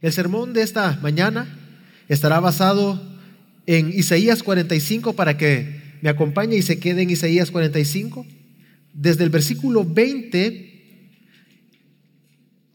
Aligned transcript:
El 0.00 0.12
sermón 0.12 0.52
de 0.52 0.62
esta 0.62 0.98
mañana 1.02 1.46
estará 2.08 2.38
basado 2.38 3.02
en 3.66 3.88
Isaías 3.88 4.44
45 4.44 5.14
para 5.14 5.36
que 5.36 5.82
me 6.02 6.08
acompañe 6.08 6.56
y 6.56 6.62
se 6.62 6.78
quede 6.78 7.02
en 7.02 7.10
Isaías 7.10 7.50
45, 7.50 8.24
desde 8.94 9.24
el 9.24 9.30
versículo 9.30 9.84
20 9.84 10.68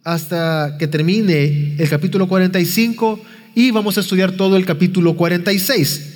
hasta 0.03 0.75
que 0.77 0.87
termine 0.87 1.75
el 1.77 1.89
capítulo 1.89 2.27
45 2.27 3.21
y 3.55 3.71
vamos 3.71 3.97
a 3.97 4.01
estudiar 4.01 4.33
todo 4.33 4.57
el 4.57 4.65
capítulo 4.65 5.15
46. 5.15 6.09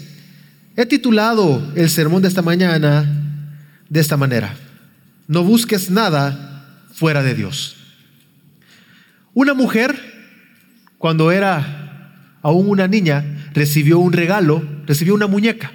He 0.75 0.85
titulado 0.85 1.71
el 1.75 1.89
sermón 1.89 2.21
de 2.21 2.27
esta 2.27 2.41
mañana 2.41 3.53
de 3.89 3.99
esta 4.01 4.17
manera, 4.17 4.53
no 5.29 5.45
busques 5.45 5.89
nada 5.89 6.83
fuera 6.93 7.23
de 7.23 7.33
Dios. 7.33 7.77
Una 9.33 9.53
mujer, 9.53 10.16
cuando 10.97 11.31
era 11.31 12.37
aún 12.41 12.69
una 12.69 12.87
niña, 12.87 13.49
recibió 13.53 13.99
un 13.99 14.13
regalo, 14.13 14.63
recibió 14.85 15.13
una 15.13 15.27
muñeca. 15.27 15.71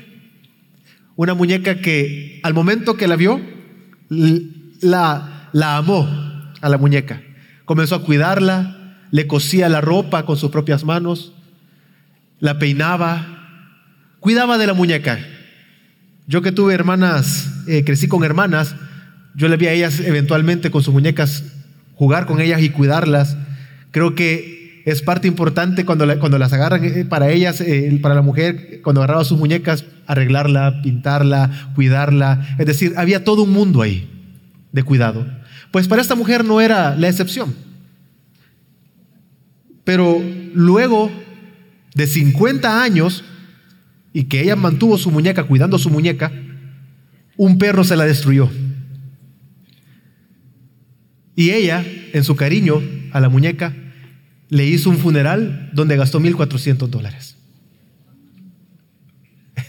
Una 1.17 1.35
muñeca 1.35 1.81
que 1.81 2.41
al 2.43 2.55
momento 2.55 2.97
que 2.97 3.07
la 3.07 3.17
vio, 3.17 3.41
la, 4.81 5.51
amó 5.77 6.09
a 6.61 6.69
la 6.69 6.79
muñeca. 6.79 7.23
Comenzó 7.65 7.97
a 7.97 8.03
cuidarla, 8.03 8.97
le 9.11 9.27
cosía 9.27 9.69
la 9.69 9.81
ropa 9.81 10.25
con 10.25 10.37
sus 10.37 10.51
propias 10.51 10.85
manos, 10.85 11.35
la 12.41 12.59
peinaba, 12.59 13.77
cuidaba 14.21 14.59
de 14.59 14.67
la 14.67 14.75
muñeca. 14.75 15.19
Yo 16.27 16.41
que 16.41 16.53
tuve 16.53 16.75
hermanas, 16.75 17.51
eh, 17.69 17.85
crecí 17.85 18.09
con 18.09 18.25
hermanas, 18.25 18.75
yo 19.35 19.49
le 19.49 19.57
vi 19.57 19.67
a 19.67 19.73
ellas 19.73 20.01
eventualmente 20.01 20.71
con 20.71 20.83
sus 20.83 20.95
muñecas 20.95 21.45
jugar 21.95 22.27
con 22.27 22.41
ellas 22.41 22.63
y 22.63 22.71
cuidarlas. 22.71 23.37
Creo 23.91 24.15
que 24.15 24.62
es 24.85 25.03
parte 25.03 25.29
importante 25.29 25.85
cuando, 25.85 26.07
cuando 26.19 26.39
las 26.39 26.53
agarran 26.53 26.85
eh, 26.85 27.05
para 27.05 27.31
ellas, 27.31 27.61
eh, 27.61 27.99
para 28.03 28.15
la 28.15 28.23
mujer, 28.23 28.81
cuando 28.83 29.01
agarraba 29.01 29.25
sus 29.25 29.39
muñecas, 29.39 29.85
arreglarla, 30.07 30.83
pintarla, 30.83 31.73
cuidarla. 31.75 32.57
Es 32.59 32.67
decir, 32.67 32.95
había 32.97 33.25
todo 33.25 33.43
un 33.43 33.53
mundo 33.53 33.83
ahí 33.83 34.09
de 34.73 34.83
cuidado. 34.83 35.27
Pues 35.71 35.89
para 35.89 36.03
esta 36.03 36.15
mujer 36.15 36.45
no 36.45 36.61
era 36.61 36.97
la 36.97 37.09
excepción. 37.09 37.55
Pero 39.85 40.23
luego 40.55 41.11
de 41.95 42.07
50 42.07 42.83
años 42.83 43.25
y 44.13 44.25
que 44.25 44.43
ella 44.43 44.57
mantuvo 44.57 44.99
su 44.99 45.11
muñeca 45.11 45.45
cuidando 45.45 45.79
su 45.79 45.91
muñeca, 45.91 46.31
un 47.37 47.59
perro 47.59 47.85
se 47.85 47.97
la 47.97 48.05
destruyó. 48.05 48.51
Y 51.35 51.51
ella, 51.51 51.85
en 52.13 52.25
su 52.25 52.37
cariño 52.37 52.83
a 53.13 53.21
la 53.21 53.31
muñeca, 53.31 53.75
le 54.53 54.67
hizo 54.67 54.91
un 54.91 54.99
funeral 54.99 55.71
donde 55.73 55.97
gastó 55.97 56.21
1.400 56.21 56.87
dólares. 56.89 57.39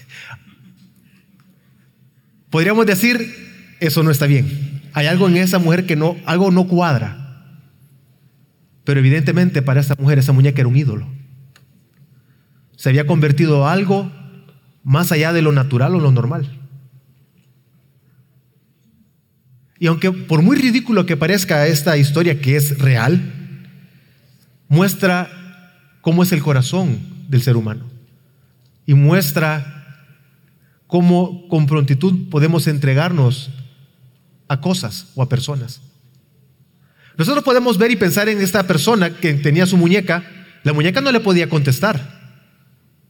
Podríamos 2.49 2.85
decir, 2.85 3.77
eso 3.79 4.03
no 4.03 4.11
está 4.11 4.25
bien. 4.25 4.81
Hay 4.91 5.07
algo 5.07 5.29
en 5.29 5.37
esa 5.37 5.57
mujer 5.57 5.85
que 5.85 5.95
no, 5.95 6.17
algo 6.25 6.51
no 6.51 6.67
cuadra. 6.67 7.55
Pero 8.83 8.99
evidentemente 8.99 9.61
para 9.61 9.79
esa 9.79 9.95
mujer 9.97 10.19
esa 10.19 10.33
muñeca 10.33 10.59
era 10.59 10.67
un 10.67 10.75
ídolo. 10.75 11.07
Se 12.75 12.89
había 12.89 13.07
convertido 13.07 13.61
en 13.61 13.69
algo 13.71 14.11
más 14.83 15.13
allá 15.13 15.31
de 15.31 15.41
lo 15.41 15.53
natural 15.53 15.95
o 15.95 16.01
lo 16.01 16.11
normal. 16.11 16.59
Y 19.79 19.87
aunque 19.87 20.11
por 20.11 20.41
muy 20.41 20.57
ridículo 20.57 21.05
que 21.05 21.15
parezca 21.15 21.67
esta 21.67 21.95
historia 21.95 22.41
que 22.41 22.57
es 22.57 22.79
real, 22.79 23.42
muestra 24.73 25.29
cómo 26.02 26.23
es 26.23 26.31
el 26.31 26.41
corazón 26.41 26.99
del 27.29 27.43
ser 27.43 27.55
humano. 27.55 27.85
Y 28.88 28.95
muestra 28.95 30.09
cómo 30.88 31.47
con 31.47 31.67
prontitud 31.67 32.29
podemos 32.29 32.67
entregarnos 32.67 33.51
a 34.47 34.59
cosas 34.59 35.11
o 35.16 35.22
a 35.22 35.29
personas. 35.29 35.79
Nosotros 37.17 37.44
podemos 37.44 37.78
ver 37.78 37.91
y 37.91 37.95
pensar 37.95 38.28
en 38.28 38.41
esta 38.41 38.63
persona 38.63 39.11
que 39.11 39.34
tenía 39.35 39.67
su 39.67 39.78
muñeca. 39.78 40.23
La 40.63 40.73
muñeca 40.73 41.01
no 41.01 41.11
le 41.11 41.19
podía 41.19 41.47
contestar. 41.47 42.23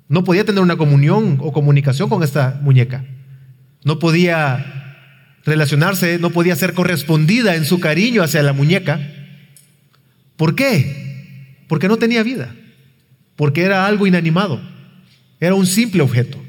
No 0.09 0.25
podía 0.25 0.44
tener 0.44 0.62
una 0.62 0.75
comunión 0.75 1.38
o 1.41 1.53
comunicación 1.53 2.09
con 2.09 2.24
esta 2.24 2.59
muñeca. 2.62 3.06
No 3.85 4.00
podía 4.00 5.40
relacionarse, 5.45 6.19
no 6.19 6.30
podía 6.30 6.57
ser 6.57 6.74
correspondida 6.74 7.56
en 7.56 7.63
su 7.63 7.80
cariño 7.80 8.22
hacia 8.22 8.44
la 8.44 8.51
muñeca. 8.51 9.00
¿Por 10.35 10.56
qué? 10.56 11.12
Porque 11.68 11.88
no 11.88 11.97
tenía 11.97 12.24
vida. 12.24 12.56
Porque 13.35 13.62
era 13.62 13.85
algo 13.85 14.07
inanimado. 14.07 14.62
Era 15.40 15.56
un 15.56 15.66
simple 15.66 16.01
objeto. 16.01 16.41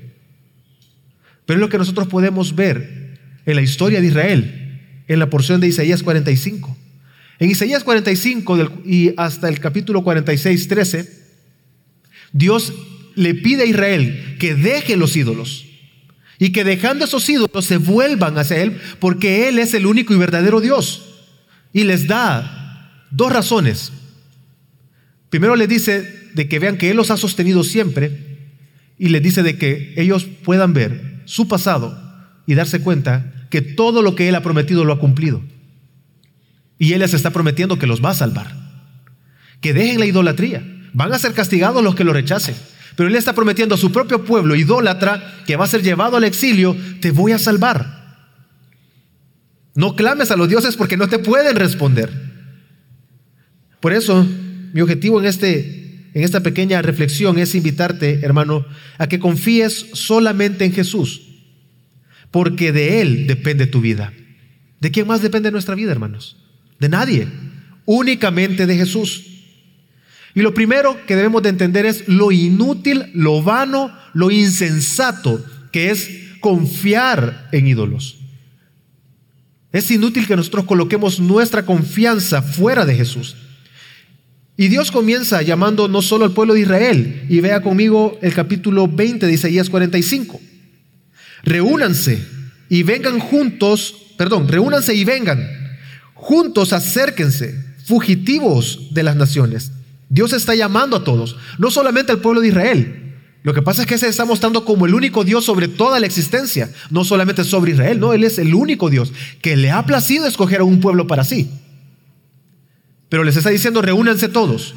Pero 1.47 1.59
es 1.59 1.61
lo 1.61 1.69
que 1.69 1.79
nosotros 1.79 2.09
podemos 2.09 2.55
ver 2.55 3.19
en 3.47 3.57
la 3.57 3.63
historia 3.63 4.01
de 4.01 4.07
Israel, 4.07 4.81
en 5.09 5.19
la 5.19 5.31
porción 5.31 5.61
de 5.61 5.69
Isaías 5.69 6.03
45. 6.03 6.77
En 7.39 7.51
Isaías 7.51 7.85
45 7.85 8.83
y 8.85 9.13
hasta 9.17 9.49
el 9.49 9.61
capítulo 9.61 10.03
46, 10.03 10.69
13, 10.69 11.25
Dios 12.33 12.73
le 13.15 13.35
pide 13.35 13.65
a 13.65 13.67
Israel 13.67 14.37
que 14.39 14.55
deje 14.55 14.97
los 14.97 15.17
ídolos 15.17 15.67
y 16.39 16.51
que 16.51 16.65
dejando 16.65 17.05
esos 17.05 17.29
ídolos 17.29 17.65
se 17.65 17.77
vuelvan 17.77 18.39
hacia 18.39 18.63
Él 18.63 18.81
porque 18.99 19.49
Él 19.49 19.59
es 19.59 19.75
el 19.75 19.87
único 19.87 20.15
y 20.15 20.19
verdadero 20.19 20.61
Dios. 20.61 21.11
Y 21.73 21.85
les 21.85 22.07
da 22.07 23.07
dos 23.11 23.33
razones. 23.33 23.93
Primero 25.35 25.57
les 25.57 25.69
dice 25.69 26.31
de 26.35 26.49
que 26.49 26.61
vean 26.61 26.79
que 26.79 26.93
Él 26.93 26.97
los 26.97 27.11
ha 27.11 27.17
sostenido 27.17 27.65
siempre 27.65 28.53
y 28.97 29.09
les 29.09 29.21
dice 29.21 29.43
de 29.43 29.59
que 29.59 29.93
ellos 29.97 30.29
puedan 30.45 30.75
ver 30.75 31.23
su 31.25 31.49
pasado 31.49 32.01
y 32.47 32.55
darse 32.55 32.81
cuenta 32.83 33.33
que 33.51 33.61
todo 33.61 34.01
lo 34.01 34.15
que 34.15 34.29
Él 34.29 34.37
ha 34.37 34.45
prometido 34.45 34.85
lo 34.85 34.93
ha 34.93 35.01
cumplido. 35.01 35.43
Y 36.79 36.93
Él 36.93 37.01
les 37.01 37.15
está 37.15 37.33
prometiendo 37.33 37.81
que 37.81 37.89
los 37.89 38.01
va 38.01 38.11
a 38.11 38.15
salvar. 38.15 38.55
Que 39.61 39.75
dejen 39.75 39.99
la 39.99 40.07
idolatría. 40.07 40.65
Van 40.93 41.13
a 41.13 41.19
ser 41.19 41.33
castigados 41.33 41.83
los 41.83 41.97
que 41.97 42.05
lo 42.05 42.13
rechacen. 42.13 42.55
Pero 42.95 43.09
Él 43.09 43.17
está 43.17 43.33
prometiendo 43.33 43.75
a 43.75 43.79
su 43.79 43.91
propio 43.91 44.25
pueblo 44.25 44.55
idólatra 44.55 45.43
que 45.49 45.57
va 45.57 45.65
a 45.65 45.69
ser 45.69 45.83
llevado 45.83 46.17
al 46.17 46.23
exilio, 46.23 46.77
te 47.01 47.11
voy 47.11 47.33
a 47.33 47.41
salvar. 47.41 48.23
No 49.75 49.97
clames 49.97 50.31
a 50.31 50.37
los 50.37 50.49
dioses 50.49 50.77
porque 50.77 50.97
no 50.97 51.09
te 51.09 51.19
pueden 51.19 51.57
responder. 51.57 52.13
Por 53.81 53.93
eso, 53.93 54.25
mi 54.75 54.81
objetivo 54.81 55.21
en, 55.21 55.27
este, 55.27 56.11
en 56.15 56.25
esta 56.25 56.41
pequeña 56.41 56.83
reflexión 56.83 57.39
es 57.39 57.55
invitarte, 57.55 58.19
hermano, 58.25 58.67
a 58.99 59.07
que 59.07 59.21
confíes 59.21 59.87
solamente 59.93 60.65
en 60.65 60.73
Jesús, 60.73 61.23
porque 62.33 62.73
de 62.73 63.01
Él 63.01 63.29
depende 63.29 63.69
tu 63.69 63.81
vida. 63.81 64.13
¿De 64.81 64.91
quién 64.91 65.07
más 65.07 65.23
depende 65.23 65.53
nuestra 65.53 65.77
vida, 65.77 65.93
hermanos? 65.93 66.39
De 66.81 66.89
nadie, 66.89 67.29
únicamente 67.85 68.67
de 68.67 68.77
Jesús. 68.77 69.25
Y 70.35 70.41
lo 70.41 70.55
primero 70.55 71.07
que 71.07 71.15
debemos 71.15 71.45
de 71.45 71.51
entender 71.51 71.87
es 71.87 72.09
lo 72.09 72.33
inútil, 72.33 73.13
lo 73.15 73.45
vano, 73.45 73.97
lo 74.13 74.33
insensato 74.33 75.45
que 75.71 75.93
es 75.93 76.11
confiar 76.41 77.49
en 77.53 77.69
ídolos. 77.69 78.17
Es 79.71 79.89
inútil 79.93 80.27
que 80.27 80.35
nosotros 80.35 80.65
coloquemos 80.65 81.21
nuestra 81.21 81.65
confianza 81.65 82.43
fuera 82.43 82.85
de 82.85 82.97
Jesús. 82.97 83.37
Y 84.57 84.69
Dios 84.69 84.91
comienza 84.91 85.43
llamando 85.43 85.89
no 85.89 86.03
solo 86.03 86.25
al 86.25 86.33
pueblo 86.33 86.55
de 86.55 86.61
Israel, 86.61 87.27
y 87.29 87.41
vea 87.41 87.61
conmigo 87.63 88.19
el 88.23 88.35
capítulo 88.35 88.87
20 88.87 89.27
de 89.27 89.33
Isaías 89.33 89.69
45. 89.69 90.41
Reúnanse 91.43 92.25
y 92.69 92.83
vengan 92.83 93.19
juntos, 93.19 93.95
perdón, 94.17 94.49
reúnanse 94.49 94.95
y 94.95 95.05
vengan, 95.05 95.47
juntos 96.15 96.73
acérquense, 96.73 97.55
fugitivos 97.85 98.95
de 98.95 99.03
las 99.03 99.17
naciones 99.17 99.73
Dios 100.15 100.33
está 100.33 100.55
llamando 100.55 100.99
a 100.99 101.03
todos, 101.03 101.37
no 101.59 101.73
solamente 101.73 102.13
al 102.13 102.21
pueblo 102.21 102.41
de 102.41 102.47
Israel. 102.47 103.01
Lo 103.43 103.53
que 103.53 103.63
pasa 103.63 103.83
es 103.83 103.89
que 103.89 103.99
se 103.99 104.07
está 104.07 104.25
mostrando 104.25 104.65
como 104.65 104.87
el 104.87 104.95
único 104.95 105.25
Dios 105.25 105.45
sobre 105.45 105.67
toda 105.67 105.99
la 105.99 106.07
existencia, 106.07 106.71
no 106.91 107.05
solamente 107.05 107.43
sobre 107.43 107.73
Israel, 107.73 107.99
no, 107.99 108.13
Él 108.13 108.23
es 108.23 108.39
el 108.39 108.55
único 108.55 108.91
Dios 108.91 109.13
que 109.43 109.57
le 109.57 109.73
ha 109.73 109.85
placido 109.85 110.27
escoger 110.27 110.61
a 110.61 110.65
un 110.65 110.79
pueblo 110.79 111.09
para 111.09 111.25
sí. 111.25 111.51
Pero 113.15 113.23
les 113.23 113.37
está 113.37 113.51
diciendo, 113.51 113.81
reúnanse 113.81 114.29
todos, 114.29 114.75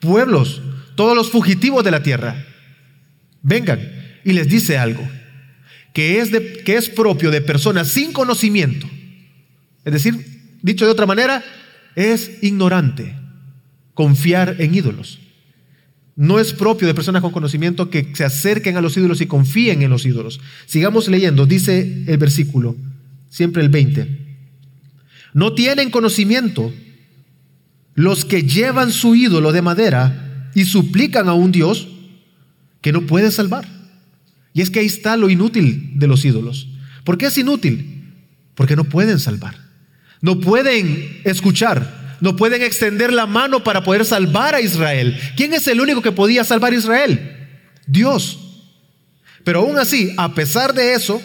pueblos, 0.00 0.60
todos 0.96 1.14
los 1.14 1.30
fugitivos 1.30 1.84
de 1.84 1.92
la 1.92 2.02
tierra, 2.02 2.44
vengan. 3.42 3.78
Y 4.24 4.32
les 4.32 4.48
dice 4.48 4.76
algo, 4.76 5.08
que 5.92 6.18
es, 6.18 6.32
de, 6.32 6.64
que 6.64 6.74
es 6.74 6.88
propio 6.88 7.30
de 7.30 7.42
personas 7.42 7.86
sin 7.86 8.12
conocimiento. 8.12 8.90
Es 9.84 9.92
decir, 9.92 10.16
dicho 10.62 10.84
de 10.84 10.90
otra 10.90 11.06
manera, 11.06 11.44
es 11.94 12.42
ignorante 12.42 13.14
confiar 13.94 14.56
en 14.58 14.74
ídolos. 14.74 15.20
No 16.16 16.40
es 16.40 16.52
propio 16.52 16.88
de 16.88 16.94
personas 16.94 17.22
con 17.22 17.30
conocimiento 17.30 17.88
que 17.88 18.12
se 18.16 18.24
acerquen 18.24 18.76
a 18.76 18.80
los 18.80 18.96
ídolos 18.96 19.20
y 19.20 19.26
confíen 19.26 19.82
en 19.82 19.90
los 19.90 20.04
ídolos. 20.06 20.40
Sigamos 20.66 21.06
leyendo, 21.06 21.46
dice 21.46 22.02
el 22.08 22.18
versículo, 22.18 22.74
siempre 23.28 23.62
el 23.62 23.68
20. 23.68 24.26
No 25.34 25.52
tienen 25.52 25.92
conocimiento 25.92 26.72
los 27.96 28.24
que 28.24 28.42
llevan 28.42 28.92
su 28.92 29.16
ídolo 29.16 29.52
de 29.52 29.62
madera 29.62 30.50
y 30.54 30.64
suplican 30.64 31.28
a 31.28 31.34
un 31.34 31.50
Dios 31.50 31.88
que 32.80 32.92
no 32.92 33.02
puede 33.02 33.32
salvar. 33.32 33.66
Y 34.52 34.60
es 34.60 34.70
que 34.70 34.80
ahí 34.80 34.86
está 34.86 35.16
lo 35.16 35.28
inútil 35.28 35.90
de 35.94 36.06
los 36.06 36.24
ídolos. 36.24 36.68
¿Por 37.04 37.18
qué 37.18 37.26
es 37.26 37.38
inútil? 37.38 38.14
Porque 38.54 38.76
no 38.76 38.84
pueden 38.84 39.18
salvar. 39.18 39.56
No 40.20 40.40
pueden 40.40 41.20
escuchar. 41.24 42.16
No 42.20 42.36
pueden 42.36 42.62
extender 42.62 43.12
la 43.12 43.26
mano 43.26 43.64
para 43.64 43.82
poder 43.82 44.04
salvar 44.04 44.54
a 44.54 44.60
Israel. 44.60 45.18
¿Quién 45.36 45.52
es 45.52 45.66
el 45.66 45.80
único 45.80 46.00
que 46.00 46.12
podía 46.12 46.44
salvar 46.44 46.72
a 46.72 46.76
Israel? 46.76 47.48
Dios. 47.86 48.38
Pero 49.44 49.60
aún 49.60 49.78
así, 49.78 50.12
a 50.16 50.34
pesar 50.34 50.74
de 50.74 50.94
eso, 50.94 51.22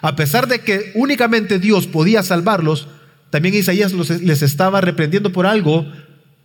a 0.00 0.16
pesar 0.16 0.46
de 0.46 0.60
que 0.60 0.92
únicamente 0.94 1.58
Dios 1.58 1.86
podía 1.86 2.22
salvarlos, 2.22 2.88
también 3.30 3.54
Isaías 3.54 3.92
les 3.92 4.42
estaba 4.42 4.80
reprendiendo 4.80 5.32
por 5.32 5.46
algo 5.46 5.90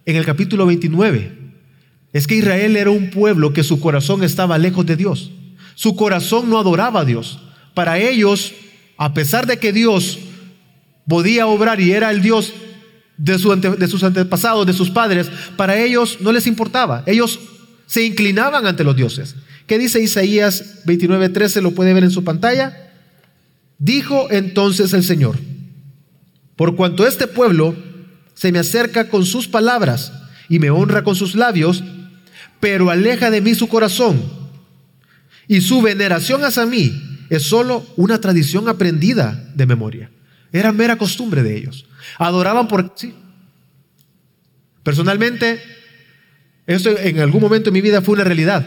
en 0.06 0.16
el 0.16 0.26
capítulo 0.26 0.66
29. 0.66 1.38
Es 2.14 2.28
que 2.28 2.36
Israel 2.36 2.76
era 2.76 2.90
un 2.90 3.10
pueblo 3.12 3.54
que 3.54 3.64
su 3.64 3.80
corazón 3.80 4.24
estaba 4.24 4.58
lejos 4.58 4.86
de 4.86 4.96
Dios. 4.96 5.32
Su 5.76 5.96
corazón 5.96 6.50
no 6.50 6.58
adoraba 6.58 7.02
a 7.02 7.06
Dios. 7.06 7.40
Para 7.74 8.00
ellos, 8.00 8.54
a 8.98 9.14
pesar 9.14 9.46
de 9.46 9.60
que 9.60 9.72
Dios 9.72 10.20
podía 11.08 11.48
obrar 11.48 11.80
y 11.80 11.92
era 11.92 12.12
el 12.12 12.22
Dios 12.22 12.54
de, 13.18 13.38
sus 13.38 14.04
antepasados, 14.04 14.66
de 14.66 14.74
sus 14.74 14.90
padres, 14.90 15.30
para 15.56 15.78
ellos 15.78 16.18
no 16.22 16.32
les 16.32 16.48
importaba. 16.48 17.04
Ellos 17.06 17.40
se 17.86 18.04
inclinaban 18.04 18.66
ante 18.66 18.84
los 18.84 18.96
dioses. 18.96 19.36
¿Qué 19.68 19.78
dice 19.78 20.02
Isaías 20.02 20.84
29:13? 20.86 21.62
Lo 21.62 21.72
puede 21.72 21.94
ver 21.94 22.04
en 22.04 22.12
su 22.12 22.24
pantalla. 22.24 22.92
Dijo 23.78 24.28
entonces 24.32 24.94
el 24.94 25.04
Señor, 25.04 25.38
por 26.56 26.76
cuanto 26.76 27.08
este 27.08 27.28
pueblo 27.28 27.76
se 28.40 28.54
me 28.54 28.60
acerca 28.60 29.10
con 29.10 29.26
sus 29.26 29.50
palabras 29.50 30.14
y 30.48 30.60
me 30.60 30.70
honra 30.70 31.04
con 31.04 31.14
sus 31.14 31.36
labios, 31.36 31.84
pero 32.62 32.90
aleja 32.90 33.30
de 33.30 33.42
mí 33.42 33.54
su 33.54 33.68
corazón, 33.68 34.24
y 35.46 35.60
su 35.60 35.82
veneración 35.82 36.46
hacia 36.46 36.66
mí 36.66 37.26
es 37.30 37.44
solo 37.44 37.86
una 37.98 38.22
tradición 38.22 38.70
aprendida 38.70 39.52
de 39.56 39.66
memoria. 39.66 40.10
Era 40.54 40.72
mera 40.72 40.96
costumbre 40.96 41.44
de 41.44 41.58
ellos. 41.58 41.86
Adoraban 42.18 42.70
por 42.70 42.94
sí. 42.96 43.14
Personalmente, 44.84 45.62
esto 46.66 46.98
en 46.98 47.20
algún 47.20 47.42
momento 47.42 47.66
de 47.66 47.74
mi 47.74 47.82
vida 47.82 48.02
fue 48.02 48.14
una 48.14 48.24
realidad. 48.24 48.66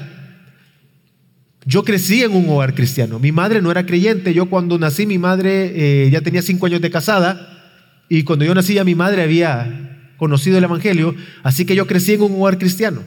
Yo 1.64 1.82
crecí 1.82 2.22
en 2.22 2.32
un 2.32 2.46
hogar 2.50 2.74
cristiano. 2.74 3.18
Mi 3.18 3.32
madre 3.32 3.62
no 3.62 3.70
era 3.70 3.86
creyente. 3.86 4.34
Yo 4.34 4.50
cuando 4.50 4.78
nací, 4.78 5.06
mi 5.06 5.16
madre 5.16 5.72
eh, 6.04 6.10
ya 6.10 6.20
tenía 6.20 6.42
cinco 6.42 6.66
años 6.66 6.82
de 6.82 6.90
casada. 6.90 7.61
Y 8.08 8.24
cuando 8.24 8.44
yo 8.44 8.54
nací, 8.54 8.74
ya 8.74 8.84
mi 8.84 8.94
madre 8.94 9.22
había 9.22 10.12
conocido 10.16 10.58
el 10.58 10.64
Evangelio. 10.64 11.14
Así 11.42 11.64
que 11.64 11.74
yo 11.74 11.86
crecí 11.86 12.14
en 12.14 12.22
un 12.22 12.32
hogar 12.40 12.58
cristiano. 12.58 13.02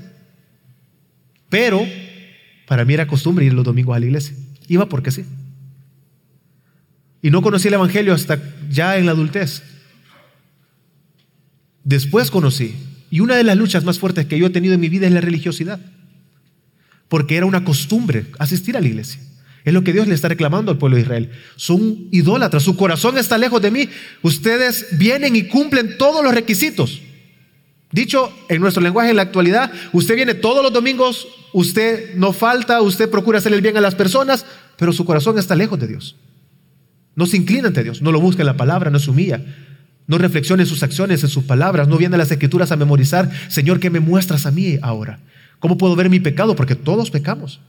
Pero 1.50 1.86
para 2.68 2.86
mí 2.86 2.94
era 2.94 3.08
costumbre 3.08 3.46
ir 3.46 3.54
los 3.54 3.66
domingos 3.66 3.96
a 3.96 4.00
la 4.00 4.06
iglesia. 4.06 4.36
Iba 4.68 4.90
porque 4.90 5.12
sí. 5.12 5.26
Y 7.22 7.30
no 7.30 7.42
conocí 7.42 7.68
el 7.68 7.76
Evangelio 7.76 8.14
hasta 8.14 8.40
ya 8.70 8.98
en 8.98 9.06
la 9.06 9.12
adultez. 9.12 9.64
Después 11.84 12.32
conocí. 12.32 12.76
Y 13.12 13.20
una 13.20 13.36
de 13.36 13.44
las 13.44 13.58
luchas 13.58 13.84
más 13.84 14.00
fuertes 14.00 14.26
que 14.26 14.38
yo 14.40 14.48
he 14.48 14.50
tenido 14.50 14.74
en 14.74 14.80
mi 14.80 14.90
vida 14.90 15.08
es 15.08 15.14
la 15.14 15.22
religiosidad 15.22 15.80
porque 17.08 17.38
era 17.38 17.46
una 17.46 17.64
costumbre 17.64 18.26
asistir 18.40 18.76
a 18.78 18.82
la 18.82 18.88
iglesia. 18.88 19.22
Es 19.66 19.74
lo 19.74 19.84
que 19.84 19.94
Dios 19.94 20.08
le 20.08 20.14
está 20.14 20.30
reclamando 20.30 20.72
al 20.72 20.78
pueblo 20.78 20.96
de 20.96 21.02
Israel. 21.02 21.32
Son 21.56 22.08
idólatras, 22.12 22.62
su 22.62 22.78
corazón 22.78 23.18
está 23.18 23.38
lejos 23.40 23.62
de 23.64 23.72
mí. 23.72 23.90
Ustedes 24.22 24.86
vienen 24.92 25.36
y 25.36 25.48
cumplen 25.48 25.98
todos 25.98 26.24
los 26.24 26.36
requisitos. 26.36 27.02
Dicho 27.92 28.32
en 28.48 28.62
nuestro 28.62 28.84
lenguaje 28.84 29.10
en 29.10 29.16
la 29.16 29.24
actualidad, 29.24 29.72
usted 29.92 30.16
viene 30.16 30.36
todos 30.36 30.62
los 30.62 30.72
domingos, 30.72 31.28
usted 31.52 32.14
no 32.16 32.32
falta, 32.32 32.82
usted 32.82 33.10
procura 33.10 33.40
hacer 33.40 33.54
el 33.54 33.62
bien 33.62 33.76
a 33.78 33.82
las 33.82 33.96
personas, 33.96 34.46
pero 34.78 34.94
su 34.94 35.04
corazón 35.04 35.40
está 35.40 35.56
lejos 35.56 35.80
de 35.80 35.88
Dios. 35.88 36.16
No 37.16 37.26
se 37.26 37.38
inclina 37.38 37.70
ante 37.70 37.84
Dios, 37.84 38.02
no 38.02 38.12
lo 38.12 38.20
busca 38.20 38.44
en 38.44 38.48
la 38.48 38.58
palabra, 38.58 38.92
no 38.92 39.00
se 39.00 39.10
humilla, 39.10 39.42
no 40.06 40.18
reflexiona 40.20 40.62
en 40.62 40.68
sus 40.68 40.84
acciones, 40.84 41.24
en 41.24 41.30
sus 41.30 41.46
palabras, 41.46 41.88
no 41.88 41.98
viene 41.98 42.16
a 42.16 42.18
las 42.20 42.30
escrituras 42.30 42.72
a 42.72 42.76
memorizar, 42.76 43.32
Señor, 43.50 43.80
¿qué 43.80 43.90
me 43.90 44.00
muestras 44.00 44.46
a 44.46 44.52
mí 44.52 44.78
ahora? 44.82 45.20
¿Cómo 45.60 45.78
puedo 45.78 45.96
ver 45.96 46.10
mi 46.10 46.20
pecado? 46.20 46.56
Porque 46.56 46.76
todos 46.76 47.10
pecamos. 47.10 47.62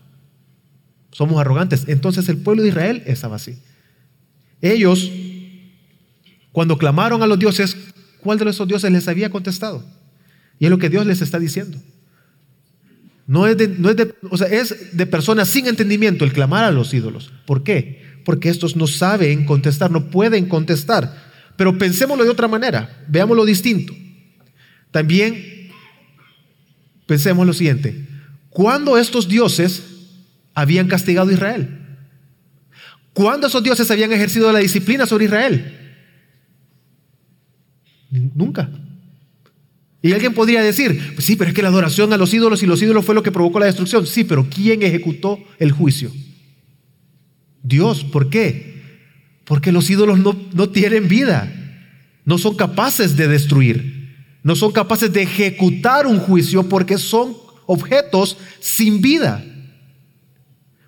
Somos 1.16 1.40
arrogantes. 1.40 1.84
Entonces 1.86 2.28
el 2.28 2.38
pueblo 2.38 2.62
de 2.62 2.68
Israel 2.68 3.02
estaba 3.06 3.36
así. 3.36 3.58
Ellos, 4.60 5.10
cuando 6.52 6.76
clamaron 6.78 7.22
a 7.22 7.26
los 7.26 7.38
dioses, 7.38 7.76
¿cuál 8.20 8.38
de 8.38 8.50
esos 8.50 8.66
dioses 8.68 8.90
les 8.90 9.08
había 9.08 9.30
contestado? 9.30 9.84
Y 10.58 10.64
es 10.64 10.70
lo 10.70 10.78
que 10.78 10.90
Dios 10.90 11.06
les 11.06 11.20
está 11.20 11.38
diciendo. 11.38 11.78
No 13.26 13.46
es 13.46 13.56
de, 13.56 13.68
no 13.68 13.90
es 13.90 13.96
de, 13.96 14.14
o 14.30 14.36
sea, 14.36 14.48
es 14.48 14.96
de 14.96 15.06
personas 15.06 15.48
sin 15.48 15.66
entendimiento 15.66 16.24
el 16.24 16.32
clamar 16.32 16.64
a 16.64 16.70
los 16.70 16.92
ídolos. 16.94 17.32
¿Por 17.46 17.62
qué? 17.62 18.20
Porque 18.24 18.48
estos 18.48 18.76
no 18.76 18.86
saben 18.86 19.44
contestar, 19.44 19.90
no 19.90 20.10
pueden 20.10 20.48
contestar. 20.48 21.26
Pero 21.56 21.78
pensémoslo 21.78 22.24
de 22.24 22.30
otra 22.30 22.48
manera, 22.48 23.04
veámoslo 23.08 23.44
distinto. 23.44 23.94
También 24.90 25.56
Pensemos 27.06 27.46
lo 27.46 27.52
siguiente. 27.52 28.04
¿Cuándo 28.50 28.98
estos 28.98 29.28
dioses 29.28 29.82
habían 30.56 30.88
castigado 30.88 31.31
a 31.31 31.32
Israel? 31.32 31.69
¿Cuándo 33.12 33.47
esos 33.47 33.62
dioses 33.62 33.88
habían 33.93 34.12
ejercido 34.12 34.50
la 34.50 34.58
disciplina 34.58 35.06
sobre 35.06 35.26
Israel? 35.26 35.73
Nunca. 38.11 38.69
Y 40.03 40.12
alguien 40.12 40.35
podría 40.35 40.62
decir, 40.62 41.12
pues 41.14 41.25
sí, 41.25 41.37
pero 41.37 41.50
es 41.50 41.55
que 41.55 41.62
la 41.62 41.69
adoración 41.69 42.12
a 42.12 42.17
los 42.17 42.35
ídolos 42.35 42.64
y 42.64 42.67
los 42.67 42.82
ídolos 42.82 43.05
fue 43.05 43.14
lo 43.14 43.23
que 43.23 43.31
provocó 43.31 43.61
la 43.61 43.67
destrucción. 43.67 44.05
Sí, 44.05 44.25
pero 44.25 44.49
¿quién 44.50 44.82
ejecutó 44.82 45.38
el 45.61 45.70
juicio? 45.70 46.11
Dios. 47.62 48.02
¿Por 48.02 48.31
qué? 48.31 48.82
Porque 49.44 49.70
los 49.70 49.88
ídolos 49.88 50.19
no, 50.19 50.37
no 50.52 50.70
tienen 50.70 51.06
vida. 51.06 51.52
No 52.25 52.37
son 52.37 52.56
capaces 52.56 53.17
de 53.17 53.29
destruir 53.29 53.97
no 54.47 54.55
son 54.55 54.70
capaces 54.70 55.12
de 55.12 55.23
ejecutar 55.23 56.06
un 56.06 56.20
juicio 56.20 56.69
porque 56.69 56.99
son 56.99 57.37
objetos 57.67 58.38
sin 58.61 59.00
vida. 59.00 59.44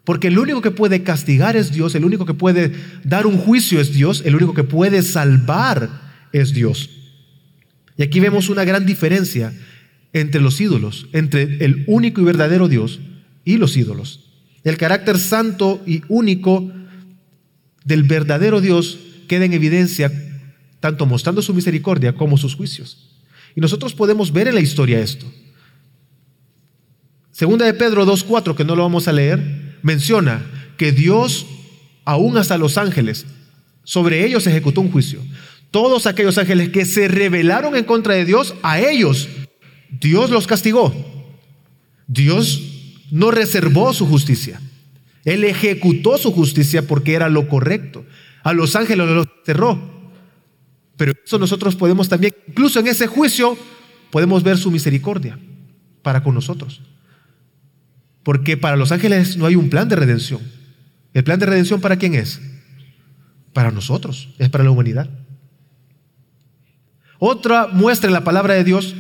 Porque 0.09 0.29
el 0.29 0.39
único 0.39 0.63
que 0.63 0.71
puede 0.71 1.03
castigar 1.03 1.55
es 1.55 1.71
Dios, 1.71 1.95
el 1.95 2.03
único 2.03 2.25
que 2.25 2.33
puede 2.33 2.73
dar 3.05 3.27
un 3.27 3.37
juicio 3.37 3.79
es 3.79 3.93
Dios, 3.93 4.23
el 4.25 4.37
único 4.37 4.55
que 4.55 4.65
puede 4.65 5.03
salvar 5.03 5.91
es 6.33 6.55
Dios. 6.55 6.89
Y 7.99 8.03
aquí 8.03 8.19
vemos 8.19 8.49
una 8.49 8.65
gran 8.65 8.87
diferencia 8.87 9.53
entre 10.15 10.41
los 10.41 10.63
ídolos, 10.63 11.09
entre 11.13 11.63
el 11.63 11.85
único 11.87 12.23
y 12.23 12.25
verdadero 12.25 12.69
Dios 12.69 13.01
y 13.45 13.59
los 13.59 13.77
ídolos. 13.77 14.31
El 14.65 14.79
carácter 14.79 15.19
santo 15.19 15.83
y 15.87 16.01
único 16.09 16.73
del 17.85 18.03
verdadero 18.05 18.63
Dios 18.63 18.99
queda 19.29 19.45
en 19.45 19.53
evidencia 19.53 20.11
tanto 20.81 21.05
mostrando 21.05 21.43
su 21.43 21.53
misericordia 21.53 22.15
como 22.15 22.39
sus 22.39 22.55
juicios. 22.55 23.11
Y 23.55 23.61
nosotros 23.61 23.93
podemos 23.93 24.33
ver 24.33 24.49
en 24.49 24.55
la 24.55 24.63
historia 24.63 25.01
esto. 25.01 25.31
Segunda 27.31 27.67
de 27.67 27.75
Pedro 27.75 28.07
2.4, 28.07 28.57
que 28.57 28.65
no 28.65 28.75
lo 28.75 28.85
vamos 28.85 29.07
a 29.07 29.13
leer, 29.13 29.58
menciona 29.83 30.45
que 30.77 30.93
Dios, 30.93 31.47
aún 32.05 32.37
hasta 32.37 32.59
los 32.59 32.79
ángeles, 32.79 33.27
sobre 33.85 34.25
ellos 34.25 34.47
ejecutó 34.47 34.81
un 34.81 34.91
juicio. 34.91 35.21
Todos 35.71 36.07
aquellos 36.07 36.39
ángeles 36.39 36.71
que 36.71 36.85
se 36.85 37.09
rebelaron 37.09 37.77
en 37.77 37.85
contra 37.85 38.15
de 38.15 38.25
Dios, 38.25 38.55
a 38.63 38.81
ellos 38.81 39.29
Dios 39.91 40.31
los 40.31 40.47
castigó. 40.47 40.95
Dios 42.07 42.63
no 43.11 43.31
reservó 43.31 43.93
su 43.93 44.07
justicia. 44.07 44.61
Él 45.25 45.45
ejecutó 45.45 46.19
su 46.19 46.33
justicia 46.33 46.87
porque 46.87 47.15
era 47.15 47.29
lo 47.29 47.49
correcto. 47.49 48.05
A 48.43 48.53
los 48.53 48.77
ángeles 48.77 49.09
los 49.09 49.27
cerró. 49.45 49.79
Pero 50.97 51.13
eso 51.25 51.39
nosotros 51.39 51.77
podemos 51.77 52.09
también, 52.09 52.35
incluso 52.49 52.81
en 52.81 52.89
ese 52.89 53.07
juicio, 53.07 53.57
podemos 54.11 54.43
ver 54.43 54.59
su 54.59 54.71
misericordia 54.71 55.39
para 56.03 56.23
con 56.23 56.35
nosotros. 56.35 56.81
Porque 58.29 58.59
para 58.59 58.77
los 58.77 58.93
ángeles 58.93 59.39
no 59.39 59.47
hay 59.47 59.57
un 59.57 59.71
plan 59.71 59.89
de 59.89 59.97
redención. 59.97 60.43
¿El 61.15 61.25
plan 61.25 61.39
de 61.39 61.47
redención 61.47 61.81
para 61.81 61.97
quién 61.97 62.15
es? 62.15 62.39
Para 63.55 63.71
nosotros, 63.71 64.29
es 64.37 64.51
para 64.51 64.65
la 64.65 64.71
humanidad. 64.71 65.09
Otra 67.19 67.69
muestra 67.69 68.07
en 68.07 68.13
la 68.13 68.25
palabra 68.25 68.53
de 68.53 68.65
Dios 68.65 68.95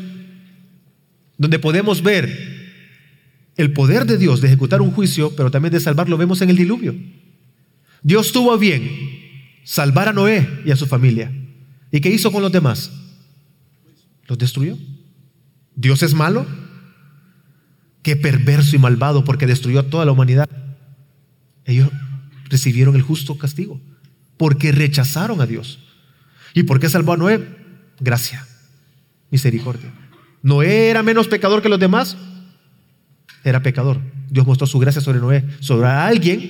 donde 1.36 1.58
podemos 1.58 2.02
ver 2.02 3.52
el 3.58 3.74
poder 3.74 4.06
de 4.06 4.16
Dios 4.16 4.40
de 4.40 4.46
ejecutar 4.46 4.80
un 4.80 4.92
juicio, 4.92 5.36
pero 5.36 5.50
también 5.50 5.74
de 5.74 5.80
salvar, 5.80 6.08
lo 6.08 6.16
vemos 6.16 6.40
en 6.40 6.48
el 6.48 6.56
diluvio. 6.56 6.94
Dios 8.02 8.32
tuvo 8.32 8.56
bien 8.56 8.90
salvar 9.62 10.08
a 10.08 10.14
Noé 10.14 10.62
y 10.64 10.70
a 10.70 10.76
su 10.76 10.86
familia. 10.86 11.30
¿Y 11.92 12.00
qué 12.00 12.08
hizo 12.08 12.32
con 12.32 12.40
los 12.40 12.50
demás? 12.50 12.90
Los 14.26 14.38
destruyó. 14.38 14.78
¿Dios 15.76 16.02
es 16.02 16.14
malo? 16.14 16.46
Qué 18.08 18.16
perverso 18.16 18.74
y 18.74 18.78
malvado 18.78 19.22
porque 19.22 19.46
destruyó 19.46 19.80
a 19.80 19.90
toda 19.90 20.06
la 20.06 20.12
humanidad. 20.12 20.48
Ellos 21.66 21.90
recibieron 22.48 22.96
el 22.96 23.02
justo 23.02 23.36
castigo 23.36 23.82
porque 24.38 24.72
rechazaron 24.72 25.42
a 25.42 25.46
Dios. 25.46 25.78
¿Y 26.54 26.62
por 26.62 26.80
qué 26.80 26.88
salvó 26.88 27.12
a 27.12 27.18
Noé? 27.18 27.46
Gracia, 28.00 28.46
misericordia. 29.30 29.92
¿Noé 30.40 30.88
era 30.88 31.02
menos 31.02 31.28
pecador 31.28 31.60
que 31.60 31.68
los 31.68 31.78
demás? 31.78 32.16
era 33.44 33.62
pecador. 33.62 34.00
Dios 34.30 34.46
mostró 34.46 34.66
su 34.66 34.78
gracia 34.78 35.02
sobre 35.02 35.20
Noé, 35.20 35.44
sobre 35.60 35.88
alguien 35.88 36.40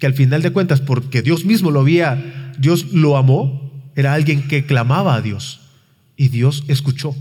que 0.00 0.06
al 0.06 0.14
final 0.14 0.42
de 0.42 0.50
cuentas, 0.50 0.80
porque 0.80 1.22
Dios 1.22 1.44
mismo 1.44 1.70
lo 1.70 1.82
había, 1.82 2.54
Dios 2.58 2.92
lo 2.92 3.16
amó, 3.16 3.92
era 3.94 4.14
alguien 4.14 4.48
que 4.48 4.66
clamaba 4.66 5.14
a 5.14 5.22
Dios. 5.22 5.60
Y 6.16 6.26
Dios 6.26 6.64
escuchó 6.66 7.14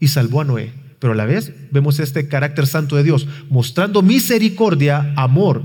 y 0.00 0.08
salvó 0.08 0.40
a 0.40 0.44
Noé. 0.44 0.87
Pero 0.98 1.12
a 1.12 1.16
la 1.16 1.26
vez 1.26 1.52
vemos 1.70 2.00
este 2.00 2.28
carácter 2.28 2.66
santo 2.66 2.96
de 2.96 3.04
Dios, 3.04 3.26
mostrando 3.50 4.02
misericordia, 4.02 5.12
amor, 5.16 5.62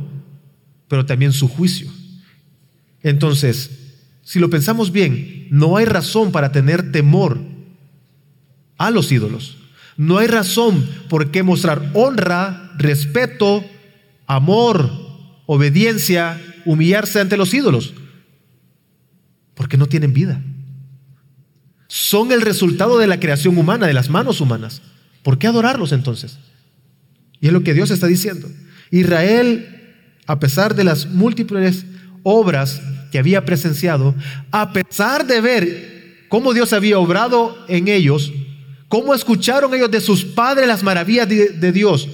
pero 0.88 1.06
también 1.06 1.34
su 1.34 1.48
juicio. 1.48 1.90
Entonces, 3.02 3.72
si 4.22 4.40
lo 4.40 4.50
pensamos 4.50 4.92
bien, 4.92 5.48
no 5.50 5.78
hay 5.78 5.86
razón 5.86 6.32
para 6.32 6.52
tener 6.52 6.92
temor 6.92 7.40
a 8.78 8.92
los 8.92 9.12
ídolos. 9.12 9.58
No 9.98 10.18
hay 10.18 10.28
razón 10.28 10.88
por 11.10 11.32
qué 11.32 11.44
mostrar 11.44 11.92
honra, 11.94 12.72
respeto, 12.78 13.64
amor, 14.26 14.90
obediencia, 15.46 16.42
humillarse 16.66 17.20
ante 17.20 17.38
los 17.38 17.54
ídolos. 17.54 17.94
Porque 19.54 19.78
no 19.78 19.88
tienen 19.88 20.14
vida. 20.14 20.42
Son 21.88 22.32
el 22.32 22.42
resultado 22.42 22.98
de 22.98 23.08
la 23.08 23.20
creación 23.20 23.58
humana, 23.58 23.86
de 23.86 23.94
las 23.94 24.10
manos 24.10 24.42
humanas. 24.42 24.82
¿Por 25.24 25.40
qué 25.40 25.48
adorarlos 25.48 25.92
entonces? 25.92 26.38
Y 27.40 27.48
es 27.48 27.54
lo 27.54 27.64
que 27.64 27.74
Dios 27.74 27.90
está 27.92 28.08
diciendo. 28.08 28.50
Israel, 28.92 29.96
a 30.28 30.40
pesar 30.40 30.76
de 30.76 30.84
las 30.84 31.08
múltiples 31.08 31.86
obras 32.22 32.82
que 33.12 33.20
había 33.20 33.46
presenciado, 33.46 34.14
a 34.52 34.72
pesar 34.72 35.26
de 35.26 35.42
ver 35.42 36.26
cómo 36.30 36.54
Dios 36.54 36.74
había 36.74 37.00
obrado 37.00 37.58
en 37.68 37.88
ellos, 37.88 38.32
cómo 38.88 39.14
escucharon 39.14 39.74
ellos 39.74 39.92
de 39.92 40.02
sus 40.02 40.24
padres 40.24 40.68
las 40.68 40.84
maravillas 40.84 41.28
de, 41.28 41.72
Dios 41.72 42.08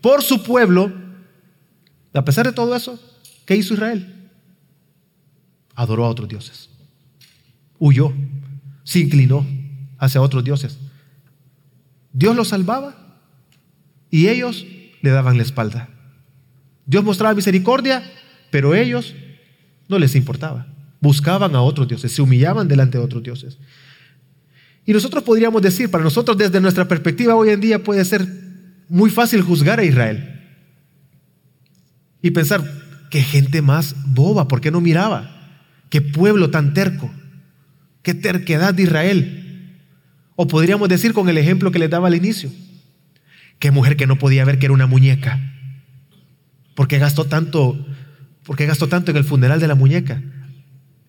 por 0.00 0.22
su 0.22 0.42
pueblo, 0.42 0.92
a 2.12 2.24
pesar 2.24 2.46
de 2.46 2.52
todo 2.52 2.74
eso, 2.76 2.98
¿qué 3.44 3.56
hizo 3.56 3.74
Israel? 3.74 4.30
Adoró 5.74 6.04
a 6.04 6.08
otros 6.08 6.28
dioses. 6.28 6.70
Huyó, 7.78 8.12
se 8.84 9.00
inclinó 9.00 9.46
hacia 9.98 10.20
otros 10.20 10.44
dioses. 10.44 10.78
Dios 12.16 12.34
los 12.34 12.48
salvaba 12.48 12.96
y 14.10 14.28
ellos 14.28 14.66
le 15.02 15.10
daban 15.10 15.36
la 15.36 15.42
espalda. 15.42 15.90
Dios 16.86 17.04
mostraba 17.04 17.34
misericordia, 17.34 18.02
pero 18.50 18.74
ellos 18.74 19.14
no 19.86 19.98
les 19.98 20.14
importaba. 20.14 20.66
Buscaban 20.98 21.54
a 21.54 21.60
otros 21.60 21.86
dioses, 21.86 22.10
se 22.10 22.22
humillaban 22.22 22.68
delante 22.68 22.96
de 22.96 23.04
otros 23.04 23.22
dioses. 23.22 23.58
Y 24.86 24.94
nosotros 24.94 25.24
podríamos 25.24 25.60
decir, 25.60 25.90
para 25.90 26.04
nosotros 26.04 26.38
desde 26.38 26.58
nuestra 26.58 26.88
perspectiva 26.88 27.34
hoy 27.34 27.50
en 27.50 27.60
día 27.60 27.84
puede 27.84 28.02
ser 28.06 28.26
muy 28.88 29.10
fácil 29.10 29.42
juzgar 29.42 29.78
a 29.78 29.84
Israel. 29.84 30.40
Y 32.22 32.30
pensar, 32.30 32.64
qué 33.10 33.22
gente 33.22 33.60
más 33.60 33.94
boba, 34.06 34.48
¿por 34.48 34.62
qué 34.62 34.70
no 34.70 34.80
miraba? 34.80 35.60
Qué 35.90 36.00
pueblo 36.00 36.48
tan 36.48 36.72
terco, 36.72 37.10
qué 38.02 38.14
terquedad 38.14 38.72
de 38.72 38.84
Israel. 38.84 39.45
O 40.36 40.46
podríamos 40.46 40.88
decir 40.88 41.12
con 41.12 41.28
el 41.28 41.38
ejemplo 41.38 41.70
que 41.70 41.78
les 41.78 41.90
daba 41.90 42.06
al 42.06 42.14
inicio, 42.14 42.50
qué 43.58 43.70
mujer 43.70 43.96
que 43.96 44.06
no 44.06 44.18
podía 44.18 44.44
ver 44.44 44.58
que 44.58 44.66
era 44.66 44.74
una 44.74 44.86
muñeca. 44.86 45.40
¿Por 46.74 46.88
qué 46.88 46.98
gastó 46.98 47.24
tanto 47.24 47.84
¿Por 48.46 48.56
qué 48.56 48.64
gastó 48.64 48.86
tanto 48.86 49.10
en 49.10 49.16
el 49.16 49.24
funeral 49.24 49.58
de 49.58 49.66
la 49.66 49.74
muñeca? 49.74 50.22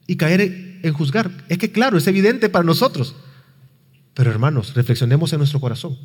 Y 0.07 0.15
caer 0.15 0.79
en 0.81 0.93
juzgar. 0.93 1.29
Es 1.49 1.59
que 1.59 1.71
claro, 1.71 1.97
es 1.97 2.07
evidente 2.07 2.49
para 2.49 2.65
nosotros. 2.65 3.15
Pero 4.15 4.31
hermanos, 4.31 4.73
reflexionemos 4.73 5.31
en 5.33 5.37
nuestro 5.37 5.59
corazón. 5.59 5.95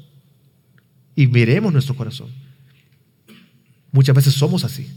Y 1.17 1.26
miremos 1.29 1.73
nuestro 1.73 1.97
corazón. 1.97 2.29
Muchas 3.93 4.14
veces 4.14 4.35
somos 4.35 4.64
así. 4.64 4.91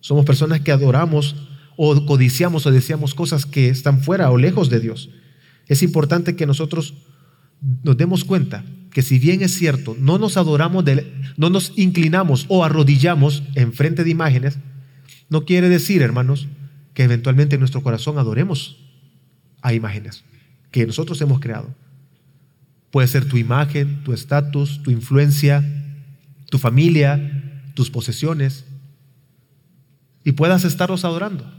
Somos 0.00 0.24
personas 0.24 0.62
que 0.62 0.72
adoramos 0.72 1.36
o 1.76 2.06
codiciamos 2.06 2.64
o 2.64 2.72
deseamos 2.72 3.14
cosas 3.14 3.44
que 3.44 3.68
están 3.68 4.00
fuera 4.00 4.30
o 4.30 4.38
lejos 4.38 4.70
de 4.70 4.80
Dios. 4.80 5.10
Es 5.66 5.82
importante 5.82 6.34
que 6.34 6.46
nosotros 6.46 6.94
nos 7.82 7.96
demos 7.96 8.24
cuenta 8.24 8.64
que 8.90 9.02
si 9.02 9.18
bien 9.18 9.42
es 9.42 9.52
cierto, 9.52 9.96
no 9.98 10.18
nos 10.18 10.36
adoramos, 10.36 10.84
no 11.36 11.50
nos 11.50 11.72
inclinamos 11.76 12.46
o 12.48 12.64
arrodillamos 12.64 13.42
en 13.54 13.72
frente 13.72 14.04
de 14.04 14.10
imágenes, 14.10 14.58
no 15.28 15.44
quiere 15.44 15.68
decir, 15.68 16.02
hermanos, 16.02 16.48
que 16.94 17.04
eventualmente 17.04 17.56
en 17.56 17.60
nuestro 17.60 17.82
corazón 17.82 18.18
adoremos 18.18 18.78
a 19.62 19.74
imágenes 19.74 20.24
que 20.70 20.86
nosotros 20.86 21.20
hemos 21.20 21.40
creado. 21.40 21.74
Puede 22.90 23.08
ser 23.08 23.26
tu 23.26 23.36
imagen, 23.36 24.02
tu 24.04 24.12
estatus, 24.12 24.82
tu 24.82 24.90
influencia, 24.90 25.64
tu 26.50 26.58
familia, 26.58 27.62
tus 27.74 27.90
posesiones. 27.90 28.64
Y 30.24 30.32
puedas 30.32 30.64
estarlos 30.64 31.04
adorando. 31.04 31.50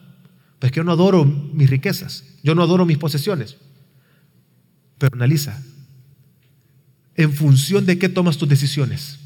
Pues 0.59 0.71
que 0.71 0.77
yo 0.77 0.83
no 0.83 0.91
adoro 0.91 1.23
mis 1.25 1.69
riquezas, 1.69 2.25
yo 2.43 2.55
no 2.55 2.63
adoro 2.63 2.85
mis 2.85 2.97
posesiones. 2.97 3.57
Pero 4.97 5.15
analiza, 5.15 5.63
en 7.19 7.33
función 7.33 7.85
de 7.85 7.99
qué 7.99 8.07
tomas 8.07 8.37
tus 8.37 8.47
decisiones 8.47 9.19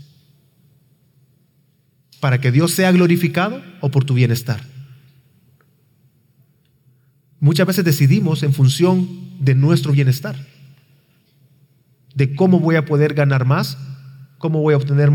para 2.19 2.41
que 2.41 2.51
Dios 2.51 2.71
sea 2.71 2.91
glorificado 2.91 3.61
o 3.81 3.91
por 3.91 4.03
tu 4.03 4.15
bienestar. 4.15 4.61
Muchas 7.39 7.67
veces 7.67 7.85
decidimos 7.85 8.41
en 8.41 8.51
función 8.51 9.07
de 9.39 9.53
nuestro 9.53 9.91
bienestar, 9.91 10.35
de 12.15 12.33
cómo 12.33 12.59
voy 12.59 12.77
a 12.77 12.85
poder 12.85 13.13
ganar 13.13 13.45
más, 13.45 13.77
cómo 14.39 14.61
voy 14.61 14.73
a 14.73 14.77
obtener 14.77 15.11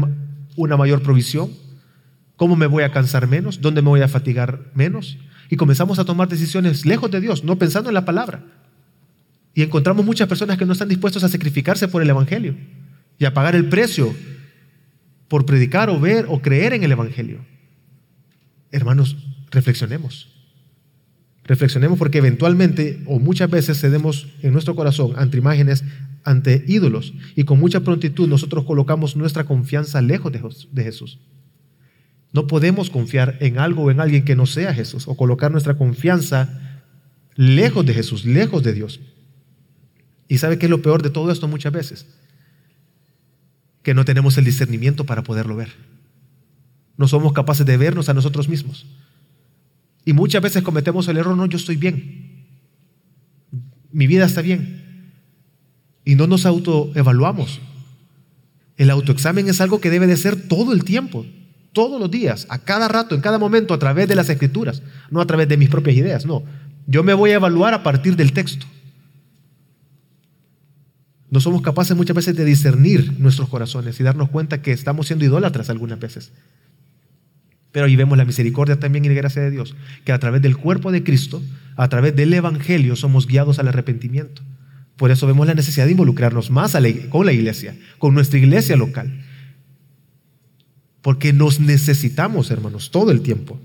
una 0.54 0.76
mayor 0.76 1.02
provisión, 1.02 1.50
cómo 2.36 2.54
me 2.54 2.68
voy 2.68 2.84
a 2.84 2.92
cansar 2.92 3.26
menos, 3.26 3.60
dónde 3.60 3.82
me 3.82 3.88
voy 3.88 4.02
a 4.02 4.08
fatigar 4.08 4.70
menos. 4.74 5.18
Y 5.50 5.56
comenzamos 5.56 5.98
a 5.98 6.04
tomar 6.04 6.28
decisiones 6.28 6.86
lejos 6.86 7.10
de 7.10 7.20
Dios, 7.20 7.42
no 7.42 7.58
pensando 7.58 7.90
en 7.90 7.94
la 7.94 8.04
palabra. 8.04 8.44
Y 9.58 9.62
encontramos 9.62 10.06
muchas 10.06 10.28
personas 10.28 10.56
que 10.56 10.64
no 10.64 10.72
están 10.72 10.88
dispuestos 10.88 11.24
a 11.24 11.28
sacrificarse 11.28 11.88
por 11.88 12.00
el 12.00 12.08
Evangelio 12.08 12.54
y 13.18 13.24
a 13.24 13.34
pagar 13.34 13.56
el 13.56 13.68
precio 13.68 14.14
por 15.26 15.46
predicar 15.46 15.90
o 15.90 15.98
ver 15.98 16.26
o 16.28 16.40
creer 16.40 16.74
en 16.74 16.84
el 16.84 16.92
Evangelio. 16.92 17.44
Hermanos, 18.70 19.16
reflexionemos. 19.50 20.28
Reflexionemos 21.42 21.98
porque 21.98 22.18
eventualmente 22.18 23.02
o 23.06 23.18
muchas 23.18 23.50
veces 23.50 23.80
cedemos 23.80 24.28
en 24.42 24.52
nuestro 24.52 24.76
corazón 24.76 25.14
ante 25.16 25.38
imágenes, 25.38 25.82
ante 26.22 26.64
ídolos 26.68 27.12
y 27.34 27.42
con 27.42 27.58
mucha 27.58 27.80
prontitud 27.80 28.28
nosotros 28.28 28.64
colocamos 28.64 29.16
nuestra 29.16 29.42
confianza 29.42 30.00
lejos 30.00 30.30
de 30.70 30.84
Jesús. 30.84 31.18
No 32.32 32.46
podemos 32.46 32.90
confiar 32.90 33.38
en 33.40 33.58
algo 33.58 33.82
o 33.82 33.90
en 33.90 33.98
alguien 33.98 34.24
que 34.24 34.36
no 34.36 34.46
sea 34.46 34.72
Jesús 34.72 35.08
o 35.08 35.16
colocar 35.16 35.50
nuestra 35.50 35.76
confianza 35.76 36.80
lejos 37.34 37.84
de 37.84 37.94
Jesús, 37.94 38.24
lejos 38.24 38.62
de 38.62 38.72
Dios. 38.72 39.00
¿Y 40.28 40.38
sabe 40.38 40.58
qué 40.58 40.66
es 40.66 40.70
lo 40.70 40.82
peor 40.82 41.02
de 41.02 41.10
todo 41.10 41.32
esto 41.32 41.48
muchas 41.48 41.72
veces? 41.72 42.06
que 43.88 43.94
no 43.94 44.04
tenemos 44.04 44.36
el 44.36 44.44
discernimiento 44.44 45.04
para 45.04 45.22
poderlo 45.22 45.56
ver. 45.56 45.70
No 46.98 47.08
somos 47.08 47.32
capaces 47.32 47.64
de 47.64 47.78
vernos 47.78 48.10
a 48.10 48.12
nosotros 48.12 48.46
mismos. 48.46 48.84
Y 50.04 50.12
muchas 50.12 50.42
veces 50.42 50.62
cometemos 50.62 51.08
el 51.08 51.16
error, 51.16 51.34
no, 51.34 51.46
yo 51.46 51.56
estoy 51.56 51.76
bien. 51.76 52.44
Mi 53.90 54.06
vida 54.06 54.26
está 54.26 54.42
bien. 54.42 55.10
Y 56.04 56.16
no 56.16 56.26
nos 56.26 56.44
autoevaluamos. 56.44 57.62
El 58.76 58.90
autoexamen 58.90 59.48
es 59.48 59.62
algo 59.62 59.80
que 59.80 59.88
debe 59.88 60.06
de 60.06 60.18
ser 60.18 60.48
todo 60.48 60.74
el 60.74 60.84
tiempo, 60.84 61.24
todos 61.72 61.98
los 61.98 62.10
días, 62.10 62.46
a 62.50 62.58
cada 62.58 62.88
rato, 62.88 63.14
en 63.14 63.22
cada 63.22 63.38
momento, 63.38 63.72
a 63.72 63.78
través 63.78 64.06
de 64.06 64.16
las 64.16 64.28
escrituras, 64.28 64.82
no 65.10 65.22
a 65.22 65.26
través 65.26 65.48
de 65.48 65.56
mis 65.56 65.70
propias 65.70 65.96
ideas, 65.96 66.26
no. 66.26 66.42
Yo 66.86 67.02
me 67.02 67.14
voy 67.14 67.30
a 67.30 67.36
evaluar 67.36 67.72
a 67.72 67.82
partir 67.82 68.16
del 68.16 68.34
texto. 68.34 68.66
No 71.30 71.40
somos 71.40 71.62
capaces 71.62 71.96
muchas 71.96 72.16
veces 72.16 72.36
de 72.36 72.44
discernir 72.44 73.18
nuestros 73.18 73.48
corazones 73.48 74.00
y 74.00 74.02
darnos 74.02 74.30
cuenta 74.30 74.62
que 74.62 74.72
estamos 74.72 75.06
siendo 75.06 75.24
idólatras 75.24 75.68
algunas 75.68 76.00
veces. 76.00 76.32
Pero 77.70 77.86
ahí 77.86 77.96
vemos 77.96 78.16
la 78.16 78.24
misericordia 78.24 78.80
también 78.80 79.04
y 79.04 79.08
la 79.08 79.14
gracia 79.14 79.42
de 79.42 79.50
Dios, 79.50 79.76
que 80.04 80.12
a 80.12 80.18
través 80.18 80.40
del 80.40 80.56
cuerpo 80.56 80.90
de 80.90 81.04
Cristo, 81.04 81.42
a 81.76 81.88
través 81.88 82.16
del 82.16 82.32
Evangelio, 82.32 82.96
somos 82.96 83.26
guiados 83.26 83.58
al 83.58 83.68
arrepentimiento. 83.68 84.42
Por 84.96 85.10
eso 85.10 85.26
vemos 85.26 85.46
la 85.46 85.54
necesidad 85.54 85.84
de 85.84 85.92
involucrarnos 85.92 86.50
más 86.50 86.76
con 87.10 87.26
la 87.26 87.32
iglesia, 87.32 87.76
con 87.98 88.14
nuestra 88.14 88.38
iglesia 88.38 88.76
local. 88.76 89.22
Porque 91.02 91.32
nos 91.32 91.60
necesitamos, 91.60 92.50
hermanos, 92.50 92.90
todo 92.90 93.12
el 93.12 93.20
tiempo. 93.20 93.60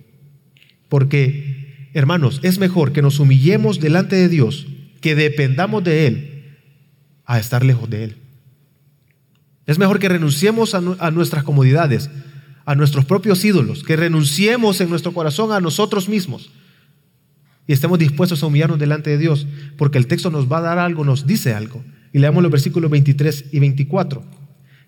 Porque, 0.90 1.90
hermanos, 1.94 2.40
es 2.44 2.60
mejor 2.60 2.92
que 2.92 3.02
nos 3.02 3.20
humillemos 3.20 3.80
delante 3.80 4.16
de 4.16 4.30
Dios, 4.30 4.68
que 5.02 5.16
dependamos 5.16 5.84
de 5.84 6.08
Él, 6.08 6.33
a 7.26 7.40
estar 7.40 7.64
lejos 7.64 7.90
de 7.90 8.04
Él. 8.06 8.18
Es 9.66 9.80
mejor 9.80 10.00
que 10.00 10.10
renunciemos 10.10 10.76
a, 10.76 11.12
nuestras 11.12 11.44
comodidades, 11.44 12.10
a 12.66 12.76
nuestros 12.76 13.06
propios 13.06 13.44
ídolos, 13.46 13.84
que 13.84 13.96
renunciemos 13.96 14.82
en 14.82 14.90
nuestro 14.90 15.14
corazón 15.14 15.52
a 15.52 15.62
nosotros 15.62 16.10
mismos 16.10 16.52
y 17.66 17.74
estemos 17.74 17.98
dispuestos 17.98 18.44
a 18.44 18.48
humillarnos 18.48 18.78
delante 18.78 19.10
de 19.10 19.18
Dios, 19.18 19.48
porque 19.78 19.98
el 19.98 20.08
texto 20.08 20.30
nos 20.30 20.52
va 20.52 20.58
a 20.58 20.62
dar 20.62 20.80
algo, 20.80 21.06
nos 21.06 21.26
dice 21.26 21.54
algo. 21.54 21.84
Y 22.12 22.20
leamos 22.20 22.44
los 22.44 22.52
versículos 22.52 22.92
23 22.92 23.46
y 23.52 23.60
24. 23.60 24.24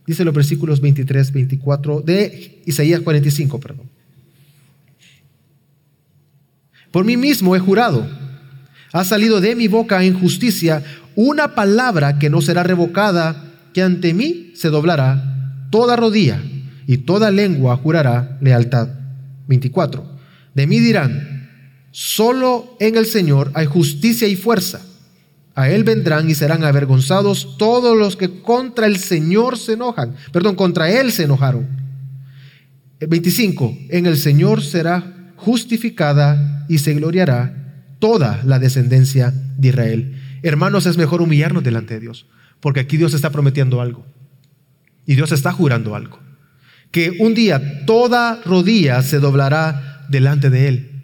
Dice 0.06 0.26
los 0.26 0.34
versículos 0.34 0.82
23, 0.82 1.32
24 1.32 2.02
de 2.02 2.62
Isaías 2.66 3.00
45, 3.02 3.60
perdón. 3.60 3.90
Por 6.92 7.06
mí 7.06 7.18
mismo 7.18 7.56
he 7.56 7.60
jurado, 7.60 8.08
ha 8.96 9.04
salido 9.04 9.42
de 9.42 9.58
mi 9.58 9.68
boca 9.68 10.06
en 10.06 10.18
justicia 10.18 10.82
una 11.18 11.54
palabra 11.54 12.18
que 12.18 12.30
no 12.30 12.40
será 12.40 12.64
revocada, 12.64 13.44
que 13.74 13.82
ante 13.82 14.14
mí 14.14 14.54
se 14.56 14.70
doblará 14.70 15.68
toda 15.70 15.98
rodilla 15.98 16.42
y 16.88 17.00
toda 17.00 17.30
lengua 17.30 17.76
jurará 17.76 18.38
lealtad. 18.40 18.88
24. 19.48 20.18
De 20.54 20.66
mí 20.66 20.80
dirán, 20.80 21.50
solo 21.92 22.78
en 22.80 22.96
el 22.96 23.06
Señor 23.06 23.52
hay 23.54 23.66
justicia 23.66 24.30
y 24.30 24.38
fuerza. 24.38 24.80
A 25.56 25.70
Él 25.70 25.84
vendrán 25.84 26.30
y 26.30 26.36
serán 26.36 26.64
avergonzados 26.64 27.58
todos 27.58 27.98
los 27.98 28.16
que 28.16 28.40
contra 28.40 28.88
el 28.88 28.96
Señor 28.96 29.58
se 29.58 29.74
enojan. 29.74 30.16
Perdón, 30.32 30.56
contra 30.56 30.90
Él 30.90 31.12
se 31.12 31.24
enojaron. 31.24 31.68
25. 33.06 33.78
En 33.90 34.06
el 34.06 34.16
Señor 34.16 34.64
será 34.64 35.34
justificada 35.36 36.66
y 36.70 36.78
se 36.78 36.94
gloriará 36.94 37.65
toda 38.06 38.44
la 38.46 38.60
descendencia 38.60 39.34
de 39.58 39.70
Israel. 39.70 40.22
Hermanos, 40.44 40.86
es 40.86 40.96
mejor 40.96 41.24
humillarnos 41.24 41.64
delante 41.64 41.96
de 41.96 42.02
Dios, 42.02 42.28
porque 42.60 42.80
aquí 42.80 42.98
Dios 42.98 43.16
está 43.16 43.32
prometiendo 43.32 43.82
algo. 43.82 44.06
Y 45.08 45.16
Dios 45.16 45.32
está 45.32 45.52
jurando 45.52 45.96
algo. 45.96 46.20
Que 46.92 47.18
un 47.20 47.34
día 47.34 47.84
toda 47.88 48.44
rodilla 48.46 49.02
se 49.02 49.18
doblará 49.18 50.06
delante 50.08 50.52
de 50.52 50.68
Él. 50.68 51.04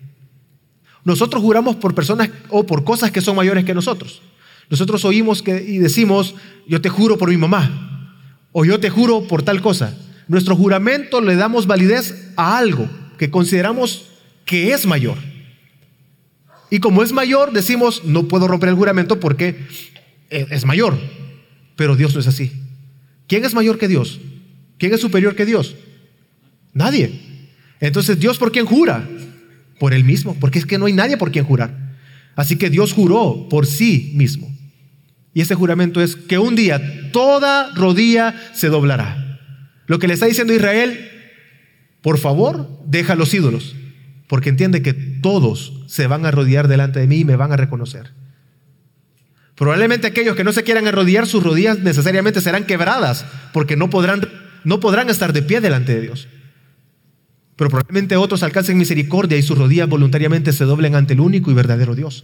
Nosotros 1.04 1.42
juramos 1.42 1.76
por 1.78 1.96
personas 1.96 2.30
o 2.50 2.68
por 2.68 2.84
cosas 2.84 3.10
que 3.10 3.20
son 3.20 3.36
mayores 3.36 3.66
que 3.66 3.74
nosotros. 3.74 4.22
Nosotros 4.70 5.04
oímos 5.04 5.42
que, 5.42 5.60
y 5.60 5.80
decimos, 5.80 6.36
yo 6.68 6.82
te 6.82 6.90
juro 6.90 7.18
por 7.18 7.32
mi 7.32 7.38
mamá, 7.38 8.20
o 8.52 8.64
yo 8.64 8.80
te 8.80 8.92
juro 8.92 9.28
por 9.28 9.42
tal 9.42 9.60
cosa. 9.60 9.98
Nuestro 10.28 10.56
juramento 10.56 11.20
le 11.20 11.36
damos 11.36 11.66
validez 11.66 12.32
a 12.36 12.60
algo 12.60 12.88
que 13.18 13.32
consideramos 13.32 14.06
que 14.46 14.72
es 14.72 14.86
mayor. 14.86 15.31
Y 16.72 16.80
como 16.80 17.04
es 17.04 17.12
mayor, 17.12 17.52
decimos, 17.52 18.04
no 18.06 18.28
puedo 18.28 18.48
romper 18.48 18.70
el 18.70 18.76
juramento 18.76 19.20
porque 19.20 19.68
es 20.30 20.66
mayor. 20.66 20.98
Pero 21.76 21.96
Dios 21.96 22.16
no 22.16 22.22
es 22.22 22.28
así. 22.28 22.52
¿Quién 23.28 23.46
es 23.46 23.54
mayor 23.54 23.78
que 23.78 23.88
Dios? 23.88 24.20
¿Quién 24.80 24.94
es 24.94 25.02
superior 25.02 25.36
que 25.36 25.46
Dios? 25.46 25.76
Nadie. 26.74 27.12
Entonces, 27.82 28.20
¿Dios 28.20 28.38
por 28.38 28.52
quién 28.52 28.66
jura? 28.66 29.08
Por 29.80 29.94
él 29.94 30.06
mismo, 30.06 30.36
porque 30.40 30.60
es 30.60 30.66
que 30.66 30.78
no 30.78 30.86
hay 30.86 30.94
nadie 30.94 31.18
por 31.18 31.32
quien 31.32 31.44
jurar. 31.44 31.98
Así 32.36 32.56
que 32.56 32.70
Dios 32.70 32.94
juró 32.94 33.48
por 33.50 33.68
sí 33.68 34.14
mismo. 34.16 34.50
Y 35.34 35.42
ese 35.42 35.56
juramento 35.56 36.02
es 36.02 36.16
que 36.16 36.40
un 36.40 36.56
día 36.56 37.12
toda 37.12 37.74
rodilla 37.76 38.34
se 38.54 38.68
doblará. 38.68 39.40
Lo 39.88 40.00
que 40.00 40.08
le 40.08 40.14
está 40.14 40.26
diciendo 40.26 40.54
Israel, 40.54 41.10
por 42.02 42.18
favor, 42.18 42.70
deja 42.86 43.16
los 43.16 43.34
ídolos, 43.34 43.76
porque 44.32 44.48
entiende 44.48 44.82
que 44.82 44.94
todos 44.94 45.74
se 45.88 46.08
van 46.08 46.24
a 46.24 46.30
arrodillar 46.30 46.70
delante 46.70 47.02
de 47.02 47.08
mí 47.08 47.18
y 47.18 47.26
me 47.26 47.36
van 47.36 47.52
a 47.52 47.58
reconocer. 47.58 48.14
Probablemente 49.56 50.08
aquellos 50.08 50.38
que 50.38 50.46
no 50.46 50.54
se 50.54 50.64
quieran 50.64 50.88
arrodillar, 50.88 51.28
sus 51.28 51.44
rodillas 51.44 51.80
necesariamente 51.80 52.40
serán 52.40 52.64
quebradas, 52.64 53.26
porque 53.52 53.76
no 53.76 53.90
podrán, 53.90 54.22
no 54.64 54.80
podrán 54.80 55.10
estar 55.10 55.34
de 55.34 55.42
pie 55.42 55.60
delante 55.60 55.94
de 55.94 56.00
Dios. 56.00 56.30
Pero 57.58 57.70
probablemente 57.70 58.16
otros 58.16 58.42
alcancen 58.42 58.78
misericordia 58.78 59.38
y 59.38 59.44
sus 59.44 59.58
rodillas 59.58 59.90
voluntariamente 59.90 60.54
se 60.54 60.64
doblen 60.64 60.96
ante 60.96 61.12
el 61.12 61.20
único 61.20 61.52
y 61.52 61.54
verdadero 61.54 61.94
Dios. 61.94 62.24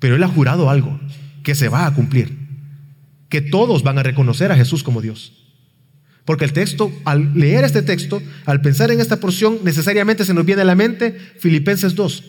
Pero 0.00 0.16
Él 0.16 0.22
ha 0.24 0.28
jurado 0.28 0.68
algo 0.68 1.00
que 1.42 1.54
se 1.54 1.70
va 1.70 1.86
a 1.86 1.94
cumplir, 1.94 2.36
que 3.30 3.40
todos 3.40 3.82
van 3.82 3.96
a 3.96 4.02
reconocer 4.02 4.52
a 4.52 4.56
Jesús 4.56 4.82
como 4.82 5.00
Dios. 5.00 5.43
Porque 6.24 6.46
el 6.46 6.52
texto, 6.52 6.90
al 7.04 7.34
leer 7.34 7.64
este 7.64 7.82
texto, 7.82 8.22
al 8.46 8.62
pensar 8.62 8.90
en 8.90 9.00
esta 9.00 9.20
porción, 9.20 9.58
necesariamente 9.62 10.24
se 10.24 10.32
nos 10.32 10.46
viene 10.46 10.62
a 10.62 10.64
la 10.64 10.74
mente 10.74 11.16
Filipenses 11.38 11.94
2. 11.94 12.24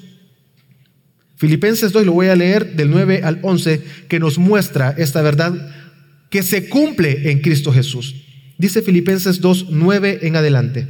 Filipenses 1.38 1.91
2, 1.91 2.05
lo 2.05 2.13
voy 2.13 2.27
a 2.27 2.36
leer 2.36 2.75
del 2.75 2.89
9 2.89 3.21
al 3.23 3.39
11, 3.41 3.81
que 4.10 4.19
nos 4.19 4.38
muestra 4.38 4.93
esta 4.97 5.21
verdad 5.21 5.53
que 6.29 6.43
se 6.43 6.67
cumple 6.67 7.31
en 7.31 7.39
Cristo 7.39 7.71
Jesús. 7.71 8.15
Dice 8.58 8.81
Filipenses 8.81 9.39
2, 9.39 9.67
9 9.69 10.19
en 10.23 10.36
adelante. 10.36 10.88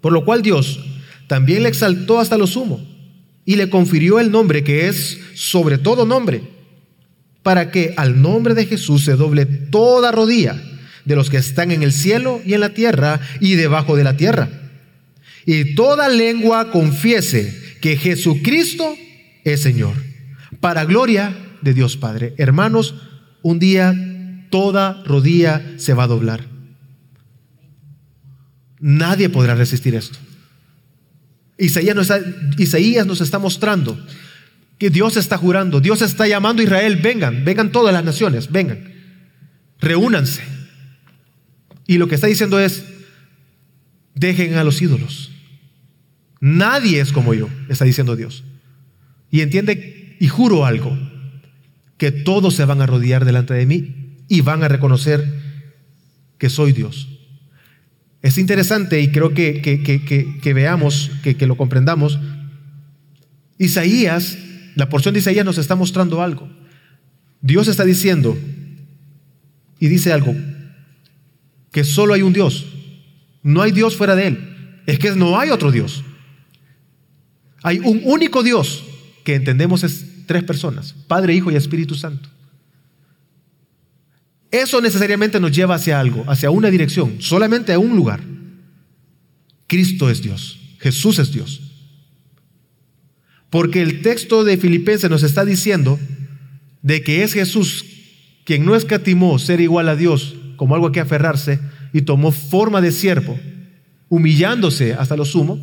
Por 0.00 0.12
lo 0.12 0.24
cual 0.24 0.42
Dios 0.42 0.80
también 1.28 1.62
le 1.62 1.68
exaltó 1.68 2.18
hasta 2.18 2.36
lo 2.36 2.46
sumo 2.46 2.86
y 3.44 3.56
le 3.56 3.70
confirió 3.70 4.20
el 4.20 4.30
nombre 4.30 4.64
que 4.64 4.88
es 4.88 5.18
sobre 5.34 5.78
todo 5.78 6.04
nombre, 6.04 6.42
para 7.42 7.70
que 7.70 7.94
al 7.96 8.20
nombre 8.20 8.54
de 8.54 8.66
Jesús 8.66 9.04
se 9.04 9.16
doble 9.16 9.46
toda 9.46 10.12
rodilla 10.12 10.60
de 11.04 11.16
los 11.16 11.30
que 11.30 11.38
están 11.38 11.70
en 11.70 11.82
el 11.82 11.92
cielo 11.92 12.40
y 12.44 12.54
en 12.54 12.60
la 12.60 12.74
tierra 12.74 13.20
y 13.40 13.54
debajo 13.54 13.96
de 13.96 14.04
la 14.04 14.16
tierra. 14.16 14.48
Y 15.46 15.74
toda 15.74 16.08
lengua 16.08 16.70
confiese 16.70 17.76
que 17.80 17.96
Jesucristo 17.96 18.96
es 19.44 19.60
Señor, 19.60 19.94
para 20.60 20.84
gloria 20.84 21.36
de 21.62 21.74
Dios 21.74 21.96
Padre. 21.96 22.34
Hermanos, 22.38 22.94
un 23.42 23.58
día 23.58 23.94
toda 24.50 25.02
rodilla 25.04 25.62
se 25.78 25.94
va 25.94 26.04
a 26.04 26.08
doblar. 26.08 26.44
Nadie 28.78 29.28
podrá 29.28 29.54
resistir 29.54 29.94
esto. 29.94 30.18
Isaías 31.58 31.94
nos, 33.06 33.20
está, 33.20 33.38
mostrando 33.38 33.96
que 34.78 34.90
Dios 34.90 35.16
está 35.16 35.36
jurando, 35.36 35.80
Dios 35.80 36.02
está 36.02 36.26
llamando 36.26 36.62
a 36.62 36.64
Israel, 36.64 36.96
vengan, 36.96 37.44
vengan 37.44 37.70
todas 37.70 37.94
las 37.94 38.04
naciones, 38.04 38.50
vengan, 38.50 38.92
reúnanse. 39.78 40.42
Y 41.86 41.98
lo 41.98 42.08
que 42.08 42.14
está 42.14 42.26
diciendo 42.26 42.58
es, 42.60 42.84
dejen 44.14 44.54
a 44.54 44.64
los 44.64 44.80
ídolos. 44.80 45.32
Nadie 46.40 47.00
es 47.00 47.12
como 47.12 47.34
yo, 47.34 47.48
está 47.68 47.84
diciendo 47.84 48.16
Dios. 48.16 48.44
Y 49.30 49.40
entiende, 49.40 50.16
y 50.18 50.28
juro 50.28 50.66
algo, 50.66 50.98
que 51.96 52.10
todos 52.10 52.54
se 52.54 52.64
van 52.64 52.80
a 52.80 52.86
rodear 52.86 53.24
delante 53.24 53.54
de 53.54 53.64
mí 53.64 54.24
y 54.28 54.40
van 54.40 54.62
a 54.62 54.68
reconocer 54.68 55.24
que 56.38 56.50
soy 56.50 56.72
Dios. 56.72 57.08
Es 58.22 58.38
interesante 58.38 59.00
y 59.00 59.08
creo 59.08 59.34
que, 59.34 59.60
que, 59.62 60.52
veamos, 60.52 61.10
que, 61.22 61.46
lo 61.46 61.56
comprendamos. 61.56 62.18
Isaías, 63.58 64.38
la 64.74 64.88
porción 64.88 65.14
de 65.14 65.20
Isaías 65.20 65.44
nos 65.44 65.58
está 65.58 65.74
mostrando 65.74 66.22
algo. 66.22 66.48
Dios 67.40 67.68
está 67.68 67.84
diciendo 67.84 68.38
y 69.78 69.88
dice 69.88 70.12
algo, 70.12 70.34
que 71.72 71.82
solo 71.82 72.14
hay 72.14 72.22
un 72.22 72.32
Dios. 72.32 72.66
No 73.42 73.62
hay 73.62 73.72
Dios 73.72 73.96
fuera 73.96 74.14
de 74.14 74.28
Él. 74.28 74.80
Es 74.86 74.98
que 74.98 75.10
no 75.12 75.38
hay 75.38 75.50
otro 75.50 75.72
Dios. 75.72 76.04
Hay 77.62 77.80
un 77.80 78.02
único 78.04 78.42
Dios 78.42 78.84
que 79.24 79.34
entendemos 79.34 79.82
es 79.82 80.26
tres 80.26 80.44
personas, 80.44 80.94
Padre, 81.08 81.34
Hijo 81.34 81.50
y 81.50 81.56
Espíritu 81.56 81.94
Santo. 81.94 82.28
Eso 84.50 84.80
necesariamente 84.80 85.40
nos 85.40 85.52
lleva 85.52 85.76
hacia 85.76 85.98
algo, 85.98 86.24
hacia 86.28 86.50
una 86.50 86.70
dirección, 86.70 87.16
solamente 87.20 87.72
a 87.72 87.78
un 87.78 87.96
lugar. 87.96 88.20
Cristo 89.66 90.10
es 90.10 90.22
Dios, 90.22 90.58
Jesús 90.78 91.18
es 91.18 91.32
Dios. 91.32 91.60
Porque 93.48 93.80
el 93.80 94.02
texto 94.02 94.44
de 94.44 94.58
Filipenses 94.58 95.08
nos 95.08 95.22
está 95.22 95.44
diciendo 95.44 95.98
de 96.82 97.02
que 97.02 97.22
es 97.22 97.32
Jesús 97.32 97.84
quien 98.44 98.64
no 98.64 98.74
escatimó 98.74 99.38
ser 99.38 99.60
igual 99.60 99.88
a 99.88 99.96
Dios 99.96 100.34
como 100.62 100.76
algo 100.76 100.92
que 100.92 101.00
aferrarse 101.00 101.58
y 101.92 102.02
tomó 102.02 102.30
forma 102.30 102.80
de 102.80 102.92
siervo, 102.92 103.36
humillándose 104.08 104.94
hasta 104.94 105.16
lo 105.16 105.24
sumo, 105.24 105.58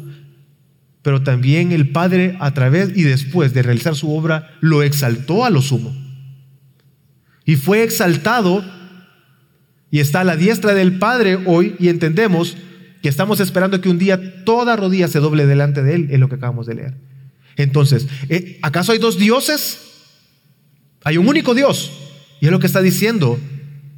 pero 1.02 1.24
también 1.24 1.72
el 1.72 1.92
Padre 1.92 2.36
a 2.42 2.54
través 2.54 2.92
y 2.98 3.04
después 3.04 3.54
de 3.54 3.64
realizar 3.64 3.96
su 3.96 4.14
obra 4.14 4.58
lo 4.60 4.84
exaltó 4.84 5.46
a 5.46 5.50
lo 5.52 5.62
sumo. 5.62 5.96
Y 7.46 7.56
fue 7.56 7.82
exaltado 7.82 8.62
y 9.90 10.00
está 10.00 10.20
a 10.20 10.26
la 10.26 10.36
diestra 10.36 10.74
del 10.74 11.00
Padre 11.00 11.40
hoy 11.46 11.78
y 11.80 11.88
entendemos 11.88 12.58
que 13.02 13.08
estamos 13.08 13.40
esperando 13.40 13.80
que 13.80 13.88
un 13.88 14.00
día 14.00 14.44
toda 14.44 14.76
rodilla 14.76 15.08
se 15.08 15.20
doble 15.20 15.46
delante 15.46 15.82
de 15.82 15.96
Él, 15.96 16.08
es 16.12 16.20
lo 16.20 16.28
que 16.28 16.36
acabamos 16.36 16.68
de 16.68 16.76
leer. 16.76 16.98
Entonces, 17.56 18.06
¿eh, 18.28 18.60
¿acaso 18.64 18.92
hay 18.92 18.98
dos 19.00 19.18
dioses? 19.18 19.80
Hay 21.06 21.16
un 21.16 21.30
único 21.30 21.56
Dios. 21.56 21.90
Y 22.42 22.48
es 22.48 22.52
lo 22.52 22.60
que 22.60 22.68
está 22.68 22.82
diciendo 22.82 23.40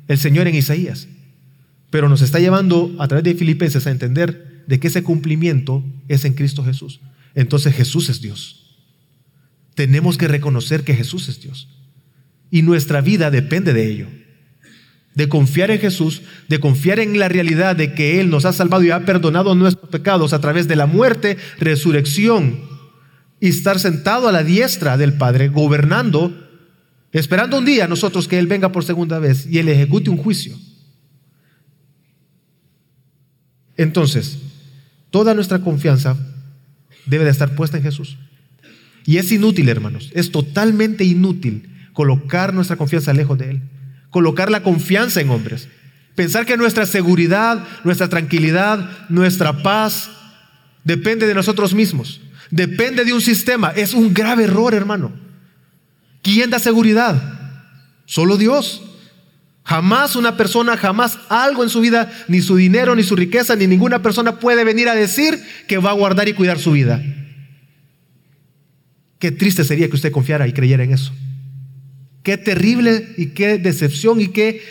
el 0.07 0.17
Señor 0.17 0.47
en 0.47 0.55
Isaías. 0.55 1.07
Pero 1.89 2.09
nos 2.09 2.21
está 2.21 2.39
llevando 2.39 2.95
a 2.99 3.07
través 3.07 3.23
de 3.23 3.35
Filipenses 3.35 3.85
a 3.87 3.91
entender 3.91 4.63
de 4.67 4.79
que 4.79 4.87
ese 4.87 5.03
cumplimiento 5.03 5.83
es 6.07 6.25
en 6.25 6.33
Cristo 6.33 6.63
Jesús. 6.63 7.01
Entonces 7.35 7.75
Jesús 7.75 8.09
es 8.09 8.21
Dios. 8.21 8.77
Tenemos 9.75 10.17
que 10.17 10.27
reconocer 10.27 10.83
que 10.83 10.95
Jesús 10.95 11.27
es 11.29 11.41
Dios. 11.41 11.67
Y 12.49 12.61
nuestra 12.61 13.01
vida 13.01 13.31
depende 13.31 13.73
de 13.73 13.89
ello 13.89 14.07
de 15.13 15.27
confiar 15.27 15.71
en 15.71 15.79
Jesús, 15.79 16.21
de 16.47 16.59
confiar 16.59 16.99
en 16.99 17.19
la 17.19 17.27
realidad 17.27 17.75
de 17.75 17.93
que 17.93 18.19
Él 18.21 18.29
nos 18.29 18.45
ha 18.45 18.53
salvado 18.53 18.83
y 18.83 18.91
ha 18.91 19.05
perdonado 19.05 19.55
nuestros 19.55 19.89
pecados 19.89 20.33
a 20.33 20.39
través 20.39 20.67
de 20.67 20.75
la 20.75 20.85
muerte, 20.85 21.37
resurrección 21.59 22.61
y 23.39 23.49
estar 23.49 23.79
sentado 23.79 24.27
a 24.27 24.31
la 24.31 24.43
diestra 24.43 24.97
del 24.97 25.13
Padre, 25.13 25.49
gobernando, 25.49 26.50
esperando 27.11 27.57
un 27.57 27.65
día 27.65 27.87
nosotros 27.87 28.27
que 28.27 28.39
Él 28.39 28.47
venga 28.47 28.71
por 28.71 28.83
segunda 28.83 29.19
vez 29.19 29.45
y 29.45 29.59
Él 29.59 29.69
ejecute 29.69 30.09
un 30.09 30.17
juicio. 30.17 30.57
Entonces, 33.77 34.37
toda 35.09 35.33
nuestra 35.33 35.59
confianza 35.59 36.15
debe 37.05 37.25
de 37.25 37.31
estar 37.31 37.55
puesta 37.55 37.77
en 37.77 37.83
Jesús. 37.83 38.17
Y 39.05 39.17
es 39.17 39.31
inútil, 39.31 39.69
hermanos, 39.69 40.11
es 40.13 40.31
totalmente 40.31 41.03
inútil 41.03 41.67
colocar 41.93 42.53
nuestra 42.53 42.75
confianza 42.75 43.13
lejos 43.13 43.37
de 43.37 43.51
Él, 43.51 43.61
colocar 44.09 44.51
la 44.51 44.63
confianza 44.63 45.21
en 45.21 45.29
hombres, 45.29 45.67
pensar 46.15 46.45
que 46.45 46.57
nuestra 46.57 46.85
seguridad, 46.85 47.65
nuestra 47.83 48.09
tranquilidad, 48.09 49.07
nuestra 49.09 49.63
paz 49.63 50.11
depende 50.83 51.25
de 51.25 51.33
nosotros 51.33 51.73
mismos, 51.73 52.21
depende 52.51 53.03
de 53.03 53.13
un 53.13 53.21
sistema. 53.21 53.71
Es 53.71 53.93
un 53.93 54.13
grave 54.13 54.43
error, 54.43 54.73
hermano. 54.73 55.11
¿Quién 56.21 56.49
da 56.49 56.59
seguridad? 56.59 57.21
Solo 58.05 58.37
Dios. 58.37 58.83
Jamás 59.63 60.15
una 60.15 60.37
persona, 60.37 60.75
jamás 60.75 61.17
algo 61.29 61.63
en 61.63 61.69
su 61.69 61.81
vida, 61.81 62.11
ni 62.27 62.41
su 62.41 62.55
dinero, 62.55 62.95
ni 62.95 63.03
su 63.03 63.15
riqueza, 63.15 63.55
ni 63.55 63.67
ninguna 63.67 64.01
persona 64.01 64.39
puede 64.39 64.63
venir 64.63 64.89
a 64.89 64.95
decir 64.95 65.39
que 65.67 65.77
va 65.77 65.91
a 65.91 65.93
guardar 65.93 66.27
y 66.27 66.33
cuidar 66.33 66.59
su 66.59 66.71
vida. 66.71 67.01
Qué 69.19 69.31
triste 69.31 69.63
sería 69.63 69.87
que 69.87 69.95
usted 69.95 70.11
confiara 70.11 70.47
y 70.47 70.53
creyera 70.53 70.83
en 70.83 70.93
eso. 70.93 71.13
Qué 72.23 72.37
terrible 72.37 73.13
y 73.17 73.27
qué 73.27 73.59
decepción 73.59 74.19
y 74.19 74.27
qué, 74.27 74.61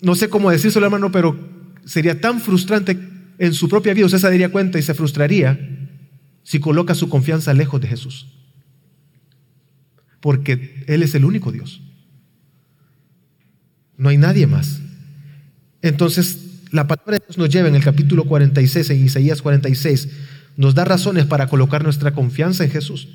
no 0.00 0.14
sé 0.14 0.28
cómo 0.28 0.50
decírselo 0.50 0.86
hermano, 0.86 1.10
pero 1.10 1.38
sería 1.84 2.20
tan 2.20 2.40
frustrante 2.40 2.96
en 3.38 3.54
su 3.54 3.68
propia 3.68 3.92
vida. 3.92 4.06
Usted 4.06 4.18
se 4.18 4.28
daría 4.28 4.50
cuenta 4.50 4.78
y 4.78 4.82
se 4.82 4.94
frustraría 4.94 5.58
si 6.44 6.60
coloca 6.60 6.94
su 6.94 7.08
confianza 7.08 7.52
lejos 7.52 7.80
de 7.80 7.88
Jesús. 7.88 8.39
Porque 10.20 10.84
Él 10.86 11.02
es 11.02 11.14
el 11.14 11.24
único 11.24 11.52
Dios. 11.52 11.80
No 13.96 14.08
hay 14.08 14.16
nadie 14.16 14.46
más. 14.46 14.80
Entonces, 15.82 16.38
la 16.70 16.86
palabra 16.86 17.18
de 17.18 17.24
Dios 17.26 17.38
nos 17.38 17.48
lleva 17.48 17.68
en 17.68 17.74
el 17.74 17.82
capítulo 17.84 18.24
46, 18.24 18.90
en 18.90 19.04
Isaías 19.04 19.42
46, 19.42 20.08
nos 20.56 20.74
da 20.74 20.84
razones 20.84 21.26
para 21.26 21.46
colocar 21.48 21.82
nuestra 21.82 22.12
confianza 22.12 22.64
en 22.64 22.70
Jesús. 22.70 23.08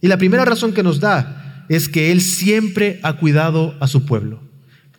Y 0.00 0.08
la 0.08 0.16
primera 0.16 0.44
razón 0.44 0.72
que 0.72 0.82
nos 0.82 1.00
da 1.00 1.66
es 1.68 1.88
que 1.88 2.12
Él 2.12 2.20
siempre 2.20 3.00
ha 3.02 3.14
cuidado 3.14 3.76
a 3.80 3.86
su 3.86 4.06
pueblo. 4.06 4.42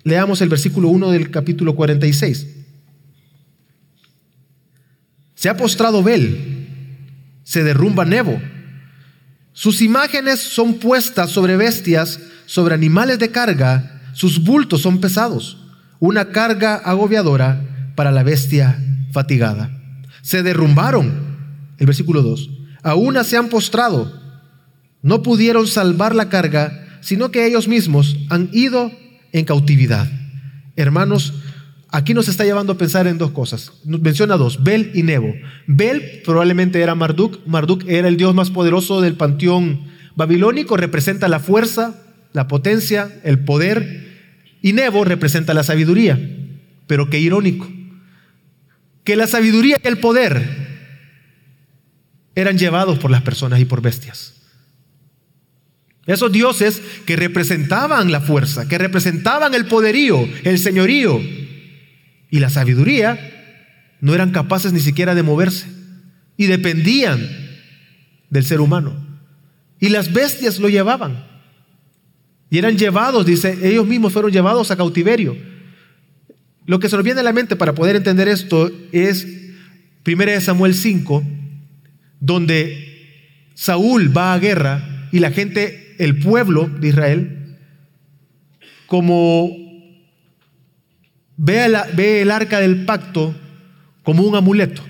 Leamos 0.03 0.41
el 0.41 0.49
versículo 0.49 0.89
1 0.89 1.11
del 1.11 1.31
capítulo 1.31 1.75
46. 1.75 2.47
Se 5.35 5.49
ha 5.49 5.57
postrado 5.57 6.03
Bel, 6.03 6.37
se 7.43 7.63
derrumba 7.63 8.05
Nebo. 8.05 8.41
Sus 9.59 9.81
imágenes 9.81 10.39
son 10.39 10.75
puestas 10.75 11.31
sobre 11.31 11.57
bestias, 11.57 12.17
sobre 12.45 12.75
animales 12.75 13.19
de 13.19 13.29
carga 13.29 13.99
sus 14.13 14.41
bultos 14.41 14.83
son 14.83 15.01
pesados, 15.01 15.57
una 15.99 16.29
carga 16.29 16.75
agobiadora 16.75 17.91
para 17.97 18.09
la 18.09 18.23
bestia 18.23 18.81
fatigada. 19.11 19.69
Se 20.21 20.43
derrumbaron, 20.43 21.37
el 21.77 21.85
versículo 21.85 22.21
2, 22.21 22.49
a 22.83 22.95
una 22.95 23.25
se 23.25 23.35
han 23.35 23.49
postrado, 23.49 24.17
no 25.01 25.23
pudieron 25.23 25.67
salvar 25.67 26.15
la 26.15 26.29
carga, 26.29 26.99
sino 27.01 27.31
que 27.31 27.45
ellos 27.45 27.67
mismos 27.67 28.15
han 28.29 28.49
ido 28.53 28.93
en 29.33 29.43
cautividad. 29.43 30.09
Hermanos, 30.77 31.33
aquí 31.91 32.13
nos 32.13 32.27
está 32.27 32.43
llevando 32.43 32.73
a 32.73 32.77
pensar 32.77 33.07
en 33.07 33.17
dos 33.17 33.31
cosas. 33.31 33.73
Menciona 33.85 34.37
dos, 34.37 34.63
Bel 34.63 34.91
y 34.93 35.03
Nebo. 35.03 35.33
Bel 35.67 36.21
probablemente 36.23 36.81
era 36.81 36.95
Marduk. 36.95 37.45
Marduk 37.45 37.83
era 37.87 38.07
el 38.07 38.17
dios 38.17 38.33
más 38.35 38.49
poderoso 38.49 39.01
del 39.01 39.15
panteón 39.15 39.87
babilónico, 40.15 40.77
representa 40.77 41.27
la 41.27 41.39
fuerza, 41.39 41.95
la 42.33 42.47
potencia, 42.47 43.19
el 43.23 43.39
poder, 43.39 44.07
y 44.61 44.73
Nebo 44.73 45.03
representa 45.05 45.53
la 45.53 45.63
sabiduría. 45.63 46.19
Pero 46.87 47.09
qué 47.09 47.19
irónico, 47.19 47.71
que 49.03 49.15
la 49.15 49.27
sabiduría 49.27 49.77
y 49.83 49.87
el 49.87 49.97
poder 49.97 50.67
eran 52.35 52.57
llevados 52.57 52.99
por 52.99 53.11
las 53.11 53.21
personas 53.21 53.59
y 53.59 53.65
por 53.65 53.81
bestias. 53.81 54.35
Esos 56.05 56.31
dioses 56.31 56.81
que 57.05 57.15
representaban 57.15 58.11
la 58.11 58.21
fuerza, 58.21 58.67
que 58.67 58.79
representaban 58.79 59.53
el 59.53 59.65
poderío, 59.65 60.27
el 60.43 60.57
señorío 60.57 61.21
y 62.29 62.39
la 62.39 62.49
sabiduría, 62.49 63.19
no 64.01 64.13
eran 64.13 64.31
capaces 64.31 64.73
ni 64.73 64.79
siquiera 64.79 65.15
de 65.15 65.23
moverse 65.23 65.67
y 66.37 66.45
dependían 66.45 67.19
del 68.29 68.45
ser 68.45 68.61
humano. 68.61 68.95
Y 69.79 69.89
las 69.89 70.13
bestias 70.13 70.59
lo 70.59 70.69
llevaban. 70.69 71.25
Y 72.49 72.57
eran 72.57 72.77
llevados, 72.77 73.25
dice, 73.25 73.57
ellos 73.63 73.85
mismos 73.85 74.13
fueron 74.13 74.31
llevados 74.31 74.71
a 74.71 74.77
cautiverio. 74.77 75.37
Lo 76.65 76.79
que 76.79 76.89
se 76.89 76.95
nos 76.95 77.05
viene 77.05 77.21
a 77.21 77.23
la 77.23 77.33
mente 77.33 77.55
para 77.55 77.73
poder 77.73 77.95
entender 77.95 78.27
esto 78.27 78.71
es 78.91 79.27
1 80.05 80.41
Samuel 80.41 80.73
5, 80.73 81.23
donde 82.19 82.89
Saúl 83.53 84.15
va 84.15 84.33
a 84.33 84.39
guerra 84.39 85.09
y 85.11 85.19
la 85.19 85.31
gente, 85.31 85.95
el 85.99 86.19
pueblo 86.19 86.67
de 86.67 86.87
Israel, 86.87 87.57
como 88.87 89.68
ve, 91.39 92.21
el 92.21 92.31
arca 92.31 92.59
del 92.59 92.85
pacto 92.85 93.33
como 94.03 94.23
un 94.23 94.35
amuleto 94.35 94.83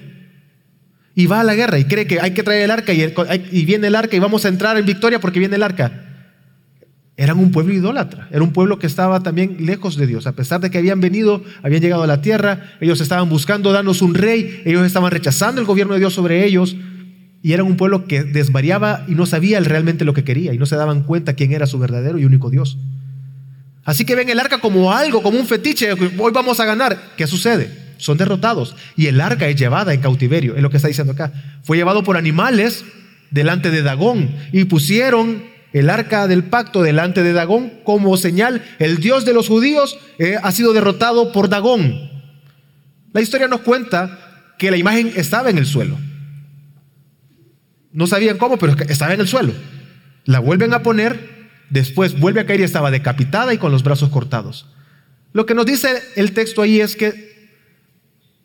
y 1.16 1.26
va 1.28 1.42
a 1.42 1.44
la 1.44 1.56
guerra 1.56 1.80
y 1.80 1.86
cree 1.86 2.08
que 2.08 2.20
hay 2.20 2.32
que 2.32 2.44
traer 2.44 2.64
el 2.64 2.72
arca 2.72 2.94
y, 2.94 3.02
y 3.52 3.66
viene 3.66 3.88
el 3.88 3.96
arca 3.96 4.16
y 4.16 4.20
vamos 4.20 4.46
a 4.46 4.50
entrar 4.50 4.78
en 4.78 4.86
victoria 4.86 5.20
porque 5.20 5.40
viene 5.40 5.56
el 5.56 5.64
arca 5.64 6.06
eran 7.20 7.38
un 7.38 7.52
pueblo 7.52 7.74
idólatra, 7.74 8.30
era 8.32 8.42
un 8.42 8.54
pueblo 8.54 8.80
que 8.80 8.88
estaba 8.88 9.22
también 9.22 9.58
lejos 9.60 9.98
de 9.98 10.08
Dios. 10.08 10.26
A 10.26 10.32
pesar 10.32 10.62
de 10.62 10.72
que 10.72 10.78
habían 10.78 11.02
venido, 11.02 11.44
habían 11.62 11.82
llegado 11.82 12.02
a 12.02 12.08
la 12.08 12.22
tierra, 12.22 12.72
ellos 12.80 13.02
estaban 13.02 13.28
buscando 13.28 13.74
darnos 13.74 14.02
un 14.02 14.16
rey, 14.16 14.62
ellos 14.64 14.86
estaban 14.86 15.12
rechazando 15.12 15.60
el 15.60 15.68
gobierno 15.68 15.96
de 15.96 16.00
Dios 16.00 16.14
sobre 16.14 16.46
ellos, 16.46 16.78
y 17.42 17.52
eran 17.52 17.66
un 17.66 17.76
pueblo 17.76 18.06
que 18.06 18.24
desvariaba 18.24 19.04
y 19.10 19.16
no 19.16 19.26
sabía 19.26 19.60
realmente 19.60 20.06
lo 20.06 20.14
que 20.14 20.24
quería, 20.24 20.54
y 20.54 20.58
no 20.58 20.66
se 20.66 20.78
daban 20.78 21.04
cuenta 21.04 21.34
quién 21.34 21.52
era 21.52 21.68
su 21.68 21.78
verdadero 21.78 22.20
y 22.20 22.24
único 22.24 22.50
Dios. 22.50 22.78
Así 23.86 24.06
que 24.06 24.16
ven 24.16 24.30
el 24.30 24.40
arca 24.40 24.60
como 24.60 24.92
algo, 24.92 25.24
como 25.24 25.40
un 25.40 25.48
fetiche, 25.48 25.92
hoy 25.94 26.32
vamos 26.32 26.60
a 26.60 26.66
ganar. 26.66 26.98
¿Qué 27.18 27.28
sucede? 27.28 27.96
Son 27.98 28.18
derrotados, 28.18 28.76
y 28.96 29.08
el 29.08 29.20
arca 29.20 29.48
es 29.48 29.56
llevada 29.56 29.94
en 29.94 30.02
cautiverio, 30.02 30.56
es 30.56 30.62
lo 30.62 30.70
que 30.70 30.78
está 30.78 30.88
diciendo 30.88 31.14
acá. 31.14 31.34
Fue 31.64 31.78
llevado 31.78 32.04
por 32.04 32.16
animales 32.16 32.86
delante 33.32 33.72
de 33.72 33.82
Dagón, 33.82 34.36
y 34.52 34.66
pusieron 34.66 35.44
el 35.74 35.90
arca 35.90 36.28
del 36.28 36.46
pacto 36.46 36.82
delante 36.82 37.24
de 37.24 37.34
Dagón 37.34 37.72
como 37.84 38.18
señal. 38.18 38.64
El 38.80 38.98
Dios 38.98 39.26
de 39.26 39.34
los 39.34 39.48
judíos 39.48 39.98
eh, 40.18 40.38
ha 40.42 40.52
sido 40.52 40.74
derrotado 40.74 41.32
por 41.32 41.50
Dagón. 41.50 42.10
La 43.14 43.22
historia 43.22 43.48
nos 43.48 43.62
cuenta 43.62 44.54
que 44.58 44.72
la 44.72 44.78
imagen 44.78 45.12
estaba 45.16 45.50
en 45.50 45.58
el 45.58 45.66
suelo. 45.66 45.98
No 47.92 48.08
sabían 48.08 48.38
cómo, 48.38 48.58
pero 48.58 48.76
estaba 48.88 49.14
en 49.14 49.22
el 49.22 49.28
suelo. 49.28 49.54
La 50.26 50.40
vuelven 50.40 50.74
a 50.74 50.84
poner, 50.84 51.39
después 51.70 52.20
vuelve 52.20 52.42
a 52.42 52.46
caer 52.46 52.62
y 52.62 52.64
estaba 52.64 52.92
decapitada 52.92 53.54
y 53.54 53.58
con 53.58 53.72
los 53.72 53.84
brazos 53.84 54.10
cortados. 54.10 54.68
Lo 55.34 55.46
que 55.46 55.54
nos 55.54 55.66
dice 55.66 55.90
el 56.16 56.32
texto 56.34 56.62
ahí 56.62 56.82
es 56.82 56.96
que 56.96 57.30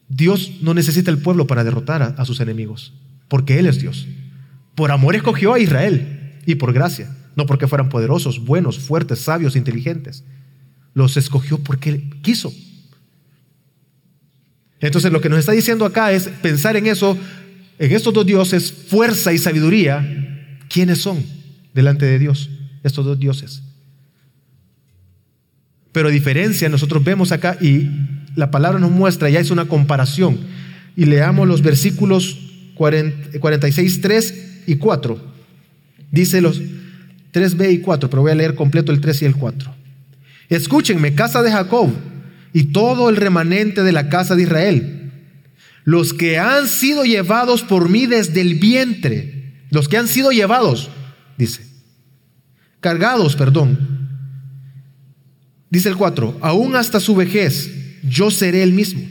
Dios 0.09 0.59
no 0.61 0.75
necesita 0.75 1.11
el 1.11 1.19
pueblo 1.19 1.47
para 1.47 1.65
derrotar 1.65 2.03
a, 2.03 2.25
sus 2.25 2.41
enemigos, 2.41 2.93
porque 3.29 3.59
Él 3.59 3.67
es 3.67 3.81
Dios. 3.81 4.07
Por 4.75 4.91
amor 4.91 5.15
escogió 5.15 5.55
a 5.55 5.59
Israel 5.59 6.41
y 6.47 6.57
por 6.57 6.73
gracia, 6.73 7.17
no 7.37 7.47
porque 7.47 7.67
fueran 7.67 7.89
poderosos, 7.89 8.45
buenos, 8.45 8.79
fuertes, 8.79 9.21
sabios, 9.21 9.57
inteligentes. 9.57 10.25
Los 10.93 11.17
escogió 11.17 11.59
porque 11.59 12.11
quiso. 12.23 12.53
Entonces 14.81 15.11
lo 15.11 15.21
que 15.21 15.31
nos 15.31 15.39
está 15.39 15.53
diciendo 15.53 15.87
acá 15.87 16.13
es 16.13 16.29
pensar 16.29 16.77
en 16.77 16.87
eso, 16.87 17.17
en 17.79 17.93
estos 17.93 18.13
dos 18.13 18.27
dioses, 18.27 18.71
fuerza 18.71 19.33
y 19.33 19.39
sabiduría, 19.39 20.59
¿quiénes 20.69 20.99
son 20.99 21.25
delante 21.73 22.05
de 22.05 22.19
Dios 22.19 22.51
estos 22.85 23.05
dos 23.05 23.19
dioses? 23.19 23.63
Pero 25.93 26.09
a 26.09 26.13
diferencia, 26.13 26.69
nosotros 26.69 27.03
vemos 27.03 27.33
acá 27.33 27.57
y 27.61 27.89
la 28.37 28.51
palabra 28.51 28.79
nos 28.79 28.91
muestra, 28.91 29.31
ya 29.31 29.41
es 29.41 29.51
una 29.51 29.67
comparación. 29.67 30.39
Y 30.97 31.05
leamos 31.07 31.47
los 31.47 31.63
versículos 31.63 32.39
46, 32.75 34.01
3 34.01 34.63
y 34.67 34.77
4. 34.77 35.35
Dice 36.11 36.41
los 36.41 36.61
3b 37.33 37.73
y 37.73 37.79
4, 37.79 38.11
pero 38.11 38.23
voy 38.23 38.33
a 38.33 38.37
leer 38.37 38.55
completo 38.55 38.93
el 38.93 39.01
3 39.01 39.23
y 39.23 39.25
el 39.25 39.37
4. 39.37 39.75
Escúchenme, 40.49 41.15
casa 41.15 41.43
de 41.43 41.51
Jacob 41.51 41.91
y 42.53 42.65
todo 42.65 43.11
el 43.11 43.17
remanente 43.17 43.83
de 43.83 43.93
la 43.93 44.09
casa 44.09 44.37
de 44.37 44.43
Israel, 44.43 45.13
los 45.85 46.15
que 46.15 46.39
han 46.39 46.69
sido 46.69 47.05
llevados 47.05 47.63
por 47.63 47.89
mí 47.89 48.07
desde 48.07 48.41
el 48.41 48.55
vientre, 48.55 49.53
los 49.71 49.89
que 49.89 49.97
han 49.97 50.07
sido 50.07 50.31
llevados, 50.31 50.91
dice, 51.37 51.64
cargados, 52.85 53.35
perdón. 53.35 53.79
Dice 55.71 55.89
el 55.89 55.97
4, 55.97 56.37
aún 56.43 56.77
hasta 56.77 57.01
su 57.01 57.17
vejez 57.17 57.71
yo 58.07 58.31
seré 58.31 58.63
el 58.63 58.75
mismo. 58.75 59.03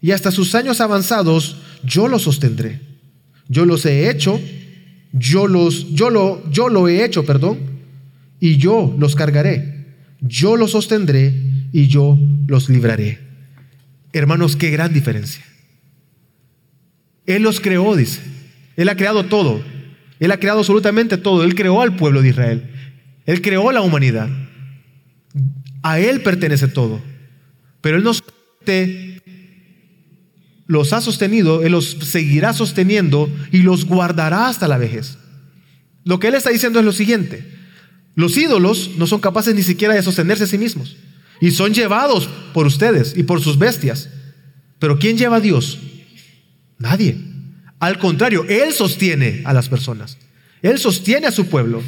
Y 0.00 0.12
hasta 0.12 0.30
sus 0.30 0.54
años 0.54 0.80
avanzados 0.80 1.56
yo 1.82 2.06
los 2.06 2.22
sostendré. 2.22 2.80
Yo 3.48 3.66
los 3.66 3.84
he 3.84 4.08
hecho 4.08 4.40
yo 5.12 5.46
los, 5.46 5.94
yo 5.94 6.10
lo, 6.10 6.48
yo 6.50 6.68
lo 6.68 6.88
he 6.88 7.04
hecho, 7.04 7.24
perdón, 7.24 7.58
y 8.40 8.56
yo 8.56 8.94
los 8.98 9.14
cargaré. 9.14 9.86
Yo 10.20 10.56
los 10.56 10.72
sostendré 10.72 11.32
y 11.72 11.88
yo 11.88 12.18
los 12.46 12.68
libraré. 12.68 13.18
Hermanos, 14.12 14.56
qué 14.56 14.70
gran 14.70 14.92
diferencia. 14.92 15.44
Él 17.26 17.42
los 17.42 17.60
creó, 17.60 17.94
dice. 17.94 18.20
Él 18.76 18.88
ha 18.88 18.96
creado 18.96 19.24
todo. 19.24 19.62
Él 20.20 20.30
ha 20.32 20.40
creado 20.40 20.60
absolutamente 20.60 21.16
todo. 21.16 21.44
Él 21.44 21.54
creó 21.54 21.80
al 21.80 21.96
pueblo 21.96 22.22
de 22.22 22.30
Israel. 22.30 22.70
Él 23.26 23.42
creó 23.42 23.70
la 23.72 23.82
humanidad. 23.82 24.28
A 25.82 26.00
Él 26.00 26.22
pertenece 26.22 26.68
todo. 26.68 27.00
Pero 27.80 27.96
Él 27.96 28.04
nos 28.04 28.22
los 30.66 30.92
ha 30.92 31.00
sostenido, 31.00 31.62
Él 31.62 31.72
los 31.72 31.96
seguirá 32.02 32.52
sosteniendo 32.52 33.30
y 33.52 33.62
los 33.62 33.86
guardará 33.86 34.48
hasta 34.48 34.68
la 34.68 34.78
vejez. 34.78 35.18
Lo 36.04 36.20
que 36.20 36.28
Él 36.28 36.34
está 36.34 36.50
diciendo 36.50 36.78
es 36.78 36.84
lo 36.84 36.92
siguiente. 36.92 37.58
Los 38.14 38.36
ídolos 38.36 38.90
no 38.96 39.06
son 39.06 39.20
capaces 39.20 39.54
ni 39.54 39.62
siquiera 39.62 39.94
de 39.94 40.02
sostenerse 40.02 40.44
a 40.44 40.48
sí 40.48 40.58
mismos. 40.58 40.96
Y 41.40 41.52
son 41.52 41.72
llevados 41.72 42.28
por 42.52 42.66
ustedes 42.66 43.16
y 43.16 43.22
por 43.22 43.40
sus 43.40 43.58
bestias. 43.58 44.10
Pero 44.78 44.98
¿quién 44.98 45.16
lleva 45.16 45.36
a 45.36 45.40
Dios? 45.40 45.78
Nadie. 46.78 47.27
Al 47.78 47.98
contrario, 47.98 48.44
Él 48.48 48.72
sostiene 48.72 49.42
a 49.44 49.52
las 49.52 49.68
personas. 49.68 50.18
Él 50.62 50.78
sostiene 50.78 51.26
a 51.26 51.32
su 51.32 51.46
pueblo. 51.46 51.82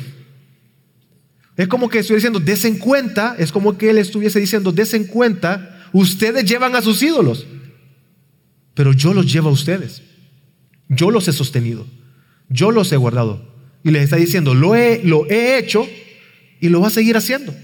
Es 1.56 1.68
como 1.68 1.88
que 1.88 1.98
estuviera 1.98 2.18
diciendo, 2.18 2.40
desen 2.40 2.78
cuenta, 2.78 3.36
es 3.38 3.52
como 3.52 3.76
que 3.76 3.90
Él 3.90 3.98
estuviese 3.98 4.40
diciendo, 4.40 4.72
desen 4.72 5.04
cuenta, 5.04 5.88
ustedes 5.92 6.44
llevan 6.44 6.74
a 6.76 6.82
sus 6.82 7.02
ídolos. 7.02 7.46
Pero 8.74 8.92
yo 8.92 9.12
los 9.12 9.30
llevo 9.30 9.48
a 9.48 9.52
ustedes. 9.52 10.02
Yo 10.88 11.10
los 11.10 11.28
he 11.28 11.32
sostenido. 11.32 11.86
Yo 12.48 12.70
los 12.70 12.90
he 12.92 12.96
guardado. 12.96 13.54
Y 13.82 13.90
les 13.90 14.04
está 14.04 14.16
diciendo, 14.16 14.54
lo 14.54 14.74
he, 14.74 15.02
lo 15.04 15.28
he 15.28 15.58
hecho 15.58 15.86
y 16.60 16.68
lo 16.68 16.80
va 16.80 16.88
a 16.88 16.90
seguir 16.90 17.16
haciendo. 17.16 17.54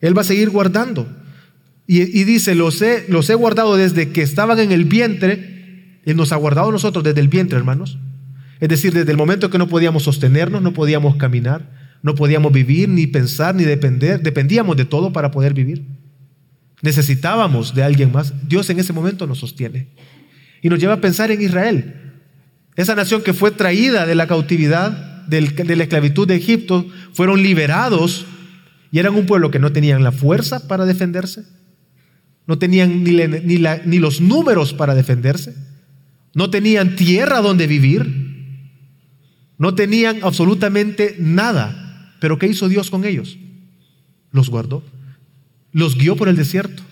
Él 0.00 0.16
va 0.16 0.22
a 0.22 0.24
seguir 0.24 0.50
guardando. 0.50 1.06
Y, 1.88 2.24
dice, 2.24 2.56
los 2.56 2.82
he, 2.82 3.04
los 3.08 3.30
he 3.30 3.34
guardado 3.34 3.76
desde 3.76 4.10
que 4.10 4.22
estaban 4.22 4.58
en 4.58 4.72
el 4.72 4.84
vientre. 4.84 5.55
Él 6.06 6.16
nos 6.16 6.32
ha 6.32 6.36
guardado 6.36 6.72
nosotros 6.72 7.04
desde 7.04 7.20
el 7.20 7.28
vientre, 7.28 7.58
hermanos. 7.58 7.98
Es 8.60 8.68
decir, 8.68 8.94
desde 8.94 9.10
el 9.10 9.18
momento 9.18 9.50
que 9.50 9.58
no 9.58 9.68
podíamos 9.68 10.04
sostenernos, 10.04 10.62
no 10.62 10.72
podíamos 10.72 11.16
caminar, 11.16 11.68
no 12.02 12.14
podíamos 12.14 12.52
vivir, 12.52 12.88
ni 12.88 13.06
pensar, 13.06 13.54
ni 13.54 13.64
depender. 13.64 14.22
Dependíamos 14.22 14.76
de 14.76 14.84
todo 14.84 15.12
para 15.12 15.30
poder 15.30 15.52
vivir. 15.52 15.84
Necesitábamos 16.80 17.74
de 17.74 17.82
alguien 17.82 18.12
más. 18.12 18.32
Dios 18.48 18.70
en 18.70 18.78
ese 18.78 18.92
momento 18.92 19.26
nos 19.26 19.38
sostiene. 19.38 19.88
Y 20.62 20.68
nos 20.68 20.78
lleva 20.78 20.94
a 20.94 21.00
pensar 21.00 21.30
en 21.30 21.42
Israel. 21.42 22.14
Esa 22.76 22.94
nación 22.94 23.22
que 23.22 23.34
fue 23.34 23.50
traída 23.50 24.06
de 24.06 24.14
la 24.14 24.26
cautividad 24.26 25.16
de 25.26 25.76
la 25.76 25.82
esclavitud 25.82 26.28
de 26.28 26.36
Egipto 26.36 26.86
fueron 27.12 27.42
liberados 27.42 28.26
y 28.92 29.00
eran 29.00 29.16
un 29.16 29.26
pueblo 29.26 29.50
que 29.50 29.58
no 29.58 29.72
tenían 29.72 30.04
la 30.04 30.12
fuerza 30.12 30.68
para 30.68 30.86
defenderse, 30.86 31.42
no 32.46 32.58
tenían 32.58 33.02
ni, 33.02 33.16
ni 33.16 33.98
los 33.98 34.20
números 34.20 34.72
para 34.72 34.94
defenderse, 34.94 35.54
no 36.36 36.50
tenían 36.50 36.96
tierra 36.96 37.40
donde 37.40 37.66
vivir, 37.66 38.04
no 39.56 39.74
tenían 39.74 40.18
absolutamente 40.22 41.16
nada. 41.18 42.14
Pero 42.20 42.38
¿qué 42.38 42.46
hizo 42.46 42.68
Dios 42.68 42.90
con 42.90 43.06
ellos? 43.06 43.38
Los 44.32 44.50
guardó, 44.50 44.84
los 45.72 45.96
guió 45.96 46.14
por 46.14 46.28
el 46.28 46.36
desierto, 46.36 46.82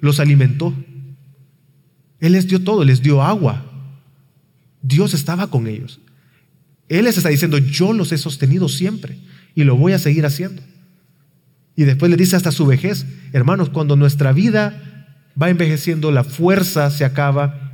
los 0.00 0.20
alimentó. 0.20 0.72
Él 2.18 2.32
les 2.32 2.48
dio 2.48 2.62
todo, 2.62 2.82
les 2.82 3.02
dio 3.02 3.22
agua. 3.22 3.70
Dios 4.80 5.12
estaba 5.12 5.50
con 5.50 5.66
ellos. 5.66 6.00
Él 6.88 7.04
les 7.04 7.18
está 7.18 7.28
diciendo, 7.28 7.58
yo 7.58 7.92
los 7.92 8.10
he 8.12 8.16
sostenido 8.16 8.70
siempre 8.70 9.18
y 9.54 9.64
lo 9.64 9.76
voy 9.76 9.92
a 9.92 9.98
seguir 9.98 10.24
haciendo. 10.24 10.62
Y 11.76 11.84
después 11.84 12.10
le 12.10 12.16
dice 12.16 12.36
hasta 12.36 12.52
su 12.52 12.64
vejez, 12.64 13.04
hermanos, 13.34 13.68
cuando 13.68 13.96
nuestra 13.96 14.32
vida 14.32 15.26
va 15.40 15.50
envejeciendo, 15.50 16.10
la 16.10 16.24
fuerza 16.24 16.90
se 16.90 17.04
acaba, 17.04 17.67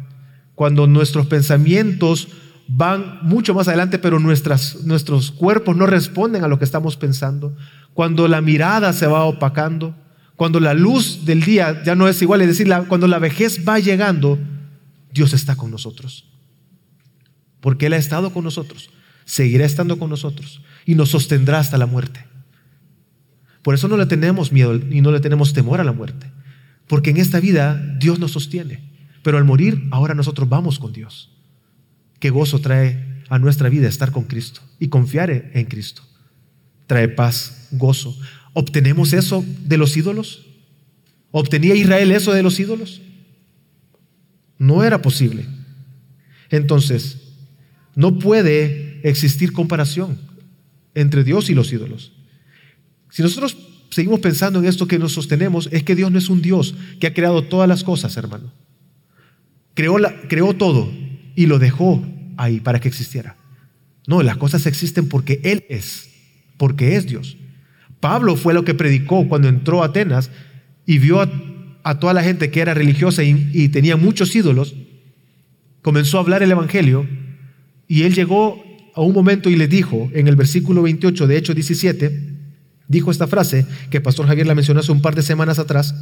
cuando 0.54 0.86
nuestros 0.86 1.26
pensamientos 1.26 2.28
van 2.66 3.18
mucho 3.22 3.54
más 3.54 3.68
adelante, 3.68 3.98
pero 3.98 4.18
nuestros 4.20 5.30
cuerpos 5.32 5.76
no 5.76 5.86
responden 5.86 6.44
a 6.44 6.48
lo 6.48 6.58
que 6.58 6.64
estamos 6.64 6.96
pensando, 6.96 7.56
cuando 7.92 8.26
la 8.28 8.40
mirada 8.40 8.92
se 8.92 9.06
va 9.06 9.24
opacando, 9.24 9.94
cuando 10.36 10.60
la 10.60 10.74
luz 10.74 11.24
del 11.24 11.42
día 11.42 11.82
ya 11.84 11.94
no 11.94 12.08
es 12.08 12.20
igual, 12.22 12.40
es 12.40 12.48
decir, 12.48 12.72
cuando 12.88 13.06
la 13.06 13.18
vejez 13.18 13.60
va 13.66 13.78
llegando, 13.78 14.38
Dios 15.12 15.32
está 15.32 15.56
con 15.56 15.70
nosotros, 15.70 16.26
porque 17.60 17.86
Él 17.86 17.92
ha 17.92 17.98
estado 17.98 18.30
con 18.30 18.44
nosotros 18.44 18.90
seguirá 19.24 19.64
estando 19.64 19.98
con 19.98 20.10
nosotros 20.10 20.60
y 20.84 20.94
nos 20.94 21.10
sostendrá 21.10 21.58
hasta 21.58 21.78
la 21.78 21.86
muerte. 21.86 22.24
Por 23.62 23.74
eso 23.74 23.88
no 23.88 23.96
le 23.96 24.06
tenemos 24.06 24.52
miedo 24.52 24.74
y 24.74 25.00
no 25.00 25.10
le 25.10 25.20
tenemos 25.20 25.52
temor 25.52 25.80
a 25.80 25.84
la 25.84 25.92
muerte, 25.92 26.30
porque 26.86 27.10
en 27.10 27.16
esta 27.16 27.40
vida 27.40 27.76
Dios 27.98 28.18
nos 28.18 28.32
sostiene, 28.32 28.82
pero 29.24 29.38
al 29.38 29.44
morir 29.44 29.88
ahora 29.90 30.14
nosotros 30.14 30.48
vamos 30.48 30.78
con 30.78 30.92
Dios. 30.92 31.30
Qué 32.20 32.28
gozo 32.28 32.60
trae 32.60 33.22
a 33.30 33.38
nuestra 33.38 33.70
vida 33.70 33.88
estar 33.88 34.12
con 34.12 34.24
Cristo 34.24 34.60
y 34.78 34.88
confiar 34.88 35.30
en 35.30 35.64
Cristo. 35.64 36.02
Trae 36.86 37.08
paz, 37.08 37.68
gozo. 37.72 38.16
¿Obtenemos 38.52 39.14
eso 39.14 39.42
de 39.64 39.78
los 39.78 39.96
ídolos? 39.96 40.46
¿Obtenía 41.30 41.74
Israel 41.74 42.12
eso 42.12 42.34
de 42.34 42.42
los 42.42 42.60
ídolos? 42.60 43.00
No 44.58 44.84
era 44.84 45.00
posible. 45.00 45.46
Entonces, 46.50 47.16
no 47.96 48.18
puede 48.18 49.00
existir 49.08 49.54
comparación 49.54 50.18
entre 50.94 51.24
Dios 51.24 51.48
y 51.48 51.54
los 51.54 51.72
ídolos. 51.72 52.12
Si 53.08 53.22
nosotros 53.22 53.56
seguimos 53.88 54.20
pensando 54.20 54.58
en 54.58 54.66
esto 54.66 54.86
que 54.86 54.98
nos 54.98 55.12
sostenemos, 55.12 55.70
es 55.72 55.82
que 55.82 55.96
Dios 55.96 56.12
no 56.12 56.18
es 56.18 56.28
un 56.28 56.42
Dios 56.42 56.74
que 57.00 57.06
ha 57.06 57.14
creado 57.14 57.44
todas 57.44 57.68
las 57.68 57.84
cosas, 57.84 58.14
hermano. 58.18 58.52
Creó, 59.74 59.98
la, 59.98 60.14
creó 60.28 60.54
todo 60.54 60.90
y 61.34 61.46
lo 61.46 61.58
dejó 61.58 62.04
ahí 62.36 62.60
para 62.60 62.80
que 62.80 62.88
existiera. 62.88 63.36
No, 64.06 64.22
las 64.22 64.36
cosas 64.36 64.66
existen 64.66 65.08
porque 65.08 65.40
Él 65.44 65.64
es, 65.68 66.10
porque 66.56 66.96
es 66.96 67.06
Dios. 67.06 67.36
Pablo 68.00 68.36
fue 68.36 68.54
lo 68.54 68.64
que 68.64 68.74
predicó 68.74 69.28
cuando 69.28 69.48
entró 69.48 69.82
a 69.82 69.86
Atenas 69.86 70.30
y 70.86 70.98
vio 70.98 71.20
a, 71.20 71.98
toda 71.98 72.12
la 72.12 72.22
gente 72.22 72.50
que 72.50 72.60
era 72.60 72.74
religiosa 72.74 73.22
y, 73.22 73.50
y 73.52 73.68
tenía 73.68 73.96
muchos 73.96 74.34
ídolos. 74.36 74.74
Comenzó 75.82 76.18
a 76.18 76.20
hablar 76.20 76.42
el 76.42 76.50
Evangelio 76.50 77.06
y 77.88 78.02
él 78.02 78.14
llegó 78.14 78.62
a 78.94 79.00
un 79.00 79.12
momento 79.12 79.50
y 79.50 79.56
le 79.56 79.68
dijo 79.68 80.10
en 80.14 80.28
el 80.28 80.36
versículo 80.36 80.82
28 80.82 81.26
de 81.26 81.36
Hechos 81.36 81.54
17, 81.54 82.34
dijo 82.88 83.10
esta 83.10 83.26
frase 83.26 83.66
que 83.90 84.00
Pastor 84.00 84.26
Javier 84.26 84.46
la 84.46 84.54
mencionó 84.54 84.80
hace 84.80 84.92
un 84.92 85.02
par 85.02 85.14
de 85.14 85.22
semanas 85.22 85.58
atrás, 85.58 85.94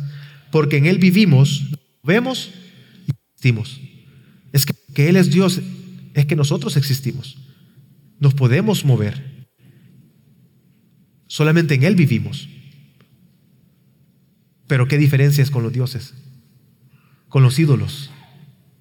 porque 0.51 0.77
en 0.77 0.87
Él 0.87 0.99
vivimos, 0.99 1.71
vemos 2.03 2.53
existimos. 3.43 3.81
Es 4.53 4.67
que, 4.67 4.75
que 4.95 5.09
Él 5.09 5.17
es 5.17 5.31
Dios, 5.31 5.61
es 6.15 6.27
que 6.27 6.37
nosotros 6.37 6.77
existimos. 6.77 7.39
Nos 8.21 8.35
podemos 8.35 8.85
mover. 8.85 9.49
Solamente 11.27 11.75
en 11.75 11.83
Él 11.83 11.97
vivimos. 11.97 12.49
Pero 14.67 14.87
¿qué 14.87 14.97
diferencia 14.97 15.43
es 15.43 15.51
con 15.51 15.63
los 15.63 15.73
dioses? 15.73 16.15
Con 17.29 17.43
los 17.43 17.59
ídolos. 17.59 18.11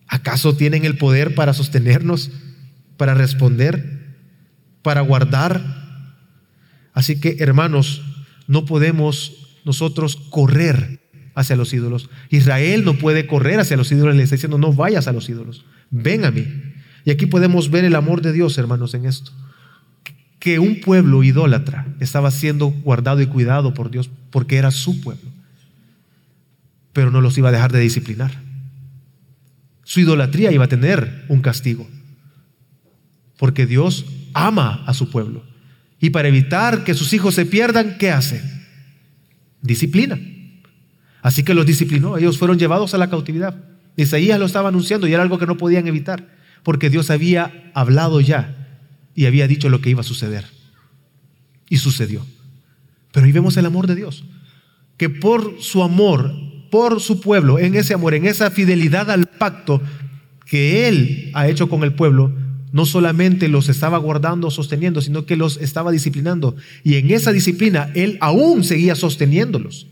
¿Acaso 0.07 0.55
tienen 0.55 0.85
el 0.85 0.97
poder 0.97 1.33
para 1.33 1.53
sostenernos, 1.53 2.29
para 2.97 3.13
responder? 3.13 4.01
para 4.81 5.01
guardar. 5.01 5.61
Así 6.93 7.19
que, 7.19 7.37
hermanos, 7.39 8.01
no 8.47 8.65
podemos 8.65 9.59
nosotros 9.63 10.15
correr 10.15 11.00
hacia 11.35 11.55
los 11.55 11.73
ídolos. 11.73 12.09
Israel 12.29 12.83
no 12.83 12.95
puede 12.95 13.27
correr 13.27 13.59
hacia 13.59 13.77
los 13.77 13.91
ídolos, 13.91 14.15
le 14.15 14.23
está 14.23 14.35
diciendo, 14.35 14.57
no 14.57 14.73
vayas 14.73 15.07
a 15.07 15.13
los 15.13 15.29
ídolos, 15.29 15.65
ven 15.89 16.25
a 16.25 16.31
mí. 16.31 16.45
Y 17.05 17.11
aquí 17.11 17.25
podemos 17.25 17.71
ver 17.71 17.85
el 17.85 17.95
amor 17.95 18.21
de 18.21 18.33
Dios, 18.33 18.57
hermanos, 18.57 18.93
en 18.93 19.05
esto. 19.05 19.31
Que 20.39 20.59
un 20.59 20.81
pueblo 20.81 21.23
idólatra 21.23 21.87
estaba 21.99 22.31
siendo 22.31 22.67
guardado 22.69 23.21
y 23.21 23.27
cuidado 23.27 23.73
por 23.73 23.91
Dios 23.91 24.09
porque 24.31 24.57
era 24.57 24.71
su 24.71 25.01
pueblo. 25.01 25.29
Pero 26.93 27.11
no 27.11 27.21
los 27.21 27.37
iba 27.37 27.49
a 27.49 27.51
dejar 27.51 27.71
de 27.71 27.79
disciplinar. 27.79 28.31
Su 29.83 29.99
idolatría 29.99 30.51
iba 30.51 30.65
a 30.65 30.69
tener 30.69 31.25
un 31.27 31.41
castigo. 31.41 31.87
Porque 33.37 33.65
Dios 33.65 34.05
ama 34.33 34.83
a 34.85 34.93
su 34.93 35.09
pueblo. 35.09 35.43
Y 35.99 36.09
para 36.09 36.27
evitar 36.27 36.83
que 36.83 36.93
sus 36.93 37.13
hijos 37.13 37.35
se 37.35 37.45
pierdan, 37.45 37.97
¿qué 37.97 38.11
hace? 38.11 38.41
Disciplina. 39.61 40.19
Así 41.21 41.43
que 41.43 41.53
los 41.53 41.65
disciplinó. 41.65 42.17
Ellos 42.17 42.37
fueron 42.37 42.57
llevados 42.57 42.93
a 42.93 42.97
la 42.97 43.09
cautividad. 43.09 43.55
Isaías 43.95 44.39
lo 44.39 44.45
estaba 44.45 44.69
anunciando 44.69 45.07
y 45.07 45.13
era 45.13 45.23
algo 45.23 45.37
que 45.37 45.45
no 45.45 45.57
podían 45.57 45.87
evitar, 45.87 46.27
porque 46.63 46.89
Dios 46.89 47.09
había 47.09 47.71
hablado 47.73 48.21
ya 48.21 48.79
y 49.15 49.25
había 49.25 49.47
dicho 49.47 49.69
lo 49.69 49.81
que 49.81 49.89
iba 49.89 50.01
a 50.01 50.05
suceder. 50.05 50.45
Y 51.69 51.77
sucedió. 51.77 52.25
Pero 53.11 53.25
ahí 53.25 53.31
vemos 53.31 53.57
el 53.57 53.65
amor 53.65 53.87
de 53.87 53.95
Dios, 53.95 54.23
que 54.97 55.09
por 55.09 55.61
su 55.61 55.83
amor, 55.83 56.33
por 56.69 57.01
su 57.01 57.19
pueblo, 57.19 57.59
en 57.59 57.75
ese 57.75 57.93
amor, 57.93 58.13
en 58.13 58.25
esa 58.25 58.49
fidelidad 58.51 59.09
al 59.11 59.25
pacto 59.25 59.81
que 60.45 60.87
Él 60.87 61.31
ha 61.33 61.47
hecho 61.47 61.69
con 61.69 61.83
el 61.83 61.93
pueblo, 61.93 62.33
no 62.71 62.85
solamente 62.85 63.49
los 63.49 63.67
estaba 63.67 63.97
guardando, 63.97 64.49
sosteniendo, 64.49 65.01
sino 65.01 65.25
que 65.25 65.35
los 65.35 65.57
estaba 65.57 65.91
disciplinando. 65.91 66.55
Y 66.83 66.95
en 66.95 67.11
esa 67.11 67.33
disciplina 67.33 67.91
Él 67.95 68.17
aún 68.21 68.63
seguía 68.63 68.95
sosteniéndolos. 68.95 69.87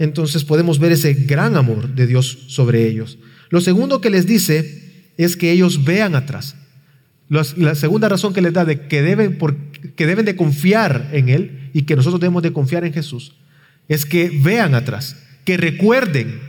Entonces 0.00 0.44
podemos 0.44 0.78
ver 0.78 0.92
ese 0.92 1.12
gran 1.12 1.56
amor 1.58 1.94
de 1.94 2.06
Dios 2.06 2.38
sobre 2.48 2.88
ellos. 2.88 3.18
Lo 3.50 3.60
segundo 3.60 4.00
que 4.00 4.08
les 4.08 4.26
dice 4.26 5.12
es 5.18 5.36
que 5.36 5.52
ellos 5.52 5.84
vean 5.84 6.14
atrás. 6.14 6.56
La 7.28 7.74
segunda 7.74 8.08
razón 8.08 8.32
que 8.32 8.40
les 8.40 8.54
da 8.54 8.64
de 8.64 8.88
que 8.88 9.02
deben, 9.02 10.24
de 10.24 10.36
confiar 10.36 11.10
en 11.12 11.28
Él 11.28 11.70
y 11.74 11.82
que 11.82 11.96
nosotros 11.96 12.18
debemos 12.18 12.42
de 12.42 12.52
confiar 12.54 12.84
en 12.86 12.94
Jesús 12.94 13.36
es 13.88 14.06
que 14.06 14.30
vean 14.42 14.74
atrás, 14.74 15.16
que 15.44 15.58
recuerden 15.58 16.40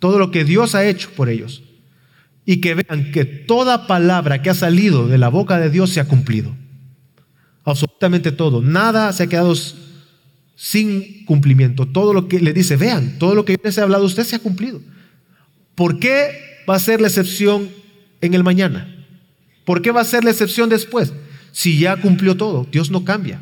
todo 0.00 0.18
lo 0.18 0.32
que 0.32 0.44
Dios 0.44 0.74
ha 0.74 0.84
hecho 0.84 1.10
por 1.10 1.28
ellos 1.28 1.62
y 2.44 2.60
que 2.60 2.74
vean 2.74 3.12
que 3.12 3.24
toda 3.24 3.86
palabra 3.86 4.42
que 4.42 4.50
ha 4.50 4.54
salido 4.54 5.06
de 5.06 5.18
la 5.18 5.28
boca 5.28 5.60
de 5.60 5.70
Dios 5.70 5.90
se 5.90 6.00
ha 6.00 6.08
cumplido. 6.08 6.56
Absolutamente 7.64 8.32
todo. 8.32 8.62
Nada 8.62 9.12
se 9.12 9.22
ha 9.22 9.26
quedado 9.28 9.54
sin 10.58 11.24
cumplimiento. 11.24 11.86
Todo 11.86 12.12
lo 12.12 12.26
que 12.26 12.40
le 12.40 12.52
dice, 12.52 12.76
vean, 12.76 13.16
todo 13.20 13.36
lo 13.36 13.44
que 13.44 13.52
yo 13.52 13.60
les 13.62 13.78
he 13.78 13.80
hablado 13.80 14.04
usted 14.04 14.24
se 14.24 14.34
ha 14.34 14.40
cumplido. 14.40 14.80
¿Por 15.76 16.00
qué 16.00 16.64
va 16.68 16.74
a 16.74 16.80
ser 16.80 17.00
la 17.00 17.06
excepción 17.06 17.68
en 18.20 18.34
el 18.34 18.42
mañana? 18.42 18.92
¿Por 19.64 19.82
qué 19.82 19.92
va 19.92 20.00
a 20.00 20.04
ser 20.04 20.24
la 20.24 20.30
excepción 20.30 20.68
después? 20.68 21.12
Si 21.52 21.78
ya 21.78 21.96
cumplió 21.96 22.36
todo, 22.36 22.66
Dios 22.72 22.90
no 22.90 23.04
cambia. 23.04 23.40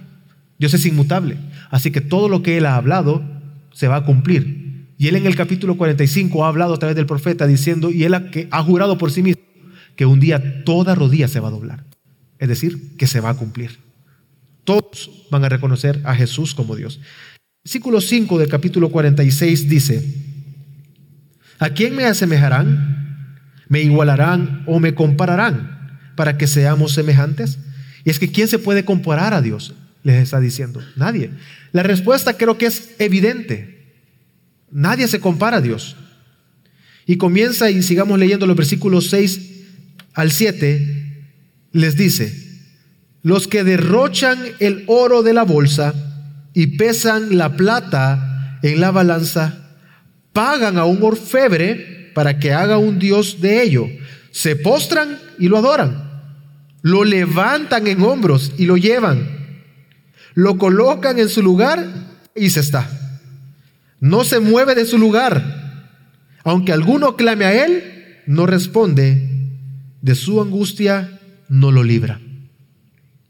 Dios 0.59 0.75
es 0.75 0.85
inmutable. 0.85 1.39
Así 1.71 1.91
que 1.91 2.03
todo 2.03 2.29
lo 2.29 2.43
que 2.43 2.59
Él 2.59 2.67
ha 2.67 2.77
hablado 2.77 3.25
se 3.73 3.89
va 3.89 3.97
a 3.97 4.05
cumplir. 4.05 4.67
Y 4.99 5.09
él 5.09 5.17
en 5.17 5.27
el 5.27 5.37
capítulo 5.37 5.77
45 5.77 6.45
ha 6.45 6.49
hablado 6.49 6.75
a 6.75 6.79
través 6.79 6.97
del 6.97 7.07
profeta 7.07 7.47
diciendo, 7.47 7.91
y 7.91 8.05
él 8.05 8.15
ha, 8.15 8.31
que 8.31 8.49
ha 8.51 8.63
jurado 8.63 8.97
por 8.97 9.11
sí 9.11 9.23
mismo, 9.23 9.43
que 9.95 10.07
un 10.07 10.21
día 10.21 10.65
toda 10.65 10.95
rodilla 10.95 11.29
se 11.29 11.41
va 11.41 11.49
a 11.49 11.51
doblar. 11.51 11.85
Es 12.39 12.49
decir, 12.49 12.97
que 12.97 13.07
se 13.07 13.21
va 13.21 13.31
a 13.31 13.35
cumplir. 13.35 13.86
Todos 14.67 15.11
van 15.31 15.45
a 15.45 15.49
reconocer 15.49 16.01
a 16.05 16.15
Jesús 16.15 16.55
como 16.55 16.77
Dios. 16.77 17.01
Versículo 17.65 18.01
5 18.01 18.39
del 18.39 18.49
capítulo 18.49 18.91
46 18.91 19.69
dice, 19.69 20.05
¿a 21.59 21.71
quién 21.71 21.97
me 21.97 22.05
asemejarán? 22.05 23.41
¿Me 23.69 23.81
igualarán 23.81 24.65
o 24.67 24.79
me 24.79 24.95
compararán 24.95 25.99
para 26.17 26.37
que 26.37 26.47
seamos 26.47 26.93
semejantes? 26.93 27.59
Y 28.05 28.11
es 28.11 28.19
que 28.19 28.31
¿quién 28.31 28.49
se 28.49 28.59
puede 28.59 28.85
comparar 28.85 29.35
a 29.35 29.41
Dios? 29.41 29.75
Les 30.03 30.23
está 30.23 30.41
diciendo, 30.41 30.81
nadie. 30.97 31.31
La 31.73 31.83
respuesta 31.83 32.37
creo 32.37 32.59
que 32.59 32.67
es 32.67 32.91
evidente. 32.99 33.95
Nadie 34.71 35.09
se 35.09 35.21
compara 35.21 35.59
a 35.59 35.61
Dios. 35.63 35.97
Y 37.07 37.19
comienza 37.19 37.71
y 37.71 37.83
sigamos 37.83 38.19
leyendo 38.19 38.47
los 38.47 38.57
versículos 38.57 39.11
6 39.11 39.41
al 40.15 40.33
7, 40.33 41.31
les 41.73 41.97
dice, 41.97 42.46
los 43.27 43.49
que 43.49 43.65
derrochan 43.65 44.39
el 44.61 44.85
oro 44.87 45.25
de 45.25 45.35
la 45.35 45.43
bolsa 45.43 45.93
y 46.55 46.79
pesan 46.79 47.37
la 47.37 47.57
plata 47.57 48.61
en 48.63 48.81
la 48.81 48.93
balanza, 48.93 49.75
pagan 50.33 50.79
a 50.79 50.85
un 50.85 51.03
orfebre 51.03 52.13
para 52.15 52.39
que 52.39 52.53
haga 52.53 52.79
un 52.79 53.01
dios 53.01 53.41
de 53.41 53.65
ello. 53.65 53.89
Se 54.31 54.55
postran 54.55 55.19
y 55.41 55.49
lo 55.49 55.59
adoran. 55.59 56.23
Lo 56.83 57.03
levantan 57.03 57.89
en 57.89 58.01
hombros 58.01 58.53
y 58.59 58.67
lo 58.67 58.77
llevan. 58.77 59.29
Lo 60.35 60.57
colocan 60.57 61.19
en 61.19 61.29
su 61.29 61.43
lugar 61.43 61.85
y 62.33 62.51
se 62.51 62.61
está. 62.61 62.89
No 63.99 64.23
se 64.23 64.39
mueve 64.39 64.77
de 64.77 64.87
su 64.87 64.99
lugar. 64.99 65.91
Aunque 66.45 66.73
alguno 66.73 67.17
clame 67.17 67.45
a 67.45 67.65
él, 67.65 68.23
no 68.29 68.47
responde. 68.47 69.51
De 70.01 70.15
su 70.15 70.41
angustia 70.41 71.19
no 71.49 71.73
lo 71.73 71.83
libra. 71.83 72.21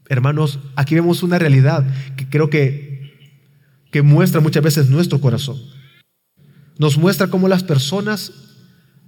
Hermanos, 0.09 0.59
aquí 0.75 0.95
vemos 0.95 1.23
una 1.23 1.37
realidad 1.37 1.85
que 2.15 2.27
creo 2.29 2.49
que, 2.49 3.13
que 3.91 4.01
muestra 4.01 4.41
muchas 4.41 4.63
veces 4.63 4.89
nuestro 4.89 5.19
corazón. 5.19 5.57
Nos 6.77 6.97
muestra 6.97 7.27
cómo 7.27 7.47
las 7.47 7.63
personas 7.63 8.31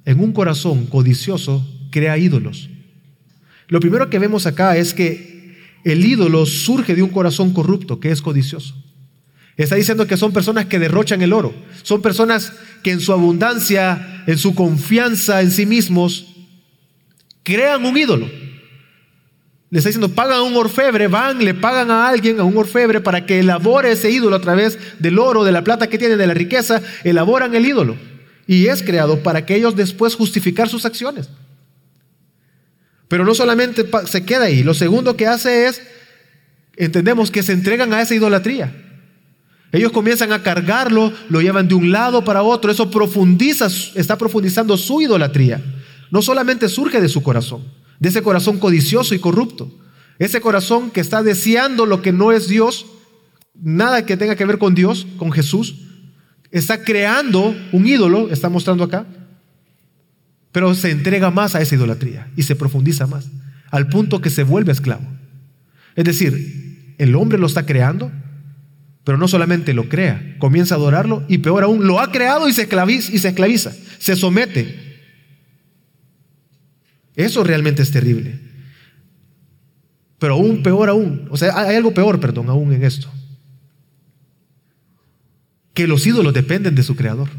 en 0.06 0.20
un 0.20 0.34
corazón 0.34 0.88
codicioso 0.88 1.66
crea 1.92 2.18
ídolos. 2.18 2.70
Lo 3.68 3.80
primero 3.80 4.10
que 4.10 4.20
vemos 4.20 4.46
acá 4.46 4.76
es 4.76 4.94
que 4.94 5.58
el 5.84 6.06
ídolo 6.06 6.46
surge 6.46 6.96
de 6.96 7.04
un 7.04 7.10
corazón 7.10 7.54
corrupto 7.54 8.00
que 8.00 8.12
es 8.12 8.22
codicioso. 8.22 8.76
Está 9.56 9.76
diciendo 9.76 10.08
que 10.08 10.18
son 10.18 10.32
personas 10.32 10.66
que 10.66 10.80
derrochan 10.80 11.22
el 11.22 11.34
oro. 11.34 11.54
Son 11.84 12.02
personas 12.02 12.54
que 12.82 12.92
en 12.92 13.02
su 13.02 13.12
abundancia, 13.12 14.24
en 14.26 14.38
su 14.38 14.56
confianza 14.56 15.42
en 15.42 15.52
sí 15.52 15.66
mismos, 15.66 16.28
crean 17.44 17.86
un 17.86 17.98
ídolo. 17.98 18.30
Le 19.72 19.78
está 19.78 19.90
diciendo, 19.90 20.10
pagan 20.16 20.38
a 20.38 20.42
un 20.42 20.56
orfebre, 20.56 21.08
van, 21.08 21.44
le 21.44 21.54
pagan 21.54 21.92
a 21.92 22.08
alguien, 22.08 22.40
a 22.40 22.44
un 22.44 22.58
orfebre, 22.58 23.02
para 23.02 23.26
que 23.26 23.40
elabore 23.40 23.92
ese 23.92 24.10
ídolo 24.10 24.36
a 24.36 24.42
través 24.42 24.80
del 25.00 25.20
oro, 25.20 25.44
de 25.44 25.52
la 25.52 25.64
plata 25.64 25.88
que 25.88 26.00
tienen, 26.00 26.18
de 26.18 26.26
la 26.26 26.34
riqueza, 26.34 26.82
elaboran 27.04 27.54
el 27.54 27.66
ídolo. 27.66 27.96
Y 28.48 28.66
es 28.66 28.82
creado 28.82 29.22
para 29.22 29.46
que 29.46 29.56
ellos 29.56 29.76
después 29.76 30.16
justificar 30.16 30.70
sus 30.70 30.86
acciones. 30.86 31.30
Pero 33.08 33.26
no 33.26 33.36
solamente 33.36 33.86
se 34.06 34.26
queda 34.26 34.46
ahí, 34.46 34.64
lo 34.64 34.74
segundo 34.74 35.16
que 35.16 35.28
hace 35.28 35.68
es, 35.68 35.82
entendemos 36.76 37.30
que 37.30 37.44
se 37.44 37.54
entregan 37.54 37.94
a 37.94 38.02
esa 38.02 38.16
idolatría. 38.16 38.74
Ellos 39.72 39.92
comienzan 39.92 40.32
a 40.32 40.42
cargarlo, 40.42 41.14
lo 41.30 41.42
llevan 41.42 41.68
de 41.68 41.76
un 41.76 41.92
lado 41.92 42.24
para 42.24 42.42
otro, 42.42 42.72
eso 42.72 42.90
profundiza, 42.90 43.68
está 43.94 44.18
profundizando 44.18 44.78
su 44.78 45.02
idolatría. 45.02 45.62
No 46.10 46.24
solamente 46.24 46.68
surge 46.70 47.00
de 47.00 47.10
su 47.10 47.22
corazón, 47.22 47.64
de 48.00 48.10
ese 48.10 48.22
corazón 48.22 48.60
codicioso 48.60 49.14
y 49.14 49.20
corrupto, 49.20 49.72
ese 50.18 50.42
corazón 50.42 50.92
que 50.92 51.02
está 51.02 51.24
deseando 51.24 51.86
lo 51.86 52.02
que 52.02 52.12
no 52.12 52.32
es 52.32 52.48
Dios, 52.48 52.86
nada 53.54 54.06
que 54.06 54.18
tenga 54.18 54.36
que 54.36 54.46
ver 54.46 54.58
con 54.58 54.76
Dios, 54.76 55.08
con 55.18 55.32
Jesús, 55.32 55.76
está 56.52 56.84
creando 56.84 57.56
un 57.72 57.88
ídolo, 57.88 58.30
está 58.30 58.50
mostrando 58.50 58.84
acá, 58.84 59.06
pero 60.52 60.74
se 60.76 60.92
entrega 60.92 61.30
más 61.32 61.56
a 61.56 61.62
esa 61.62 61.76
idolatría 61.76 62.32
y 62.36 62.44
se 62.44 62.56
profundiza 62.56 63.08
más, 63.08 63.30
al 63.72 63.88
punto 63.88 64.22
que 64.22 64.30
se 64.30 64.44
vuelve 64.44 64.72
esclavo. 64.72 65.08
Es 65.96 66.06
decir, 66.06 66.96
el 66.98 67.16
hombre 67.16 67.38
lo 67.38 67.48
está 67.48 67.66
creando, 67.66 68.12
pero 69.04 69.18
no 69.18 69.28
solamente 69.28 69.74
lo 69.74 69.90
crea, 69.90 70.36
comienza 70.40 70.76
a 70.76 70.78
adorarlo 70.78 71.24
y 71.28 71.40
peor 71.40 71.64
aún, 71.64 71.88
lo 71.88 72.00
ha 72.00 72.12
creado 72.12 72.48
y 72.48 72.54
se 72.54 72.64
esclaviza, 72.64 73.12
y 73.14 73.20
se, 73.20 73.30
esclaviza, 73.30 73.72
se 74.00 74.16
somete. 74.16 74.88
Eso 77.15 77.43
realmente 77.43 77.82
es 77.82 77.91
terrible. 77.91 78.39
Pero 80.19 80.34
aún 80.34 80.62
peor 80.62 80.89
aún, 80.89 81.28
o 81.32 81.38
sea, 81.38 81.58
hay 81.58 81.78
algo 81.78 81.93
peor, 81.93 82.19
perdón, 82.19 82.50
aún 82.50 82.74
en 82.74 82.84
esto. 82.84 83.10
Que 85.74 85.88
los 85.88 86.06
ídolos 86.06 86.34
dependen 86.34 86.76
de 86.76 86.84
su 86.84 86.95
creador. 86.95 87.30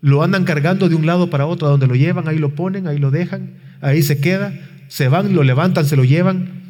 Lo 0.00 0.22
andan 0.22 0.44
cargando 0.44 0.88
de 0.88 0.94
un 0.94 1.06
lado 1.06 1.28
para 1.28 1.46
otro, 1.46 1.66
a 1.66 1.70
donde 1.70 1.88
lo 1.88 1.96
llevan, 1.96 2.28
ahí 2.28 2.38
lo 2.38 2.54
ponen, 2.54 2.86
ahí 2.86 2.98
lo 2.98 3.10
dejan, 3.10 3.58
ahí 3.80 4.02
se 4.02 4.20
queda, 4.20 4.54
se 4.88 5.08
van, 5.08 5.34
lo 5.34 5.42
levantan, 5.42 5.86
se 5.86 5.96
lo 5.96 6.04
llevan. 6.04 6.62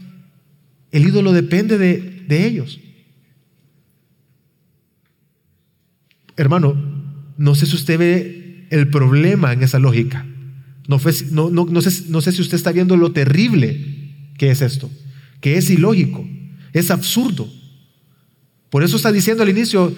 El 0.90 1.06
ídolo 1.06 1.32
depende 1.32 1.76
de, 1.76 2.24
de 2.26 2.46
ellos. 2.46 2.80
Hermano, 6.36 6.74
no 7.36 7.54
sé 7.54 7.66
si 7.66 7.74
usted 7.74 7.98
ve 7.98 8.66
el 8.70 8.88
problema 8.88 9.52
en 9.52 9.62
esa 9.62 9.78
lógica. 9.78 10.26
No, 10.86 10.98
sé, 10.98 11.24
no 11.32 12.20
sé 12.20 12.32
si 12.32 12.42
usted 12.42 12.56
está 12.56 12.72
viendo 12.72 12.96
lo 12.96 13.12
terrible 13.12 13.80
que 14.36 14.50
es 14.50 14.60
esto, 14.60 14.90
que 15.40 15.56
es 15.56 15.70
ilógico, 15.70 16.26
es 16.72 16.90
absurdo. 16.90 17.48
Por 18.70 18.82
eso 18.82 18.96
está 18.96 19.12
diciendo 19.12 19.42
al 19.42 19.48
inicio, 19.48 19.94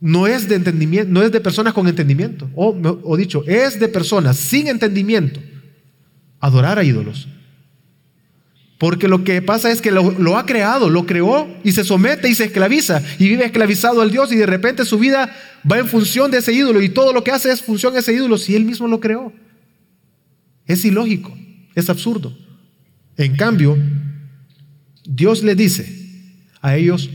no 0.00 0.26
es 0.26 0.48
de 0.48 0.54
entendimiento, 0.54 1.12
no 1.12 1.22
es 1.22 1.32
de 1.32 1.40
personas 1.40 1.72
con 1.72 1.88
entendimiento, 1.88 2.50
o 2.54 3.16
dicho, 3.16 3.44
es 3.46 3.80
de 3.80 3.88
personas 3.88 4.36
sin 4.36 4.68
entendimiento 4.68 5.40
adorar 6.38 6.78
a 6.78 6.84
ídolos. 6.84 7.28
Porque 8.80 9.08
lo 9.08 9.24
que 9.24 9.42
pasa 9.42 9.70
es 9.70 9.82
que 9.82 9.90
lo, 9.90 10.38
ha 10.38 10.46
creado, 10.46 10.88
lo 10.88 11.04
creó 11.04 11.46
y 11.62 11.72
se 11.72 11.84
somete 11.84 12.30
y 12.30 12.34
se 12.34 12.46
esclaviza 12.46 13.02
y 13.18 13.28
vive 13.28 13.44
esclavizado 13.44 14.00
al 14.00 14.10
Dios 14.10 14.32
y 14.32 14.36
de 14.36 14.46
repente 14.46 14.86
su 14.86 14.98
vida 14.98 15.36
va 15.70 15.78
en 15.78 15.86
función 15.86 16.30
de 16.30 16.38
ese 16.38 16.54
ídolo 16.54 16.80
y 16.80 16.88
todo 16.88 17.12
lo 17.12 17.22
que 17.22 17.30
hace 17.30 17.52
es 17.52 17.60
función 17.60 17.92
de 17.92 18.00
ese 18.00 18.14
ídolo 18.14 18.38
si 18.38 18.56
él 18.56 18.64
mismo 18.64 18.88
lo 18.88 18.98
creó. 18.98 19.34
Es 20.64 20.82
ilógico, 20.86 21.36
es 21.74 21.90
absurdo. 21.90 22.34
En 23.18 23.36
cambio, 23.36 23.76
Dios 25.04 25.42
le 25.42 25.54
dice 25.54 26.40
a 26.62 26.74
ellos 26.78 27.10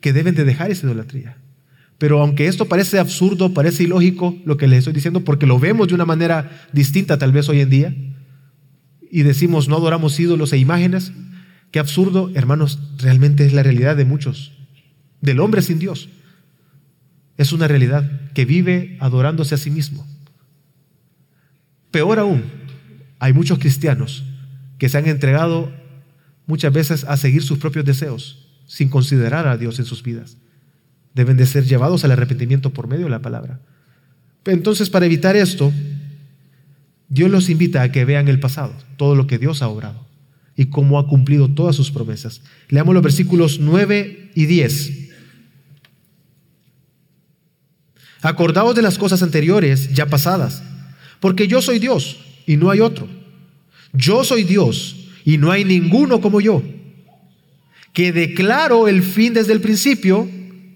que 0.00 0.14
deben 0.14 0.34
de 0.34 0.46
dejar 0.46 0.70
esa 0.70 0.86
idolatría. 0.86 1.36
Pero 1.98 2.22
aunque 2.22 2.46
esto 2.46 2.64
parece 2.64 2.98
absurdo, 2.98 3.52
parece 3.52 3.82
ilógico 3.82 4.38
lo 4.46 4.56
que 4.56 4.66
les 4.66 4.78
estoy 4.78 4.94
diciendo, 4.94 5.22
porque 5.22 5.44
lo 5.44 5.58
vemos 5.58 5.88
de 5.88 5.94
una 5.96 6.06
manera 6.06 6.66
distinta 6.72 7.18
tal 7.18 7.32
vez 7.32 7.46
hoy 7.50 7.60
en 7.60 7.68
día, 7.68 7.94
y 9.10 9.22
decimos 9.22 9.68
no 9.68 9.76
adoramos 9.76 10.18
ídolos 10.18 10.52
e 10.52 10.58
imágenes, 10.58 11.12
qué 11.70 11.78
absurdo, 11.78 12.30
hermanos, 12.34 12.78
realmente 12.98 13.44
es 13.44 13.52
la 13.52 13.62
realidad 13.62 13.96
de 13.96 14.04
muchos, 14.04 14.52
del 15.20 15.40
hombre 15.40 15.62
sin 15.62 15.78
Dios. 15.78 16.08
Es 17.36 17.52
una 17.52 17.68
realidad 17.68 18.30
que 18.34 18.44
vive 18.44 18.96
adorándose 19.00 19.54
a 19.54 19.58
sí 19.58 19.70
mismo. 19.70 20.06
Peor 21.90 22.18
aún, 22.18 22.44
hay 23.18 23.32
muchos 23.32 23.58
cristianos 23.58 24.24
que 24.78 24.88
se 24.88 24.98
han 24.98 25.06
entregado 25.06 25.72
muchas 26.46 26.72
veces 26.72 27.04
a 27.04 27.16
seguir 27.16 27.42
sus 27.42 27.58
propios 27.58 27.84
deseos 27.84 28.48
sin 28.66 28.88
considerar 28.88 29.48
a 29.48 29.56
Dios 29.56 29.78
en 29.78 29.84
sus 29.84 30.02
vidas. 30.02 30.36
deben 31.12 31.36
de 31.36 31.44
ser 31.44 31.64
llevados 31.64 32.04
al 32.04 32.12
arrepentimiento 32.12 32.72
por 32.72 32.86
medio 32.86 33.06
de 33.06 33.10
la 33.10 33.20
palabra. 33.20 33.60
Entonces, 34.44 34.88
para 34.88 35.06
evitar 35.06 35.34
esto, 35.34 35.72
Dios 37.10 37.30
los 37.30 37.50
invita 37.50 37.82
a 37.82 37.92
que 37.92 38.04
vean 38.04 38.28
el 38.28 38.40
pasado, 38.40 38.72
todo 38.96 39.14
lo 39.14 39.26
que 39.26 39.38
Dios 39.38 39.60
ha 39.62 39.68
obrado 39.68 40.06
y 40.56 40.66
cómo 40.66 40.98
ha 40.98 41.08
cumplido 41.08 41.48
todas 41.48 41.74
sus 41.74 41.90
promesas. 41.90 42.42
Leamos 42.68 42.94
los 42.94 43.02
versículos 43.02 43.58
9 43.60 44.30
y 44.34 44.46
10. 44.46 45.10
Acordaos 48.22 48.76
de 48.76 48.82
las 48.82 48.96
cosas 48.96 49.22
anteriores 49.22 49.92
ya 49.92 50.06
pasadas, 50.06 50.62
porque 51.18 51.48
yo 51.48 51.60
soy 51.60 51.78
Dios 51.78 52.18
y 52.46 52.56
no 52.56 52.70
hay 52.70 52.80
otro. 52.80 53.08
Yo 53.92 54.22
soy 54.22 54.44
Dios 54.44 55.08
y 55.24 55.38
no 55.38 55.50
hay 55.50 55.64
ninguno 55.64 56.20
como 56.20 56.40
yo, 56.40 56.62
que 57.92 58.12
declaro 58.12 58.86
el 58.86 59.02
fin 59.02 59.34
desde 59.34 59.52
el 59.52 59.60
principio 59.60 60.28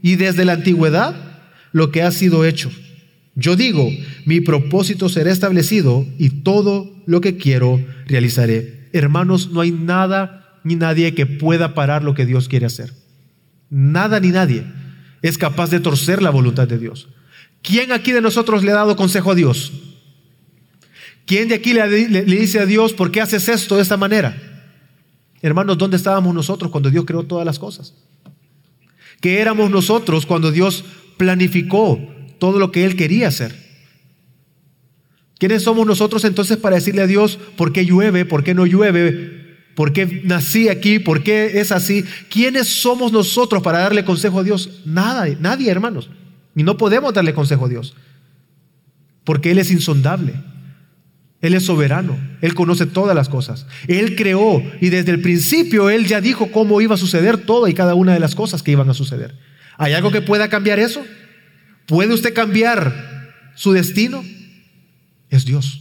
y 0.02 0.16
desde 0.16 0.44
la 0.44 0.54
antigüedad 0.54 1.14
lo 1.70 1.92
que 1.92 2.02
ha 2.02 2.10
sido 2.10 2.44
hecho. 2.44 2.72
Yo 3.36 3.56
digo, 3.56 3.90
mi 4.24 4.40
propósito 4.40 5.08
será 5.08 5.32
establecido 5.32 6.06
y 6.18 6.30
todo 6.42 6.90
lo 7.06 7.20
que 7.20 7.36
quiero 7.36 7.84
realizaré. 8.06 8.88
Hermanos, 8.92 9.50
no 9.50 9.60
hay 9.60 9.72
nada 9.72 10.60
ni 10.62 10.76
nadie 10.76 11.14
que 11.14 11.26
pueda 11.26 11.74
parar 11.74 12.04
lo 12.04 12.14
que 12.14 12.26
Dios 12.26 12.48
quiere 12.48 12.66
hacer. 12.66 12.92
Nada 13.70 14.20
ni 14.20 14.28
nadie 14.28 14.64
es 15.20 15.36
capaz 15.36 15.70
de 15.70 15.80
torcer 15.80 16.22
la 16.22 16.30
voluntad 16.30 16.68
de 16.68 16.78
Dios. 16.78 17.08
¿Quién 17.62 17.92
aquí 17.92 18.12
de 18.12 18.20
nosotros 18.20 18.62
le 18.62 18.70
ha 18.70 18.74
dado 18.74 18.94
consejo 18.94 19.32
a 19.32 19.34
Dios? 19.34 19.72
¿Quién 21.26 21.48
de 21.48 21.54
aquí 21.54 21.72
le, 21.72 22.24
dice 22.24 22.60
a 22.60 22.66
Dios, 22.66 22.92
¿por 22.92 23.10
qué 23.10 23.20
haces 23.20 23.48
esto 23.48 23.76
de 23.76 23.82
esta 23.82 23.96
manera? 23.96 24.36
Hermanos, 25.40 25.78
¿dónde 25.78 25.96
estábamos 25.96 26.34
nosotros 26.34 26.70
cuando 26.70 26.90
Dios 26.90 27.04
creó 27.04 27.22
todas 27.24 27.46
las 27.46 27.58
cosas? 27.58 27.94
¿Qué 29.20 29.40
éramos 29.40 29.70
nosotros 29.70 30.26
cuando 30.26 30.52
Dios 30.52 30.84
planificó 31.16 32.13
todo 32.44 32.58
lo 32.58 32.70
que 32.70 32.84
Él 32.84 32.94
quería 32.94 33.28
hacer? 33.28 33.54
¿Quiénes 35.38 35.62
somos 35.62 35.86
nosotros 35.86 36.26
entonces 36.26 36.58
para 36.58 36.76
decirle 36.76 37.00
a 37.00 37.06
Dios 37.06 37.38
por 37.56 37.72
qué 37.72 37.86
llueve, 37.86 38.26
por 38.26 38.44
qué 38.44 38.52
no 38.52 38.66
llueve, 38.66 39.56
por 39.74 39.94
qué 39.94 40.20
nací 40.24 40.68
aquí, 40.68 40.98
por 40.98 41.22
qué 41.22 41.58
es 41.58 41.72
así? 41.72 42.04
¿Quiénes 42.28 42.68
somos 42.68 43.12
nosotros 43.12 43.62
para 43.62 43.78
darle 43.78 44.04
consejo 44.04 44.40
a 44.40 44.42
Dios? 44.42 44.82
Nada, 44.84 45.26
nadie, 45.40 45.70
hermanos. 45.70 46.10
Y 46.54 46.64
no 46.64 46.76
podemos 46.76 47.14
darle 47.14 47.32
consejo 47.32 47.64
a 47.64 47.68
Dios, 47.70 47.94
porque 49.24 49.50
Él 49.50 49.56
es 49.58 49.70
insondable. 49.70 50.34
Él 51.40 51.54
es 51.54 51.64
soberano, 51.64 52.18
Él 52.42 52.52
conoce 52.52 52.84
todas 52.84 53.16
las 53.16 53.30
cosas. 53.30 53.66
Él 53.88 54.16
creó 54.16 54.62
y 54.82 54.90
desde 54.90 55.12
el 55.12 55.22
principio 55.22 55.88
Él 55.88 56.06
ya 56.06 56.20
dijo 56.20 56.52
cómo 56.52 56.82
iba 56.82 56.94
a 56.94 56.98
suceder 56.98 57.38
todo 57.38 57.68
y 57.68 57.74
cada 57.74 57.94
una 57.94 58.12
de 58.12 58.20
las 58.20 58.34
cosas 58.34 58.62
que 58.62 58.72
iban 58.72 58.90
a 58.90 58.94
suceder. 58.94 59.34
¿Hay 59.78 59.94
algo 59.94 60.10
que 60.10 60.20
pueda 60.20 60.50
cambiar 60.50 60.78
eso? 60.78 61.02
¿Puede 61.86 62.14
usted 62.14 62.34
cambiar 62.34 63.32
su 63.54 63.72
destino? 63.72 64.24
Es 65.30 65.44
Dios. 65.44 65.80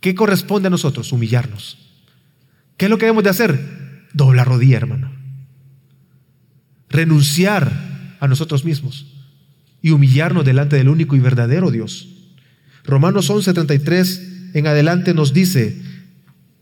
¿Qué 0.00 0.14
corresponde 0.14 0.66
a 0.66 0.70
nosotros? 0.70 1.12
Humillarnos. 1.12 1.78
¿Qué 2.76 2.86
es 2.86 2.90
lo 2.90 2.98
que 2.98 3.06
debemos 3.06 3.24
de 3.24 3.30
hacer? 3.30 4.08
Doblar 4.12 4.48
rodilla, 4.48 4.76
hermano. 4.76 5.12
Renunciar 6.88 8.16
a 8.20 8.28
nosotros 8.28 8.64
mismos 8.64 9.06
y 9.80 9.90
humillarnos 9.90 10.44
delante 10.44 10.76
del 10.76 10.88
único 10.88 11.16
y 11.16 11.20
verdadero 11.20 11.70
Dios. 11.70 12.08
Romanos 12.84 13.30
11:33 13.30 14.54
en 14.54 14.66
adelante 14.66 15.14
nos 15.14 15.32
dice, 15.32 15.80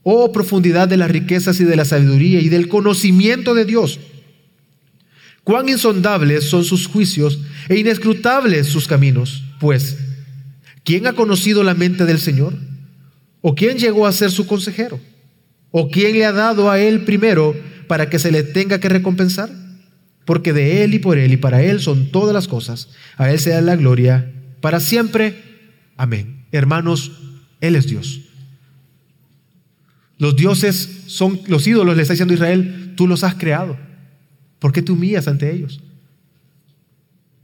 oh 0.03 0.33
profundidad 0.33 0.89
de 0.89 0.97
las 0.97 1.11
riquezas 1.11 1.61
y 1.61 1.65
de 1.65 1.77
la 1.77 1.85
sabiduría 1.85 2.41
y 2.41 2.49
del 2.49 2.69
conocimiento 2.69 3.55
de 3.55 3.65
Dios. 3.65 4.01
Cuán 5.51 5.69
insondables 5.69 6.45
son 6.45 6.65
sus 6.65 6.87
juicios 6.87 7.41
e 7.69 7.77
inescrutables 7.77 8.69
sus 8.69 8.87
caminos. 8.87 9.43
Pues, 9.59 9.97
¿quién 10.85 11.09
ha 11.09 11.15
conocido 11.15 11.65
la 11.65 11.75
mente 11.75 12.05
del 12.05 12.21
Señor? 12.21 12.55
¿O 13.41 13.57
quién 13.57 13.77
llegó 13.77 14.07
a 14.07 14.13
ser 14.13 14.31
su 14.31 14.47
consejero? 14.47 15.01
¿O 15.73 15.91
quién 15.91 16.13
le 16.13 16.25
ha 16.25 16.31
dado 16.31 16.71
a 16.71 16.79
él 16.79 17.01
primero 17.01 17.57
para 17.89 18.09
que 18.09 18.21
se 18.21 18.31
le 18.31 18.45
tenga 18.45 18.79
que 18.79 18.89
recompensar? 18.91 19.51
porque 20.25 20.53
de 20.53 20.85
Él 20.85 20.95
y 20.95 21.01
por 21.01 21.19
Él 21.19 21.33
y 21.33 21.37
para 21.39 21.61
Él 21.61 21.81
son 21.81 22.13
todas 22.13 22.33
las 22.33 22.47
cosas. 22.47 22.91
A 23.17 23.33
Él 23.33 23.41
sea 23.41 23.61
la 23.63 23.75
gloria 23.75 24.31
para 24.61 24.79
siempre. 24.79 25.35
Amén. 25.97 26.45
Hermanos, 26.53 27.11
Él 27.61 27.75
es 27.75 27.89
Dios. 27.89 28.21
Los 30.19 30.37
dioses 30.37 31.03
son, 31.07 31.41
los 31.49 31.67
ídolos, 31.67 31.97
le 31.97 32.03
está 32.03 32.13
diciendo 32.13 32.35
Israel, 32.35 32.93
tú 32.97 33.09
los 33.09 33.25
has 33.25 33.35
creado. 33.35 33.77
¿Por 34.61 34.73
qué 34.73 34.83
te 34.83 34.93
humillas 34.93 35.27
ante 35.27 35.53
ellos? 35.53 35.83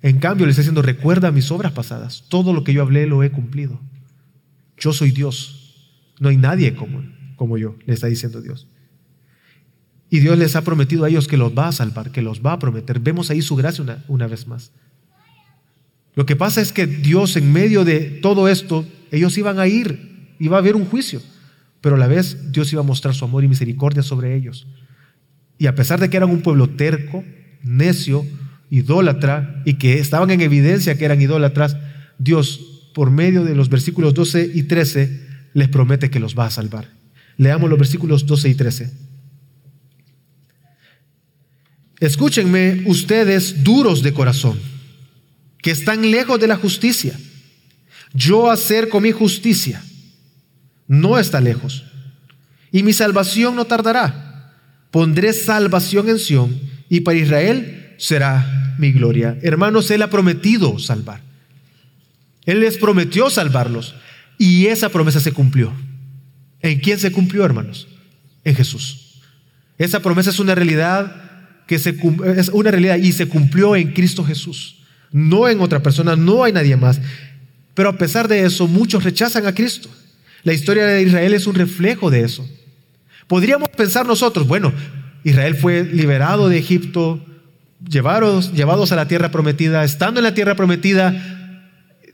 En 0.03 0.19
cambio, 0.19 0.47
le 0.47 0.51
está 0.51 0.63
diciendo, 0.63 0.83
recuerda 0.83 1.33
mis 1.33 1.51
obras 1.51 1.73
pasadas. 1.73 2.25
Todo 2.29 2.53
lo 2.53 2.63
que 2.63 2.73
yo 2.73 2.83
hablé 2.83 3.07
lo 3.07 3.25
he 3.25 3.33
cumplido. 3.33 3.81
Yo 4.77 4.93
soy 4.93 5.11
Dios. 5.11 5.91
No 6.21 6.29
hay 6.29 6.37
nadie 6.37 6.77
como, 6.77 7.03
como 7.35 7.59
yo, 7.59 7.77
le 7.87 7.95
está 7.95 8.07
diciendo 8.07 8.41
Dios. 8.41 8.69
Y 10.09 10.21
Dios 10.21 10.39
les 10.39 10.55
ha 10.55 10.63
prometido 10.63 11.05
a 11.05 11.09
ellos 11.09 11.27
que 11.27 11.37
los 11.37 11.57
va 11.57 11.69
a 11.69 11.73
salvar, 11.73 12.13
que 12.13 12.23
los 12.23 12.41
va 12.41 12.53
a 12.53 12.59
prometer. 12.59 13.01
Vemos 13.01 13.31
ahí 13.31 13.43
su 13.43 13.57
gracia 13.57 13.83
una, 13.83 14.05
una 14.07 14.27
vez 14.27 14.47
más. 14.47 14.71
Lo 16.15 16.25
que 16.25 16.37
pasa 16.37 16.61
es 16.61 16.73
que 16.73 16.87
Dios 16.87 17.37
en 17.37 17.53
medio 17.53 17.85
de 17.85 18.01
todo 18.01 18.49
esto, 18.49 18.87
ellos 19.11 19.37
iban 19.37 19.59
a 19.59 19.67
ir, 19.67 20.35
iba 20.39 20.57
a 20.57 20.61
haber 20.61 20.77
un 20.77 20.87
juicio, 20.87 21.21
pero 21.81 21.97
a 21.97 21.99
la 21.99 22.07
vez 22.07 22.53
Dios 22.53 22.73
iba 22.73 22.81
a 22.81 22.87
mostrar 22.87 23.15
su 23.15 23.25
amor 23.25 23.45
y 23.45 23.49
misericordia 23.49 24.03
sobre 24.03 24.35
ellos. 24.35 24.67
Y 25.59 25.67
a 25.67 25.75
pesar 25.75 26.01
de 26.01 26.11
que 26.11 26.17
eran 26.17 26.31
un 26.31 26.43
pueblo 26.43 26.71
terco, 26.71 27.25
necio, 27.63 28.27
idólatra, 28.71 29.63
y 29.65 29.75
que 29.75 29.99
estaban 29.99 30.31
en 30.31 30.41
evidencia 30.41 30.99
que 30.99 31.05
eran 31.05 31.21
idólatras, 31.21 31.77
Dios, 32.19 32.91
por 32.95 33.11
medio 33.11 33.45
de 33.45 33.55
los 33.55 33.69
versículos 33.69 34.15
12 34.15 34.51
y 34.55 34.65
13, 34.65 35.27
les 35.55 35.69
promete 35.69 36.11
que 36.11 36.21
los 36.21 36.37
va 36.39 36.47
a 36.47 36.51
salvar. 36.51 36.89
Leamos 37.37 37.71
los 37.71 37.79
versículos 37.79 38.27
12 38.27 38.49
y 38.49 38.55
13. 38.55 38.93
Escúchenme 42.01 42.83
ustedes 42.87 43.65
duros 43.65 44.03
de 44.03 44.13
corazón, 44.13 44.59
que 45.63 45.71
están 45.71 46.11
lejos 46.11 46.39
de 46.39 46.47
la 46.47 46.57
justicia. 46.57 47.19
Yo 48.13 48.51
acerco 48.51 49.01
mi 49.01 49.13
justicia, 49.13 49.83
no 50.87 51.19
está 51.19 51.41
lejos. 51.41 51.85
Y 52.71 52.83
mi 52.83 52.93
salvación 52.93 53.57
no 53.57 53.65
tardará. 53.65 54.26
Pondré 54.97 55.35
salvación 55.35 56.09
en 56.09 56.19
Sión 56.19 56.59
y 56.89 57.01
para 57.01 57.19
Israel 57.19 57.93
será 57.99 58.75
mi 58.79 58.93
gloria. 58.93 59.37
Hermanos, 59.43 59.91
Él 59.91 60.01
ha 60.01 60.09
prometido 60.09 60.79
salvar. 60.79 61.21
Él 62.47 62.61
les 62.61 62.79
prometió 62.79 63.29
salvarlos 63.29 63.95
y 64.39 64.69
esa 64.69 64.89
promesa 64.89 65.21
se 65.21 65.33
cumplió. 65.33 65.71
¿En 66.63 66.81
quién 66.81 66.99
se 66.99 67.13
cumplió, 67.13 67.45
hermanos? 67.45 67.89
En 68.43 68.55
Jesús. 68.55 69.21
Esa 69.77 70.01
promesa 70.01 70.31
es 70.31 70.39
una 70.39 70.55
realidad 70.55 71.15
que 71.67 71.75
es 71.75 72.49
una 72.55 72.71
realidad 72.71 72.97
y 72.97 73.13
se 73.13 73.29
cumplió 73.29 73.77
en 73.77 73.93
Cristo 73.93 74.25
Jesús, 74.25 74.79
no 75.13 75.47
en 75.47 75.61
otra 75.61 75.83
persona, 75.83 76.17
no 76.17 76.43
hay 76.43 76.55
nadie 76.55 76.79
más. 76.79 77.03
Pero 77.75 77.91
a 77.91 77.99
pesar 77.99 78.29
de 78.29 78.47
eso, 78.47 78.67
muchos 78.67 79.05
rechazan 79.05 79.45
a 79.45 79.55
Cristo. 79.55 79.91
La 80.43 80.55
historia 80.55 80.87
de 80.87 81.03
Israel 81.03 81.35
es 81.35 81.47
un 81.47 81.55
reflejo 81.55 82.11
de 82.11 82.23
eso. 82.23 82.49
Podríamos 83.27 83.69
pensar 83.71 84.07
nosotros, 84.07 84.47
bueno, 84.47 84.73
Israel 85.25 85.57
fue 85.57 85.85
liberado 85.85 86.49
de 86.49 86.59
Egipto, 86.59 87.21
llevados, 87.89 88.53
llevados 88.53 88.93
a 88.93 88.97
la 88.97 89.09
tierra 89.09 89.31
prometida, 89.31 89.83
estando 89.83 90.21
en 90.21 90.25
la 90.25 90.35
tierra 90.35 90.55
prometida, 90.55 91.37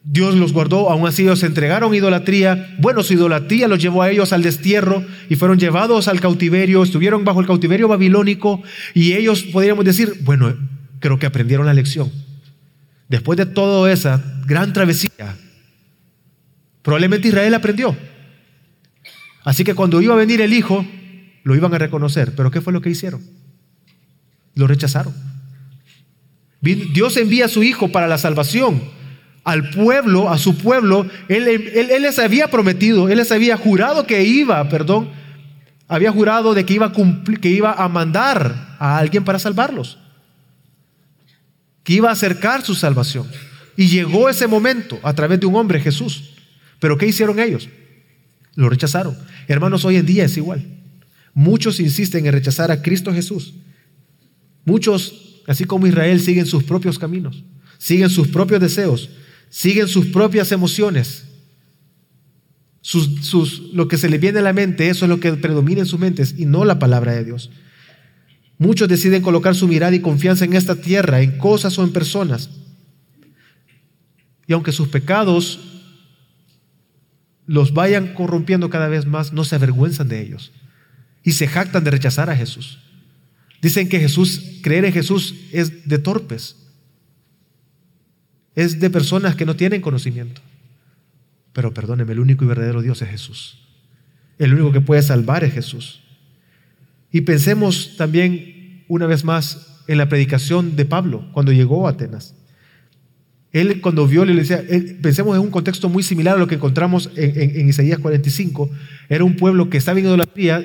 Dios 0.04 0.34
los 0.34 0.52
guardó, 0.52 0.90
aún 0.90 1.06
así 1.06 1.22
ellos 1.22 1.42
entregaron 1.44 1.94
idolatría. 1.94 2.74
Bueno, 2.78 3.02
su 3.02 3.12
idolatría 3.12 3.68
los 3.68 3.80
llevó 3.80 4.02
a 4.02 4.10
ellos 4.10 4.32
al 4.32 4.42
destierro 4.42 5.04
y 5.28 5.36
fueron 5.36 5.58
llevados 5.58 6.08
al 6.08 6.20
cautiverio, 6.20 6.82
estuvieron 6.82 7.24
bajo 7.24 7.40
el 7.40 7.46
cautiverio 7.46 7.86
babilónico 7.86 8.62
y 8.94 9.12
ellos 9.12 9.44
podríamos 9.44 9.84
decir, 9.84 10.14
bueno, 10.22 10.56
creo 10.98 11.18
que 11.18 11.26
aprendieron 11.26 11.66
la 11.66 11.74
lección. 11.74 12.10
Después 13.08 13.36
de 13.36 13.46
toda 13.46 13.92
esa 13.92 14.22
gran 14.46 14.72
travesía, 14.72 15.36
probablemente 16.82 17.28
Israel 17.28 17.54
aprendió. 17.54 17.96
Así 19.44 19.64
que 19.64 19.74
cuando 19.74 20.00
iba 20.02 20.14
a 20.14 20.16
venir 20.16 20.40
el 20.40 20.52
Hijo, 20.52 20.84
lo 21.42 21.54
iban 21.54 21.74
a 21.74 21.78
reconocer. 21.78 22.34
Pero 22.34 22.50
¿qué 22.50 22.60
fue 22.60 22.72
lo 22.72 22.80
que 22.80 22.90
hicieron? 22.90 23.22
Lo 24.54 24.66
rechazaron. 24.66 25.14
Dios 26.60 27.16
envía 27.16 27.46
a 27.46 27.48
su 27.48 27.62
Hijo 27.62 27.90
para 27.90 28.06
la 28.06 28.18
salvación 28.18 28.80
al 29.44 29.70
pueblo, 29.70 30.30
a 30.30 30.38
su 30.38 30.56
pueblo, 30.56 31.06
él, 31.28 31.44
les 32.00 32.18
había 32.18 32.48
prometido, 32.48 33.08
él 33.08 33.18
les 33.18 33.32
había 33.32 33.56
jurado 33.56 34.06
que 34.06 34.24
iba, 34.24 34.68
perdón, 34.68 35.10
había 35.88 36.12
jurado 36.12 36.54
de 36.54 36.64
que 36.64 36.74
iba, 36.74 36.86
a 36.86 36.92
cumplir, 36.92 37.40
que 37.40 37.48
iba 37.48 37.72
a 37.72 37.88
mandar 37.88 38.76
a 38.78 38.98
alguien 38.98 39.24
para 39.24 39.38
salvarlos, 39.38 39.98
que 41.82 41.94
iba 41.94 42.08
a 42.08 42.12
acercar 42.12 42.62
su 42.62 42.74
salvación. 42.74 43.26
Y 43.76 43.88
llegó 43.88 44.28
ese 44.28 44.46
momento 44.46 45.00
a 45.02 45.12
través 45.14 45.40
de 45.40 45.46
un 45.46 45.56
hombre, 45.56 45.80
Jesús. 45.80 46.34
Pero 46.78 46.96
¿qué 46.98 47.06
hicieron 47.06 47.40
ellos? 47.40 47.68
Lo 48.54 48.68
rechazaron. 48.68 49.16
Hermanos, 49.48 49.84
hoy 49.84 49.96
en 49.96 50.06
día 50.06 50.24
es 50.24 50.36
igual. 50.36 50.64
Muchos 51.34 51.80
insisten 51.80 52.26
en 52.26 52.32
rechazar 52.32 52.70
a 52.70 52.82
Cristo 52.82 53.12
Jesús. 53.12 53.54
Muchos 54.64 55.32
así 55.46 55.64
como 55.64 55.86
Israel, 55.86 56.20
siguen 56.20 56.46
sus 56.46 56.64
propios 56.64 56.98
caminos, 56.98 57.44
siguen 57.78 58.10
sus 58.10 58.28
propios 58.28 58.60
deseos, 58.60 59.10
siguen 59.48 59.88
sus 59.88 60.06
propias 60.06 60.52
emociones. 60.52 61.28
Sus, 62.80 63.72
lo 63.72 63.86
que 63.86 63.96
se 63.96 64.08
les 64.08 64.20
viene 64.20 64.40
a 64.40 64.42
la 64.42 64.52
mente, 64.52 64.88
eso 64.88 65.04
es 65.04 65.08
lo 65.08 65.20
que 65.20 65.32
predomina 65.34 65.80
en 65.80 65.86
sus 65.86 66.00
mentes 66.00 66.34
y 66.36 66.46
no 66.46 66.64
la 66.64 66.80
palabra 66.80 67.12
de 67.12 67.24
Dios. 67.24 67.50
Muchos 68.58 68.88
deciden 68.88 69.22
colocar 69.22 69.54
su 69.54 69.68
mirada 69.68 69.94
y 69.94 70.00
confianza 70.00 70.44
en 70.44 70.54
esta 70.54 70.74
tierra, 70.74 71.22
en 71.22 71.38
cosas 71.38 71.78
o 71.78 71.84
en 71.84 71.92
personas. 71.92 72.50
Y 74.48 74.52
aunque 74.52 74.72
sus 74.72 74.88
pecados 74.88 75.60
los 77.46 77.72
vayan 77.72 78.14
corrompiendo 78.14 78.68
cada 78.68 78.88
vez 78.88 79.06
más, 79.06 79.32
no 79.32 79.44
se 79.44 79.54
avergüenzan 79.54 80.08
de 80.08 80.20
ellos 80.20 80.52
y 81.22 81.32
se 81.32 81.46
jactan 81.46 81.84
de 81.84 81.90
rechazar 81.90 82.30
a 82.30 82.36
Jesús. 82.36 82.78
Dicen 83.60 83.88
que 83.88 84.00
Jesús, 84.00 84.58
creer 84.62 84.84
en 84.84 84.92
Jesús 84.92 85.34
es 85.52 85.88
de 85.88 85.98
torpes, 85.98 86.56
es 88.54 88.80
de 88.80 88.90
personas 88.90 89.36
que 89.36 89.46
no 89.46 89.56
tienen 89.56 89.80
conocimiento. 89.80 90.40
Pero 91.52 91.72
perdóneme, 91.72 92.12
el 92.12 92.20
único 92.20 92.44
y 92.44 92.48
verdadero 92.48 92.82
Dios 92.82 93.00
es 93.02 93.08
Jesús. 93.08 93.58
El 94.38 94.54
único 94.54 94.72
que 94.72 94.80
puede 94.80 95.02
salvar 95.02 95.44
es 95.44 95.52
Jesús. 95.52 96.02
Y 97.10 97.22
pensemos 97.22 97.96
también 97.96 98.84
una 98.88 99.06
vez 99.06 99.24
más 99.24 99.80
en 99.86 99.98
la 99.98 100.08
predicación 100.08 100.76
de 100.76 100.84
Pablo 100.84 101.28
cuando 101.32 101.52
llegó 101.52 101.86
a 101.86 101.90
Atenas. 101.90 102.34
Él 103.52 103.82
cuando 103.82 104.06
vio, 104.06 104.24
le 104.24 104.34
decía, 104.34 104.64
pensemos 105.02 105.36
en 105.36 105.42
un 105.42 105.50
contexto 105.50 105.90
muy 105.90 106.02
similar 106.02 106.36
a 106.36 106.38
lo 106.38 106.46
que 106.46 106.54
encontramos 106.54 107.10
en, 107.16 107.68
Isaías 107.68 107.98
45. 107.98 108.70
Era 109.10 109.24
un 109.24 109.36
pueblo 109.36 109.68
que 109.68 109.76
estaba 109.76 109.98
en 109.98 110.06
idolatría. 110.06 110.64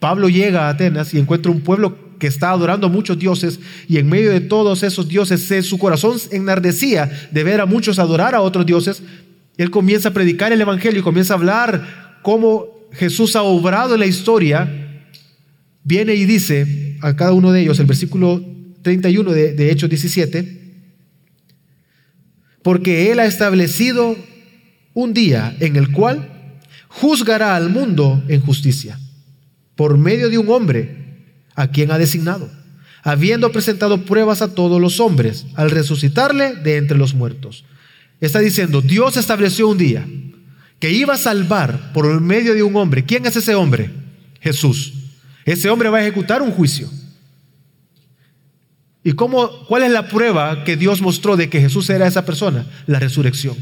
Pablo 0.00 0.28
llega 0.28 0.66
a 0.66 0.70
Atenas 0.70 1.14
y 1.14 1.18
encuentra 1.18 1.52
un 1.52 1.60
pueblo 1.60 2.10
que 2.18 2.26
está 2.26 2.50
adorando 2.50 2.88
a 2.88 2.90
muchos 2.90 3.18
dioses 3.18 3.60
y 3.88 3.98
en 3.98 4.08
medio 4.08 4.32
de 4.32 4.40
todos 4.40 4.82
esos 4.82 5.08
dioses 5.08 5.66
su 5.66 5.78
corazón 5.78 6.18
enardecía 6.32 7.28
de 7.30 7.44
ver 7.44 7.60
a 7.60 7.66
muchos 7.66 7.98
adorar 7.98 8.34
a 8.34 8.40
otros 8.40 8.66
dioses. 8.66 9.02
Él 9.56 9.70
comienza 9.70 10.08
a 10.08 10.12
predicar 10.12 10.52
el 10.52 10.60
Evangelio 10.60 11.00
y 11.00 11.04
comienza 11.04 11.34
a 11.34 11.36
hablar 11.36 12.18
cómo 12.22 12.66
Jesús 12.92 13.36
ha 13.36 13.42
obrado 13.42 13.94
en 13.94 14.00
la 14.00 14.06
historia. 14.06 15.06
Viene 15.84 16.14
y 16.14 16.24
dice 16.24 16.96
a 17.02 17.14
cada 17.14 17.32
uno 17.32 17.52
de 17.52 17.62
ellos, 17.62 17.78
el 17.78 17.86
versículo 17.86 18.42
31 18.82 19.32
de, 19.32 19.52
de 19.54 19.70
Hechos 19.70 19.88
17, 19.88 20.60
porque 22.62 23.10
Él 23.12 23.20
ha 23.20 23.26
establecido 23.26 24.16
un 24.94 25.14
día 25.14 25.56
en 25.60 25.76
el 25.76 25.92
cual 25.92 26.58
juzgará 26.88 27.56
al 27.56 27.70
mundo 27.70 28.22
en 28.28 28.40
justicia, 28.40 28.98
por 29.80 29.96
medio 29.96 30.28
de 30.28 30.36
un 30.36 30.46
hombre 30.50 30.94
a 31.54 31.68
quien 31.68 31.90
ha 31.90 31.96
designado, 31.96 32.50
habiendo 33.02 33.50
presentado 33.50 34.04
pruebas 34.04 34.42
a 34.42 34.54
todos 34.54 34.78
los 34.78 35.00
hombres 35.00 35.46
al 35.54 35.70
resucitarle 35.70 36.54
de 36.54 36.76
entre 36.76 36.98
los 36.98 37.14
muertos. 37.14 37.64
Está 38.20 38.40
diciendo, 38.40 38.82
Dios 38.82 39.16
estableció 39.16 39.68
un 39.68 39.78
día 39.78 40.06
que 40.78 40.92
iba 40.92 41.14
a 41.14 41.16
salvar 41.16 41.94
por 41.94 42.20
medio 42.20 42.52
de 42.52 42.62
un 42.62 42.76
hombre. 42.76 43.06
¿Quién 43.06 43.24
es 43.24 43.36
ese 43.36 43.54
hombre? 43.54 43.90
Jesús. 44.42 44.92
Ese 45.46 45.70
hombre 45.70 45.88
va 45.88 45.96
a 45.96 46.02
ejecutar 46.02 46.42
un 46.42 46.50
juicio. 46.50 46.86
¿Y 49.02 49.12
cómo, 49.12 49.64
cuál 49.66 49.84
es 49.84 49.92
la 49.92 50.08
prueba 50.08 50.62
que 50.64 50.76
Dios 50.76 51.00
mostró 51.00 51.38
de 51.38 51.48
que 51.48 51.62
Jesús 51.62 51.88
era 51.88 52.06
esa 52.06 52.26
persona? 52.26 52.66
La 52.86 52.98
resurrección. 52.98 53.56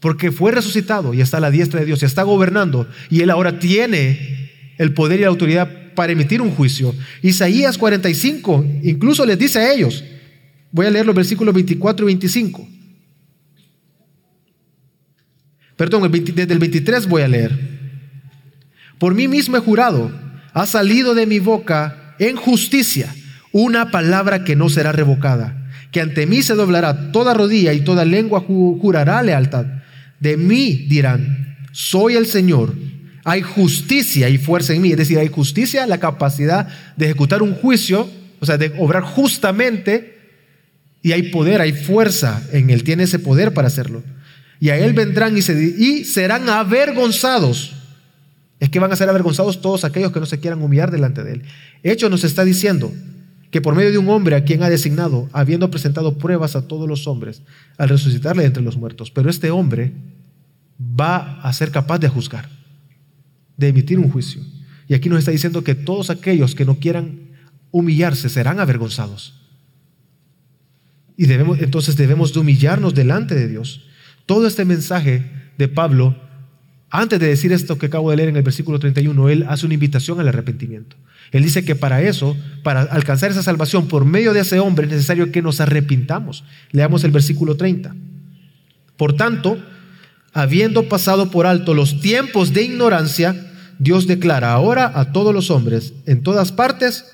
Porque 0.00 0.32
fue 0.32 0.50
resucitado 0.50 1.14
y 1.14 1.20
está 1.20 1.36
a 1.36 1.40
la 1.42 1.52
diestra 1.52 1.78
de 1.78 1.86
Dios 1.86 2.02
y 2.02 2.06
está 2.06 2.24
gobernando 2.24 2.88
y 3.08 3.20
él 3.20 3.30
ahora 3.30 3.60
tiene 3.60 4.47
el 4.78 4.94
poder 4.94 5.18
y 5.18 5.22
la 5.22 5.28
autoridad 5.28 5.68
para 5.94 6.12
emitir 6.12 6.40
un 6.40 6.52
juicio. 6.52 6.94
Isaías 7.22 7.76
45 7.76 8.64
incluso 8.84 9.26
les 9.26 9.38
dice 9.38 9.58
a 9.58 9.72
ellos, 9.72 10.04
voy 10.70 10.86
a 10.86 10.90
leer 10.90 11.04
los 11.04 11.14
versículos 11.14 11.52
24 11.54 12.04
y 12.04 12.06
25. 12.06 12.68
Perdón, 15.76 16.10
desde 16.10 16.52
el 16.52 16.58
23 16.58 17.06
voy 17.08 17.22
a 17.22 17.28
leer. 17.28 17.78
Por 18.98 19.14
mí 19.14 19.28
mismo 19.28 19.56
he 19.56 19.60
jurado, 19.60 20.10
ha 20.52 20.66
salido 20.66 21.14
de 21.14 21.26
mi 21.26 21.38
boca 21.38 22.16
en 22.18 22.36
justicia 22.36 23.14
una 23.52 23.90
palabra 23.90 24.44
que 24.44 24.56
no 24.56 24.68
será 24.68 24.92
revocada, 24.92 25.70
que 25.92 26.00
ante 26.00 26.26
mí 26.26 26.42
se 26.42 26.54
doblará 26.54 27.12
toda 27.12 27.34
rodilla 27.34 27.72
y 27.72 27.80
toda 27.80 28.04
lengua 28.04 28.40
jurará 28.40 29.22
lealtad. 29.22 29.66
De 30.20 30.36
mí 30.36 30.86
dirán, 30.88 31.56
soy 31.72 32.16
el 32.16 32.26
Señor, 32.26 32.74
hay 33.28 33.42
justicia 33.42 34.28
y 34.28 34.38
fuerza 34.38 34.72
en 34.72 34.82
mí, 34.82 34.90
es 34.90 34.96
decir, 34.96 35.18
hay 35.18 35.28
justicia, 35.28 35.86
la 35.86 35.98
capacidad 35.98 36.68
de 36.96 37.06
ejecutar 37.06 37.42
un 37.42 37.54
juicio, 37.54 38.08
o 38.40 38.46
sea, 38.46 38.56
de 38.56 38.72
obrar 38.78 39.02
justamente, 39.02 40.18
y 41.02 41.12
hay 41.12 41.30
poder, 41.30 41.60
hay 41.60 41.72
fuerza 41.72 42.42
en 42.52 42.70
él, 42.70 42.84
tiene 42.84 43.04
ese 43.04 43.18
poder 43.18 43.52
para 43.52 43.68
hacerlo. 43.68 44.02
Y 44.60 44.70
a 44.70 44.76
él 44.76 44.92
vendrán 44.92 45.36
y, 45.36 45.40
y 45.40 46.04
serán 46.04 46.48
avergonzados. 46.48 47.74
Es 48.58 48.70
que 48.70 48.80
van 48.80 48.92
a 48.92 48.96
ser 48.96 49.08
avergonzados 49.08 49.60
todos 49.60 49.84
aquellos 49.84 50.10
que 50.10 50.18
no 50.20 50.26
se 50.26 50.40
quieran 50.40 50.60
humillar 50.62 50.90
delante 50.90 51.22
de 51.22 51.34
él. 51.34 51.42
Hecho 51.84 52.10
nos 52.10 52.24
está 52.24 52.44
diciendo, 52.44 52.92
que 53.50 53.60
por 53.60 53.74
medio 53.74 53.92
de 53.92 53.98
un 53.98 54.08
hombre 54.08 54.36
a 54.36 54.44
quien 54.44 54.62
ha 54.62 54.68
designado, 54.68 55.28
habiendo 55.32 55.70
presentado 55.70 56.18
pruebas 56.18 56.56
a 56.56 56.66
todos 56.66 56.88
los 56.88 57.06
hombres, 57.06 57.42
al 57.78 57.88
resucitarle 57.88 58.44
entre 58.44 58.62
los 58.62 58.76
muertos. 58.76 59.10
Pero 59.10 59.30
este 59.30 59.50
hombre 59.50 59.92
va 60.78 61.40
a 61.40 61.52
ser 61.52 61.70
capaz 61.70 61.98
de 61.98 62.08
juzgar, 62.08 62.48
de 63.58 63.68
emitir 63.68 63.98
un 63.98 64.10
juicio. 64.10 64.40
Y 64.88 64.94
aquí 64.94 65.10
nos 65.10 65.18
está 65.18 65.30
diciendo 65.30 65.62
que 65.62 65.74
todos 65.74 66.08
aquellos 66.08 66.54
que 66.54 66.64
no 66.64 66.78
quieran 66.78 67.28
humillarse 67.70 68.30
serán 68.30 68.58
avergonzados. 68.58 69.34
Y 71.18 71.26
debemos, 71.26 71.60
entonces 71.60 71.96
debemos 71.96 72.32
de 72.32 72.40
humillarnos 72.40 72.94
delante 72.94 73.34
de 73.34 73.48
Dios. 73.48 73.82
Todo 74.24 74.46
este 74.46 74.64
mensaje 74.64 75.30
de 75.58 75.68
Pablo, 75.68 76.16
antes 76.88 77.18
de 77.18 77.26
decir 77.26 77.52
esto 77.52 77.76
que 77.76 77.86
acabo 77.86 78.10
de 78.10 78.16
leer 78.16 78.28
en 78.30 78.36
el 78.36 78.42
versículo 78.42 78.78
31, 78.78 79.28
él 79.28 79.44
hace 79.48 79.66
una 79.66 79.74
invitación 79.74 80.20
al 80.20 80.28
arrepentimiento. 80.28 80.96
Él 81.32 81.42
dice 81.42 81.64
que 81.64 81.74
para 81.74 82.00
eso, 82.00 82.36
para 82.62 82.82
alcanzar 82.82 83.30
esa 83.30 83.42
salvación 83.42 83.88
por 83.88 84.04
medio 84.04 84.32
de 84.32 84.40
ese 84.40 84.60
hombre, 84.60 84.86
es 84.86 84.92
necesario 84.92 85.30
que 85.30 85.42
nos 85.42 85.60
arrepintamos. 85.60 86.44
Leamos 86.70 87.04
el 87.04 87.10
versículo 87.10 87.56
30. 87.56 87.94
Por 88.96 89.14
tanto, 89.14 89.62
habiendo 90.32 90.88
pasado 90.88 91.30
por 91.30 91.46
alto 91.46 91.74
los 91.74 92.00
tiempos 92.00 92.54
de 92.54 92.62
ignorancia, 92.62 93.47
Dios 93.78 94.06
declara 94.06 94.52
ahora 94.52 94.92
a 94.94 95.12
todos 95.12 95.34
los 95.34 95.50
hombres 95.50 95.94
en 96.06 96.22
todas 96.22 96.52
partes 96.52 97.04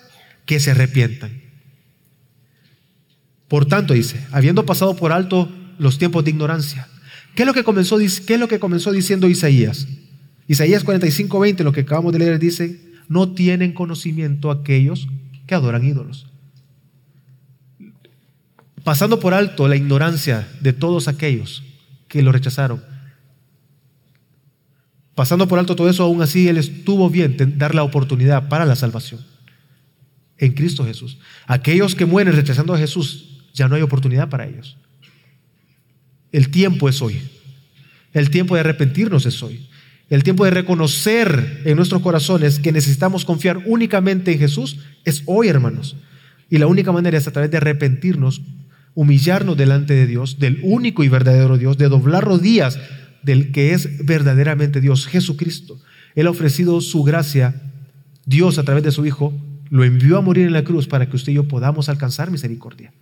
que 0.47 0.61
se 0.61 0.71
arrepientan. 0.71 1.43
Por 3.49 3.67
tanto, 3.67 3.95
dice, 3.95 4.25
habiendo 4.33 4.67
pasado 4.67 4.97
por 4.97 5.13
alto 5.13 5.49
los 5.79 5.99
tiempos 5.99 6.25
de 6.25 6.31
ignorancia, 6.31 6.89
¿qué 7.35 7.43
es 7.43 7.47
lo 7.47 7.55
que 7.55 7.65
comenzó, 7.65 8.93
diciendo 8.93 9.29
Isaías? 9.29 9.87
Isaías 10.49 10.85
45, 10.85 11.41
20, 11.41 11.65
lo 11.65 11.73
que 11.73 11.83
acabamos 11.83 12.13
de 12.13 12.19
leer, 12.19 12.39
dice, 12.39 12.81
no 13.09 13.33
tienen 13.33 13.73
conocimiento 13.73 14.51
aquellos 14.51 15.09
que 15.47 15.55
adoran 15.55 15.85
ídolos. 15.85 16.27
Pasando 18.83 19.21
por 19.21 19.35
alto 19.35 19.69
la 19.69 19.77
ignorancia 19.77 20.49
de 20.61 20.73
todos 20.73 21.09
aquellos 21.09 21.63
que 22.09 22.23
lo 22.23 22.33
rechazaron. 22.33 22.94
Pasando 25.15 25.47
por 25.47 25.59
alto 25.59 25.77
todo 25.77 25.89
eso, 25.89 26.03
aún 26.03 26.23
así 26.23 26.49
Él 26.49 26.59
estuvo 26.59 27.09
bien 27.09 27.37
dar 27.57 27.75
la 27.75 27.85
oportunidad 27.85 28.49
para 28.49 28.65
la 28.65 28.77
salvación 28.77 29.25
en 30.39 30.53
Cristo 30.53 30.85
Jesús. 30.85 31.19
Aquellos 31.47 31.95
que 31.95 32.07
mueren 32.07 32.35
rechazando 32.35 32.75
a 32.75 32.79
Jesús, 32.79 33.43
ya 33.53 33.69
no 33.69 33.77
hay 33.77 33.83
oportunidad 33.83 34.29
para 34.29 34.47
ellos. 34.47 34.77
El 36.33 36.51
tiempo 36.51 36.89
es 36.89 37.01
hoy. 37.01 37.21
El 38.13 38.31
tiempo 38.31 38.55
de 38.55 38.61
arrepentirnos 38.61 39.27
es 39.27 39.43
hoy. 39.43 39.69
El 40.11 40.23
tiempo 40.23 40.45
de 40.45 40.51
reconocer 40.51 41.63
en 41.65 41.77
nuestros 41.77 42.03
corazones 42.03 42.59
que 42.59 42.73
necesitamos 42.73 43.25
confiar 43.25 43.63
únicamente 43.67 44.33
en 44.33 44.39
Jesús 44.39 44.79
es 45.05 45.23
hoy, 45.27 45.49
hermanos. 45.49 45.97
Y 46.51 46.59
la 46.59 46.67
única 46.67 46.93
manera 46.93 47.17
es 47.17 47.27
a 47.27 47.33
través 47.33 47.51
de 47.51 47.57
arrepentirnos, 47.57 48.43
humillarnos 48.95 49.57
delante 49.57 49.95
de 49.95 50.07
Dios, 50.07 50.39
del 50.39 50.61
único 50.63 51.05
y 51.05 51.09
verdadero 51.09 51.57
Dios, 51.57 51.79
de 51.79 51.89
doblar 51.89 52.25
rodillas 52.25 52.79
del 53.25 53.53
que 53.53 53.73
es 53.73 54.05
verdaderamente 54.05 54.81
Dios, 54.81 55.07
Jesucristo. 55.07 55.81
Él 56.15 56.27
ha 56.27 56.31
ofrecido 56.31 56.81
su 56.81 57.03
gracia, 57.03 57.61
Dios 58.27 58.59
a 58.59 58.65
través 58.65 58.85
de 58.85 58.93
su 58.93 59.05
Hijo, 59.05 59.33
lo 59.71 59.85
envió 59.85 60.19
a 60.19 60.21
morir 60.21 60.47
en 60.47 60.53
la 60.53 60.65
cruz 60.65 60.87
para 60.87 61.09
que 61.09 61.17
usted 61.17 61.33
y 61.33 61.37
yo 61.37 61.49
podamos 61.49 61.89
alcanzar 61.89 62.31
misericordia, 62.31 62.93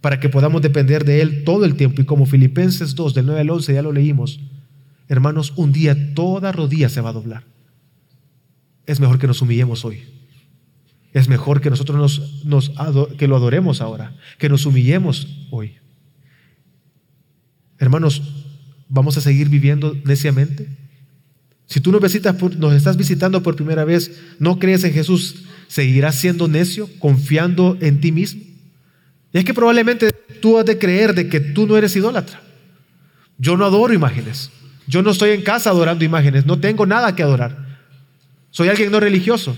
para 0.00 0.20
que 0.20 0.28
podamos 0.28 0.62
depender 0.62 1.04
de 1.04 1.20
Él 1.22 1.44
todo 1.44 1.64
el 1.64 1.74
tiempo. 1.74 2.02
Y 2.02 2.04
como 2.04 2.26
Filipenses 2.26 2.94
2, 2.94 3.14
del 3.14 3.26
9 3.26 3.40
al 3.40 3.50
11, 3.50 3.74
ya 3.74 3.82
lo 3.82 3.92
leímos, 3.92 4.40
hermanos, 5.08 5.52
un 5.56 5.72
día 5.72 6.14
toda 6.14 6.52
rodilla 6.52 6.88
se 6.88 7.00
va 7.00 7.10
a 7.10 7.14
doblar. 7.14 7.44
Es 8.86 9.00
mejor 9.00 9.18
que 9.18 9.26
nos 9.26 9.42
humillemos 9.42 9.84
hoy. 9.84 10.02
Es 11.12 11.28
mejor 11.28 11.60
que 11.60 11.70
nosotros 11.70 12.44
nos, 12.44 12.72
que 13.16 13.28
lo 13.28 13.36
adoremos 13.36 13.80
ahora, 13.80 14.14
que 14.38 14.48
nos 14.48 14.66
humillemos 14.66 15.26
hoy. 15.50 15.76
Hermanos, 17.78 18.37
¿vamos 18.88 19.16
a 19.16 19.20
seguir 19.20 19.48
viviendo 19.48 19.96
neciamente? 20.04 20.68
Si 21.66 21.80
tú 21.80 21.92
nos, 21.92 22.00
visitas 22.00 22.34
nos 22.56 22.72
estás 22.72 22.96
visitando 22.96 23.42
por 23.42 23.54
primera 23.54 23.84
vez, 23.84 24.10
no 24.38 24.58
crees 24.58 24.84
en 24.84 24.92
Jesús, 24.92 25.44
¿seguirás 25.68 26.14
siendo 26.14 26.48
necio, 26.48 26.88
confiando 26.98 27.76
en 27.80 28.00
ti 28.00 28.10
mismo? 28.10 28.42
Y 29.32 29.38
es 29.38 29.44
que 29.44 29.52
probablemente 29.52 30.10
tú 30.40 30.58
has 30.58 30.64
de 30.64 30.78
creer 30.78 31.14
de 31.14 31.28
que 31.28 31.40
tú 31.40 31.66
no 31.66 31.76
eres 31.76 31.94
idólatra. 31.94 32.40
Yo 33.36 33.56
no 33.56 33.66
adoro 33.66 33.92
imágenes. 33.92 34.50
Yo 34.86 35.02
no 35.02 35.10
estoy 35.10 35.30
en 35.30 35.42
casa 35.42 35.68
adorando 35.68 36.04
imágenes. 36.04 36.46
No 36.46 36.58
tengo 36.58 36.86
nada 36.86 37.14
que 37.14 37.22
adorar. 37.22 37.78
Soy 38.50 38.68
alguien 38.68 38.90
no 38.90 38.98
religioso. 39.00 39.54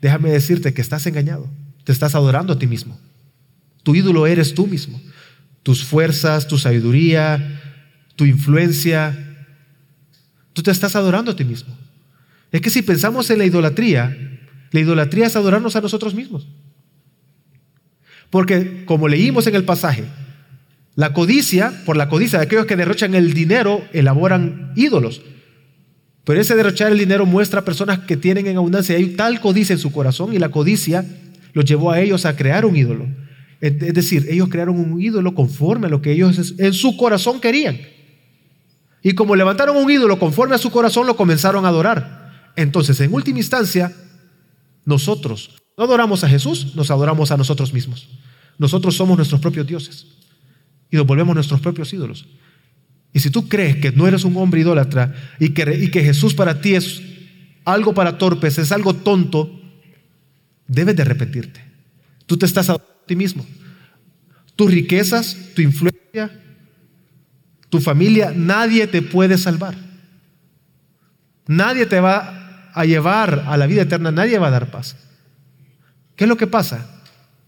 Déjame 0.00 0.30
decirte 0.30 0.74
que 0.74 0.80
estás 0.80 1.06
engañado. 1.06 1.48
Te 1.84 1.92
estás 1.92 2.16
adorando 2.16 2.52
a 2.52 2.58
ti 2.58 2.66
mismo. 2.66 2.98
Tu 3.84 3.94
ídolo 3.94 4.26
eres 4.26 4.54
tú 4.54 4.66
mismo. 4.66 5.00
Tus 5.62 5.84
fuerzas, 5.84 6.48
tu 6.48 6.58
sabiduría, 6.58 7.60
tu 8.16 8.24
influencia. 8.24 9.16
Tú 10.52 10.62
te 10.62 10.70
estás 10.70 10.96
adorando 10.96 11.32
a 11.32 11.36
ti 11.36 11.44
mismo. 11.44 11.76
Es 12.50 12.60
que 12.60 12.70
si 12.70 12.82
pensamos 12.82 13.30
en 13.30 13.38
la 13.38 13.46
idolatría, 13.46 14.16
la 14.70 14.80
idolatría 14.80 15.26
es 15.26 15.36
adorarnos 15.36 15.76
a 15.76 15.80
nosotros 15.80 16.14
mismos. 16.14 16.46
Porque 18.30 18.84
como 18.84 19.08
leímos 19.08 19.46
en 19.46 19.54
el 19.54 19.64
pasaje, 19.64 20.04
la 20.94 21.12
codicia, 21.12 21.72
por 21.86 21.96
la 21.96 22.08
codicia 22.08 22.38
de 22.38 22.44
aquellos 22.44 22.66
que 22.66 22.76
derrochan 22.76 23.14
el 23.14 23.32
dinero, 23.32 23.82
elaboran 23.92 24.72
ídolos. 24.76 25.22
Pero 26.24 26.40
ese 26.40 26.54
derrochar 26.54 26.92
el 26.92 26.98
dinero 26.98 27.26
muestra 27.26 27.60
a 27.60 27.64
personas 27.64 28.00
que 28.00 28.16
tienen 28.16 28.46
en 28.46 28.56
abundancia. 28.56 28.96
Hay 28.96 29.08
tal 29.16 29.40
codicia 29.40 29.72
en 29.72 29.78
su 29.78 29.90
corazón 29.90 30.32
y 30.34 30.38
la 30.38 30.50
codicia 30.50 31.04
los 31.52 31.64
llevó 31.64 31.90
a 31.90 32.00
ellos 32.00 32.26
a 32.26 32.36
crear 32.36 32.64
un 32.64 32.76
ídolo. 32.76 33.06
Es 33.60 33.94
decir, 33.94 34.26
ellos 34.28 34.48
crearon 34.48 34.78
un 34.78 35.00
ídolo 35.00 35.34
conforme 35.34 35.86
a 35.86 35.90
lo 35.90 36.02
que 36.02 36.12
ellos 36.12 36.54
en 36.58 36.72
su 36.72 36.96
corazón 36.96 37.40
querían. 37.40 37.78
Y 39.02 39.14
como 39.14 39.34
levantaron 39.34 39.76
un 39.76 39.90
ídolo 39.90 40.18
conforme 40.18 40.54
a 40.54 40.58
su 40.58 40.70
corazón, 40.70 41.06
lo 41.06 41.16
comenzaron 41.16 41.64
a 41.64 41.68
adorar. 41.68 42.52
Entonces, 42.56 43.00
en 43.00 43.12
última 43.12 43.38
instancia, 43.38 43.92
nosotros 44.84 45.62
no 45.76 45.84
adoramos 45.84 46.22
a 46.24 46.28
Jesús, 46.28 46.74
nos 46.74 46.90
adoramos 46.90 47.30
a 47.30 47.36
nosotros 47.36 47.72
mismos. 47.72 48.08
Nosotros 48.58 48.94
somos 48.94 49.16
nuestros 49.16 49.40
propios 49.40 49.66
dioses 49.66 50.06
y 50.90 50.96
nos 50.96 51.06
volvemos 51.06 51.34
nuestros 51.34 51.60
propios 51.60 51.92
ídolos. 51.92 52.26
Y 53.12 53.20
si 53.20 53.30
tú 53.30 53.48
crees 53.48 53.76
que 53.76 53.92
no 53.92 54.06
eres 54.06 54.24
un 54.24 54.36
hombre 54.36 54.60
idólatra 54.60 55.14
y 55.38 55.50
que, 55.50 55.78
y 55.82 55.90
que 55.90 56.02
Jesús 56.02 56.34
para 56.34 56.60
ti 56.60 56.74
es 56.74 57.02
algo 57.64 57.94
para 57.94 58.18
torpes, 58.18 58.58
es 58.58 58.72
algo 58.72 58.94
tonto, 58.94 59.60
debes 60.66 60.96
de 60.96 61.02
arrepentirte. 61.02 61.64
Tú 62.26 62.36
te 62.36 62.46
estás 62.46 62.68
adorando 62.68 63.00
a 63.02 63.06
ti 63.06 63.16
mismo. 63.16 63.46
Tus 64.56 64.70
riquezas, 64.70 65.36
tu 65.54 65.62
influencia, 65.62 66.41
tu 67.72 67.80
familia, 67.80 68.34
nadie 68.36 68.86
te 68.86 69.00
puede 69.00 69.38
salvar. 69.38 69.74
Nadie 71.46 71.86
te 71.86 72.00
va 72.00 72.68
a 72.74 72.84
llevar 72.84 73.44
a 73.46 73.56
la 73.56 73.66
vida 73.66 73.80
eterna, 73.80 74.12
nadie 74.12 74.38
va 74.38 74.48
a 74.48 74.50
dar 74.50 74.70
paz. 74.70 74.94
¿Qué 76.14 76.24
es 76.24 76.28
lo 76.28 76.36
que 76.36 76.46
pasa? 76.46 76.86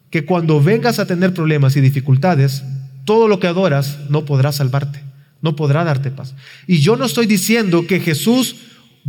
Que 0.09 0.25
cuando 0.25 0.63
vengas 0.63 0.99
a 0.99 1.05
tener 1.05 1.35
problemas 1.35 1.77
y 1.77 1.83
dificultades, 1.83 2.65
todo 3.05 3.29
lo 3.29 3.39
que 3.39 3.49
adoras 3.49 3.99
no 4.09 4.25
podrá 4.25 4.51
salvarte, 4.51 5.03
no 5.43 5.57
podrá 5.57 5.85
darte 5.85 6.11
paz. 6.11 6.35
Y 6.67 6.79
yo 6.79 6.97
no 6.97 7.05
estoy 7.05 7.27
diciendo 7.27 7.87
que 7.87 8.01
Jesús 8.01 8.57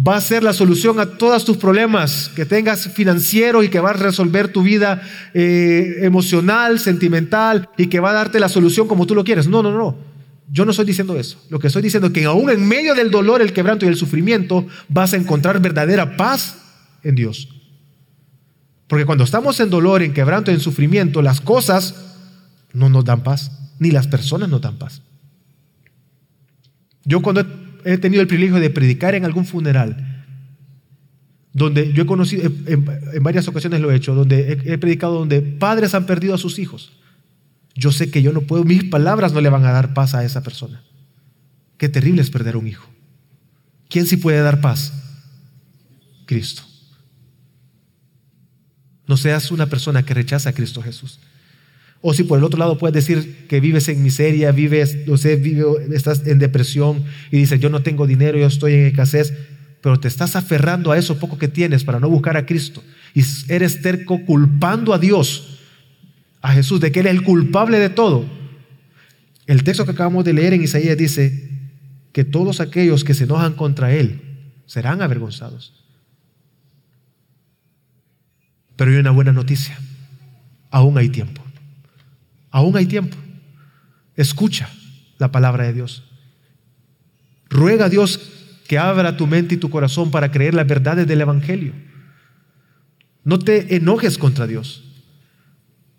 va 0.06 0.18
a 0.18 0.22
ser 0.22 0.44
la 0.44 0.52
solución 0.52 1.00
a 1.00 1.06
todos 1.06 1.46
tus 1.46 1.56
problemas 1.56 2.30
que 2.36 2.46
tengas 2.46 2.90
financieros 2.90 3.64
y 3.64 3.70
que 3.70 3.80
va 3.80 3.92
a 3.92 3.94
resolver 3.94 4.50
tu 4.50 4.64
vida 4.64 5.02
eh, 5.34 6.00
emocional, 6.02 6.78
sentimental 6.78 7.70
y 7.78 7.88
que 7.88 8.02
va 8.02 8.10
a 8.10 8.16
darte 8.16 8.38
la 8.42 8.50
solución 8.50 8.90
como 8.90 9.08
tú 9.08 9.16
lo 9.16 9.24
quieres. 9.24 9.48
No, 9.48 9.64
no, 9.64 9.72
no. 9.72 10.15
Yo 10.56 10.64
no 10.64 10.72
estoy 10.72 10.86
diciendo 10.86 11.20
eso. 11.20 11.38
Lo 11.50 11.60
que 11.60 11.68
estoy 11.68 11.82
diciendo 11.82 12.08
es 12.08 12.14
que 12.14 12.24
aún 12.24 12.50
en 12.50 12.66
medio 12.66 12.96
del 12.96 13.12
dolor, 13.12 13.42
el 13.42 13.52
quebranto 13.52 13.86
y 13.86 13.90
el 13.90 13.98
sufrimiento 13.98 14.66
vas 14.88 15.12
a 15.12 15.18
encontrar 15.18 15.60
verdadera 15.60 16.16
paz 16.16 16.56
en 17.04 17.16
Dios. 17.16 17.50
Porque 18.88 19.06
cuando 19.06 19.26
estamos 19.26 19.60
en 19.60 19.70
dolor, 19.70 20.02
en 20.02 20.14
quebranto, 20.14 20.52
en 20.52 20.62
sufrimiento, 20.62 21.22
las 21.22 21.42
cosas 21.42 21.94
no 22.72 22.88
nos 22.88 23.04
dan 23.04 23.22
paz 23.22 23.52
ni 23.80 23.92
las 23.92 24.08
personas 24.08 24.48
no 24.48 24.60
dan 24.60 24.78
paz. 24.78 25.02
Yo 27.04 27.22
cuando 27.22 27.46
he 27.84 27.98
tenido 27.98 28.22
el 28.22 28.28
privilegio 28.30 28.58
de 28.62 28.70
predicar 28.70 29.14
en 29.14 29.26
algún 29.26 29.46
funeral, 29.46 30.24
donde 31.52 31.92
yo 31.92 32.04
he 32.04 32.06
conocido, 32.06 32.50
en, 32.66 32.86
varias 33.22 33.46
ocasiones 33.50 33.82
lo 33.82 33.92
he 33.92 33.96
hecho, 33.96 34.16
donde 34.16 34.62
he, 34.64 34.78
predicado 34.78 35.16
donde 35.16 35.42
padres 35.42 35.94
han 35.96 36.06
perdido 36.06 36.34
a 36.34 36.38
sus 36.38 36.60
hijos, 36.60 36.94
yo 37.76 37.92
sé 37.92 38.10
que 38.10 38.22
yo 38.22 38.32
no 38.32 38.42
puedo, 38.42 38.64
mis 38.64 38.86
palabras 38.86 39.34
no 39.34 39.42
le 39.42 39.50
van 39.50 39.66
a 39.66 39.72
dar 39.72 39.94
paz 39.94 40.16
a 40.16 40.24
esa 40.24 40.42
persona. 40.42 40.82
Qué 41.78 41.90
terrible 41.90 42.22
es 42.22 42.30
perder 42.30 42.56
un 42.56 42.68
hijo. 42.68 42.90
¿Quién 43.90 44.06
sí 44.06 44.18
puede 44.18 44.40
dar 44.40 44.62
paz? 44.62 44.94
Cristo. 46.26 46.64
No 49.08 49.18
seas 49.18 49.52
una 49.52 49.68
persona 49.68 50.04
que 50.04 50.14
rechaza 50.14 50.50
a 50.50 50.54
Cristo 50.54 50.82
Jesús. 50.82 51.20
O 52.02 52.14
si 52.14 52.24
por 52.24 52.38
el 52.38 52.46
otro 52.46 52.60
lado 52.60 52.78
puedes 52.78 52.94
decir 52.94 53.48
que 53.48 53.60
vives 53.60 53.88
en 53.90 54.02
miseria, 54.02 54.52
vives, 54.52 55.08
no 55.08 55.18
sé, 55.18 55.42
estás 55.92 56.26
en 56.26 56.40
depresión 56.40 57.04
y 57.32 57.38
dices, 57.38 57.60
yo 57.60 57.70
no 57.70 57.82
tengo 57.82 58.08
dinero, 58.08 58.38
yo 58.38 58.48
estoy 58.48 58.74
en 58.74 58.86
escasez, 58.88 59.34
pero 59.82 60.00
te 60.00 60.08
estás 60.08 60.36
aferrando 60.36 60.92
a 60.92 60.98
eso 60.98 61.20
poco 61.20 61.38
que 61.38 61.48
tienes 61.48 61.84
para 61.84 62.00
no 62.00 62.10
buscar 62.10 62.38
a 62.38 62.46
Cristo. 62.46 62.84
Y 63.14 63.24
eres 63.50 63.82
terco 63.82 64.24
culpando 64.26 64.94
a 64.94 65.00
Dios, 65.00 65.55
a 66.46 66.54
Jesús, 66.54 66.80
de 66.80 66.92
que 66.92 67.00
Él 67.00 67.08
es 67.08 67.14
el 67.14 67.24
culpable 67.24 67.80
de 67.80 67.90
todo. 67.90 68.24
El 69.48 69.64
texto 69.64 69.84
que 69.84 69.94
acabamos 69.94 70.24
de 70.24 70.34
leer 70.34 70.54
en 70.54 70.62
Isaías 70.62 70.96
dice 70.96 71.50
que 72.14 72.24
todos 72.24 72.60
aquellos 72.60 73.04
que 73.04 73.16
se 73.16 73.24
enojan 73.24 73.54
contra 73.54 73.92
Él 73.92 74.22
serán 74.68 75.02
avergonzados. 75.02 75.84
Pero 78.76 78.92
hay 78.92 78.98
una 78.98 79.10
buena 79.10 79.34
noticia, 79.34 79.76
aún 80.70 81.00
hay 81.00 81.10
tiempo. 81.10 81.42
Aún 82.52 82.78
hay 82.78 82.86
tiempo. 82.86 83.18
Escucha 84.16 84.70
la 85.18 85.32
palabra 85.32 85.64
de 85.64 85.74
Dios. 85.74 86.04
Ruega 87.50 87.86
a 87.86 87.90
Dios 87.90 88.20
que 88.68 88.78
abra 88.78 89.18
tu 89.18 89.26
mente 89.26 89.56
y 89.56 89.58
tu 89.58 89.72
corazón 89.72 90.12
para 90.12 90.30
creer 90.32 90.54
las 90.54 90.68
verdades 90.68 91.08
del 91.08 91.22
Evangelio. 91.22 91.74
No 93.24 93.40
te 93.40 93.76
enojes 93.78 94.20
contra 94.20 94.46
Dios, 94.46 94.85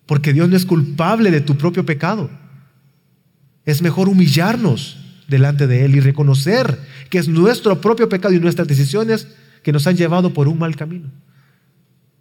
porque 0.06 0.32
Dios 0.32 0.48
no 0.48 0.56
es 0.56 0.64
culpable 0.64 1.30
de 1.30 1.40
tu 1.40 1.56
propio 1.56 1.84
pecado. 1.84 2.30
Es 3.64 3.82
mejor 3.82 4.08
humillarnos 4.08 4.98
delante 5.28 5.66
de 5.66 5.84
Él 5.84 5.96
y 5.96 6.00
reconocer 6.00 6.78
que 7.10 7.18
es 7.18 7.28
nuestro 7.28 7.80
propio 7.80 8.08
pecado 8.08 8.32
y 8.32 8.40
nuestras 8.40 8.68
decisiones 8.68 9.28
que 9.62 9.72
nos 9.72 9.86
han 9.86 9.96
llevado 9.96 10.32
por 10.32 10.48
un 10.48 10.58
mal 10.58 10.76
camino. 10.76 11.10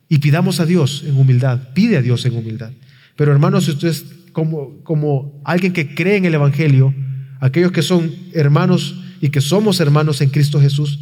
Y 0.10 0.18
pidamos 0.18 0.60
a 0.60 0.66
Dios 0.66 1.04
en 1.06 1.18
humildad, 1.18 1.74
pide 1.74 1.98
a 1.98 2.02
Dios 2.02 2.26
en 2.26 2.36
humildad. 2.36 2.72
Pero 3.16 3.32
hermanos, 3.32 3.66
si 3.66 3.72
ustedes 3.72 4.06
como, 4.32 4.84
como 4.84 5.42
alguien 5.46 5.72
que 5.72 5.96
cree 5.96 6.18
en 6.18 6.26
el 6.26 6.34
Evangelio, 6.34 6.94
aquellos 7.40 7.72
que 7.72 7.82
son 7.82 8.14
hermanos 8.34 9.02
y 9.22 9.30
que 9.30 9.42
somos 9.42 9.80
hermanos 9.80 10.22
en 10.22 10.30
Cristo 10.30 10.60
Jesús, 10.60 11.00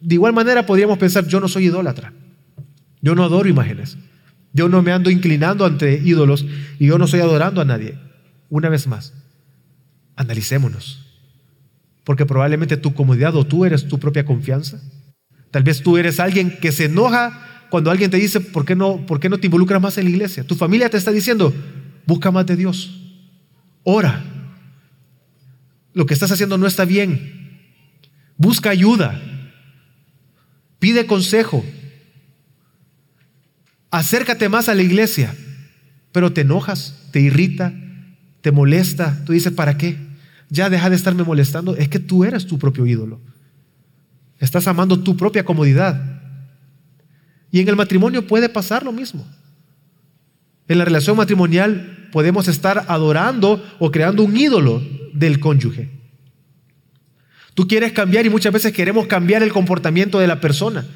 de 0.00 0.14
igual 0.14 0.32
manera 0.32 0.64
podríamos 0.64 0.98
pensar, 0.98 1.26
yo 1.26 1.40
no 1.40 1.48
soy 1.48 1.66
idólatra, 1.66 2.12
yo 3.02 3.14
no 3.14 3.24
adoro 3.24 3.48
imágenes, 3.48 3.98
yo 4.52 4.68
no 4.68 4.82
me 4.82 4.92
ando 4.92 5.10
inclinando 5.10 5.64
ante 5.64 6.00
ídolos 6.04 6.44
y 6.78 6.86
yo 6.86 6.98
no 6.98 7.04
estoy 7.04 7.20
adorando 7.20 7.60
a 7.60 7.64
nadie. 7.64 7.98
Una 8.48 8.68
vez 8.68 8.86
más, 8.86 9.14
analicémonos, 10.16 11.06
porque 12.04 12.26
probablemente 12.26 12.76
tu 12.76 12.94
comodidad 12.94 13.36
o 13.36 13.46
tú 13.46 13.64
eres 13.64 13.86
tu 13.86 13.98
propia 13.98 14.24
confianza. 14.24 14.80
Tal 15.50 15.62
vez 15.62 15.82
tú 15.82 15.96
eres 15.96 16.20
alguien 16.20 16.58
que 16.60 16.72
se 16.72 16.86
enoja 16.86 17.66
cuando 17.70 17.90
alguien 17.90 18.10
te 18.10 18.16
dice, 18.16 18.40
¿por 18.40 18.64
qué 18.64 18.74
no, 18.74 19.06
por 19.06 19.20
qué 19.20 19.28
no 19.28 19.38
te 19.38 19.46
involucras 19.46 19.80
más 19.80 19.98
en 19.98 20.04
la 20.04 20.10
iglesia? 20.10 20.44
Tu 20.44 20.56
familia 20.56 20.90
te 20.90 20.96
está 20.96 21.12
diciendo, 21.12 21.52
Busca 22.10 22.32
más 22.32 22.44
de 22.44 22.56
Dios. 22.56 22.90
Ora. 23.84 24.24
Lo 25.92 26.06
que 26.06 26.14
estás 26.14 26.32
haciendo 26.32 26.58
no 26.58 26.66
está 26.66 26.84
bien. 26.84 27.62
Busca 28.36 28.70
ayuda. 28.70 29.20
Pide 30.80 31.06
consejo. 31.06 31.64
Acércate 33.90 34.48
más 34.48 34.68
a 34.68 34.74
la 34.74 34.82
iglesia. 34.82 35.34
Pero 36.12 36.32
te 36.32 36.42
enojas, 36.42 37.08
te 37.12 37.20
irrita, 37.20 37.72
te 38.40 38.52
molesta. 38.52 39.22
Tú 39.24 39.32
dices, 39.32 39.52
¿para 39.52 39.76
qué? 39.76 39.96
Ya 40.48 40.70
deja 40.70 40.90
de 40.90 40.96
estarme 40.96 41.22
molestando. 41.22 41.76
Es 41.76 41.88
que 41.88 41.98
tú 41.98 42.24
eres 42.24 42.46
tu 42.46 42.58
propio 42.58 42.86
ídolo. 42.86 43.20
Estás 44.38 44.66
amando 44.66 45.00
tu 45.00 45.16
propia 45.16 45.44
comodidad. 45.44 46.20
Y 47.52 47.60
en 47.60 47.68
el 47.68 47.76
matrimonio 47.76 48.26
puede 48.26 48.48
pasar 48.48 48.84
lo 48.84 48.92
mismo. 48.92 49.26
En 50.68 50.78
la 50.78 50.84
relación 50.84 51.16
matrimonial 51.16 52.08
podemos 52.12 52.48
estar 52.48 52.86
adorando 52.88 53.64
o 53.78 53.90
creando 53.90 54.22
un 54.22 54.36
ídolo 54.36 54.82
del 55.12 55.40
cónyuge. 55.40 55.90
Tú 57.54 57.66
quieres 57.66 57.92
cambiar 57.92 58.24
y 58.24 58.30
muchas 58.30 58.52
veces 58.52 58.72
queremos 58.72 59.06
cambiar 59.06 59.42
el 59.42 59.52
comportamiento 59.52 60.18
de 60.18 60.26
la 60.26 60.40
persona 60.40 60.86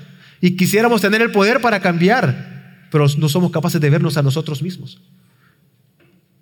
y 0.41 0.57
quisiéramos 0.57 1.01
tener 1.01 1.21
el 1.23 1.33
poder 1.33 1.61
para 1.61 1.81
cambiar, 1.81 2.54
pero 2.91 3.07
no 3.19 3.29
somos 3.29 3.51
capaces 3.51 3.81
de 3.81 3.91
vernos 3.91 4.17
a 4.17 4.23
nosotros 4.23 4.63
mismos. 4.63 5.01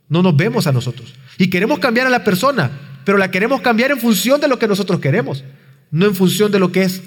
No 0.08 0.22
nos 0.22 0.36
vemos 0.36 0.66
a 0.66 0.72
nosotros. 0.72 1.14
Y 1.38 1.48
queremos 1.48 1.78
cambiar 1.78 2.06
a 2.06 2.10
la 2.10 2.24
persona, 2.24 2.70
pero 3.04 3.18
la 3.18 3.30
queremos 3.30 3.60
cambiar 3.60 3.90
en 3.90 3.98
función 3.98 4.40
de 4.40 4.48
lo 4.48 4.58
que 4.58 4.68
nosotros 4.68 5.00
queremos, 5.00 5.44
no 5.90 6.06
en 6.06 6.14
función 6.14 6.52
de 6.52 6.58
lo 6.58 6.70
que 6.72 6.82
es 6.82 7.02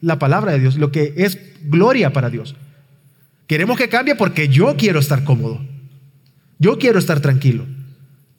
la 0.00 0.18
palabra 0.18 0.52
de 0.52 0.60
Dios, 0.60 0.76
lo 0.76 0.90
que 0.90 1.14
es 1.16 1.38
gloria 1.62 2.12
para 2.12 2.30
Dios. 2.30 2.56
Queremos 3.46 3.76
que 3.76 3.88
cambie 3.88 4.14
porque 4.14 4.48
yo 4.48 4.76
quiero 4.76 5.00
estar 5.00 5.24
cómodo. 5.24 5.60
Yo 6.58 6.78
quiero 6.78 6.98
estar 6.98 7.20
tranquilo. 7.20 7.66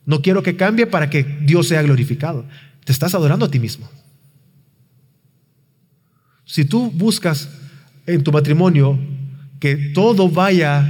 No 0.06 0.22
quiero 0.22 0.44
que 0.44 0.56
cambie 0.56 0.88
para 0.88 1.10
que 1.10 1.24
Dios 1.24 1.68
sea 1.68 1.82
glorificado. 1.82 2.46
Te 2.84 2.92
estás 2.92 3.14
adorando 3.16 3.46
a 3.46 3.52
ti 3.52 3.60
mismo. 3.60 3.90
Si 6.46 6.66
tú 6.66 6.92
buscas 6.92 7.50
en 8.06 8.24
tu 8.24 8.32
matrimonio 8.32 9.00
que 9.62 9.76
todo 9.94 10.28
vaya 10.28 10.86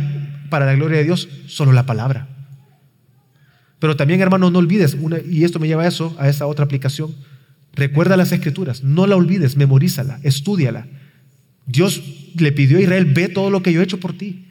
para 0.50 0.66
la 0.66 0.74
gloria 0.74 0.98
de 0.98 1.04
Dios, 1.04 1.28
solo 1.46 1.74
la 1.74 1.86
palabra. 1.86 2.30
Pero 3.80 3.98
también, 3.98 4.22
hermano, 4.22 4.50
no 4.50 4.60
olvides, 4.60 4.98
y 5.30 5.44
esto 5.44 5.60
me 5.60 5.68
lleva 5.68 5.84
a 5.84 5.88
eso, 5.88 6.16
a 6.18 6.30
esa 6.30 6.48
otra 6.48 6.66
aplicación. 6.66 7.14
Recuerda 7.74 8.16
las 8.16 8.32
escrituras, 8.32 8.82
no 8.82 9.08
la 9.08 9.18
olvides, 9.18 9.58
memorízala, 9.58 10.20
estudiala. 10.24 10.88
Dios 11.66 12.02
le 12.36 12.54
pidió 12.54 12.78
a 12.78 12.82
Israel, 12.82 13.06
ve 13.06 13.28
todo 13.28 13.50
lo 13.50 13.62
que 13.62 13.74
yo 13.74 13.82
he 13.82 13.84
hecho 13.84 14.00
por 14.00 14.18
ti. 14.18 14.48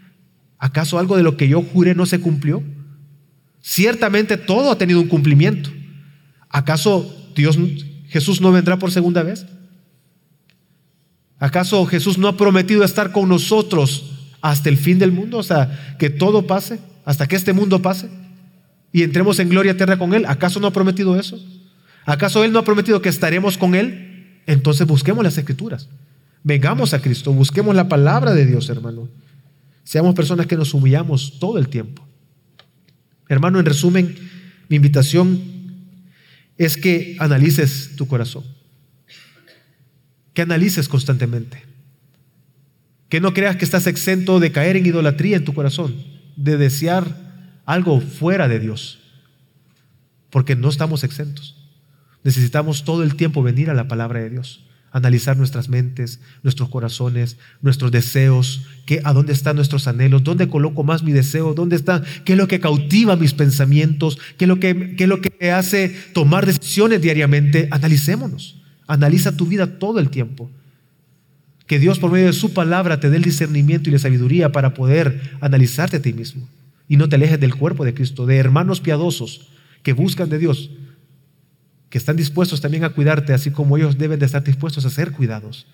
¿Acaso 0.59 0.99
algo 0.99 1.17
de 1.17 1.23
lo 1.23 1.39
que 1.39 1.49
yo 1.49 1.63
juré 1.63 1.95
no 1.95 2.05
se 2.05 2.21
cumplió? 2.21 2.63
Ciertamente 3.63 4.37
todo 4.37 4.71
ha 4.71 4.77
tenido 4.77 5.01
un 5.01 5.09
cumplimiento. 5.09 5.71
¿Acaso 6.51 7.33
Dios, 7.35 7.59
Jesús 8.09 8.43
no 8.43 8.53
vendrá 8.53 8.79
por 8.79 8.91
segunda 8.91 9.23
vez? 9.23 9.47
¿Acaso 11.41 11.85
Jesús 11.87 12.19
no 12.19 12.29
ha 12.29 12.37
prometido 12.37 12.85
estar 12.85 13.11
con 13.11 13.29
nosotros 13.29 14.13
hasta 14.41 14.69
el 14.69 14.77
fin 14.77 14.99
del 14.99 15.11
mundo? 15.11 15.39
O 15.39 15.43
sea, 15.43 15.97
que 15.99 16.11
todo 16.11 16.47
pase, 16.47 16.79
hasta 17.05 17.27
que 17.27 17.35
este 17.35 17.53
mundo 17.53 17.83
pase 17.83 18.09
y 18.93 19.03
entremos 19.03 19.39
en 19.39 19.49
gloria 19.49 19.73
eterna 19.73 19.99
con 19.99 20.15
Él. 20.15 20.25
¿Acaso 20.29 20.61
no 20.61 20.67
ha 20.67 20.73
prometido 20.73 21.19
eso? 21.19 21.43
¿Acaso 22.05 22.45
Él 22.45 22.53
no 22.53 22.59
ha 22.59 22.65
prometido 22.65 23.01
que 23.01 23.09
estaremos 23.09 23.57
con 23.57 23.75
Él? 23.75 24.43
Entonces 24.47 24.87
busquemos 24.87 25.25
las 25.25 25.39
escrituras. 25.39 25.89
Vengamos 26.43 26.95
a 26.95 27.01
Cristo, 27.01 27.33
busquemos 27.33 27.75
la 27.75 27.89
palabra 27.89 28.33
de 28.33 28.47
Dios, 28.47 28.69
hermano. 28.69 29.09
Seamos 29.85 30.15
personas 30.15 30.47
que 30.47 30.57
nos 30.57 30.75
humillamos 30.75 31.39
todo 31.39 31.59
el 31.59 31.69
tiempo. 31.69 32.07
Hermano, 33.29 33.59
en 33.61 33.67
resumen, 33.67 34.17
mi 34.69 34.77
invitación 34.77 35.41
es 36.59 36.77
que 36.77 37.17
analices 37.19 37.93
tu 37.97 38.07
corazón, 38.07 38.45
analices 40.43 40.89
constantemente, 40.89 41.65
que 43.09 43.21
no 43.21 43.35
creas 43.35 43.57
que 43.57 43.65
estás 43.65 43.87
exento 43.87 44.41
de 44.41 44.53
caer 44.53 44.77
en 44.77 44.87
idolatría 44.87 45.37
en 45.37 45.45
tu 45.45 45.55
corazón, 45.55 45.95
de 46.37 46.57
desear 46.57 47.63
algo 47.67 48.01
fuera 48.01 48.49
de 48.49 48.61
Dios, 48.61 49.01
porque 50.31 50.57
no 50.57 50.69
estamos 50.69 51.05
exentos. 51.05 51.57
Necesitamos 52.23 52.85
todo 52.85 53.03
el 53.03 53.17
tiempo 53.17 53.43
venir 53.43 53.71
a 53.71 53.75
la 53.75 53.89
palabra 53.89 54.21
de 54.21 54.31
Dios 54.31 54.65
analizar 54.93 55.37
nuestras 55.37 55.69
mentes, 55.69 56.21
nuestros 56.43 56.69
corazones, 56.69 57.37
nuestros 57.63 57.93
deseos, 57.93 58.63
qué, 58.87 59.01
a 59.05 59.13
dónde 59.13 59.33
están 59.33 59.57
nuestros 59.57 59.87
anhelos, 59.87 60.25
dónde 60.25 60.49
coloco 60.49 60.83
más 60.83 61.03
mi 61.03 61.13
deseo, 61.13 61.55
dónde 61.55 61.77
está, 61.77 62.03
qué 62.25 62.33
es 62.33 62.39
lo 62.39 62.49
que 62.49 62.61
cautiva 62.61 63.17
mis 63.17 63.35
pensamientos, 63.35 64.19
qué 64.37 64.45
es 64.47 64.49
lo 64.49 64.59
que, 64.59 64.97
qué 64.97 65.05
es 65.05 65.09
lo 65.09 65.21
que 65.21 65.53
hace 65.53 65.97
tomar 66.13 66.47
decisiones 66.47 67.01
diariamente. 67.01 67.69
Analicémonos, 67.71 68.60
analiza 68.91 69.37
tu 69.37 69.47
vida 69.47 69.79
todo 69.79 70.01
el 70.01 70.11
tiempo. 70.11 70.51
Que 71.67 71.79
Dios 71.79 71.99
por 71.99 72.11
medio 72.11 72.27
de 72.27 72.33
su 72.33 72.53
palabra 72.53 72.99
te 72.99 73.11
dé 73.11 73.17
el 73.17 73.23
discernimiento 73.23 73.89
y 73.89 73.93
la 73.93 73.99
sabiduría 73.99 74.51
para 74.51 74.75
poder 74.75 75.39
analizarte 75.41 75.99
a 75.99 76.03
ti 76.03 76.13
mismo 76.13 76.49
y 76.89 76.97
no 76.97 77.09
te 77.09 77.15
alejes 77.15 77.39
del 77.39 77.55
cuerpo 77.55 77.85
de 77.85 77.95
Cristo, 77.95 78.27
de 78.27 78.37
hermanos 78.37 78.81
piadosos 78.81 79.49
que 79.85 79.93
buscan 79.93 80.29
de 80.29 80.39
Dios 80.39 80.71
que 81.89 81.99
están 81.99 82.17
dispuestos 82.17 82.61
también 82.61 82.85
a 82.85 82.91
cuidarte, 82.91 83.33
así 83.33 83.51
como 83.51 83.77
ellos 83.77 83.99
deben 83.99 84.19
de 84.19 84.27
estar 84.27 84.43
dispuestos 84.45 84.85
a 84.85 84.91
ser 84.91 85.13
cuidados. 85.13 85.67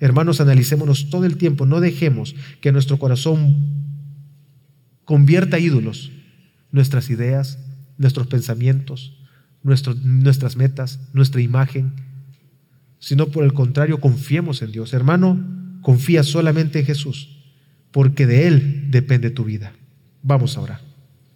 Hermanos, 0.00 0.40
analicémonos 0.40 1.10
todo 1.10 1.24
el 1.24 1.36
tiempo, 1.36 1.66
no 1.66 1.80
dejemos 1.80 2.34
que 2.60 2.72
nuestro 2.72 2.98
corazón 2.98 3.56
convierta 5.04 5.58
ídolos 5.58 6.12
nuestras 6.72 7.10
ideas, 7.10 7.58
nuestros 7.98 8.26
pensamientos, 8.26 9.18
nuestras 9.62 10.56
metas, 10.56 11.00
nuestra 11.12 11.40
imagen, 11.40 11.92
sino 12.98 13.28
por 13.28 13.44
el 13.44 13.52
contrario, 13.52 14.00
confiemos 14.00 14.62
en 14.62 14.72
Dios. 14.72 14.92
Hermano, 14.92 15.38
confía 15.82 16.22
solamente 16.22 16.80
en 16.80 16.86
Jesús, 16.86 17.38
porque 17.90 18.26
de 18.26 18.46
Él 18.46 18.90
depende 18.90 19.30
tu 19.30 19.44
vida. 19.44 19.72
Vamos 20.22 20.56
ahora. 20.56 20.87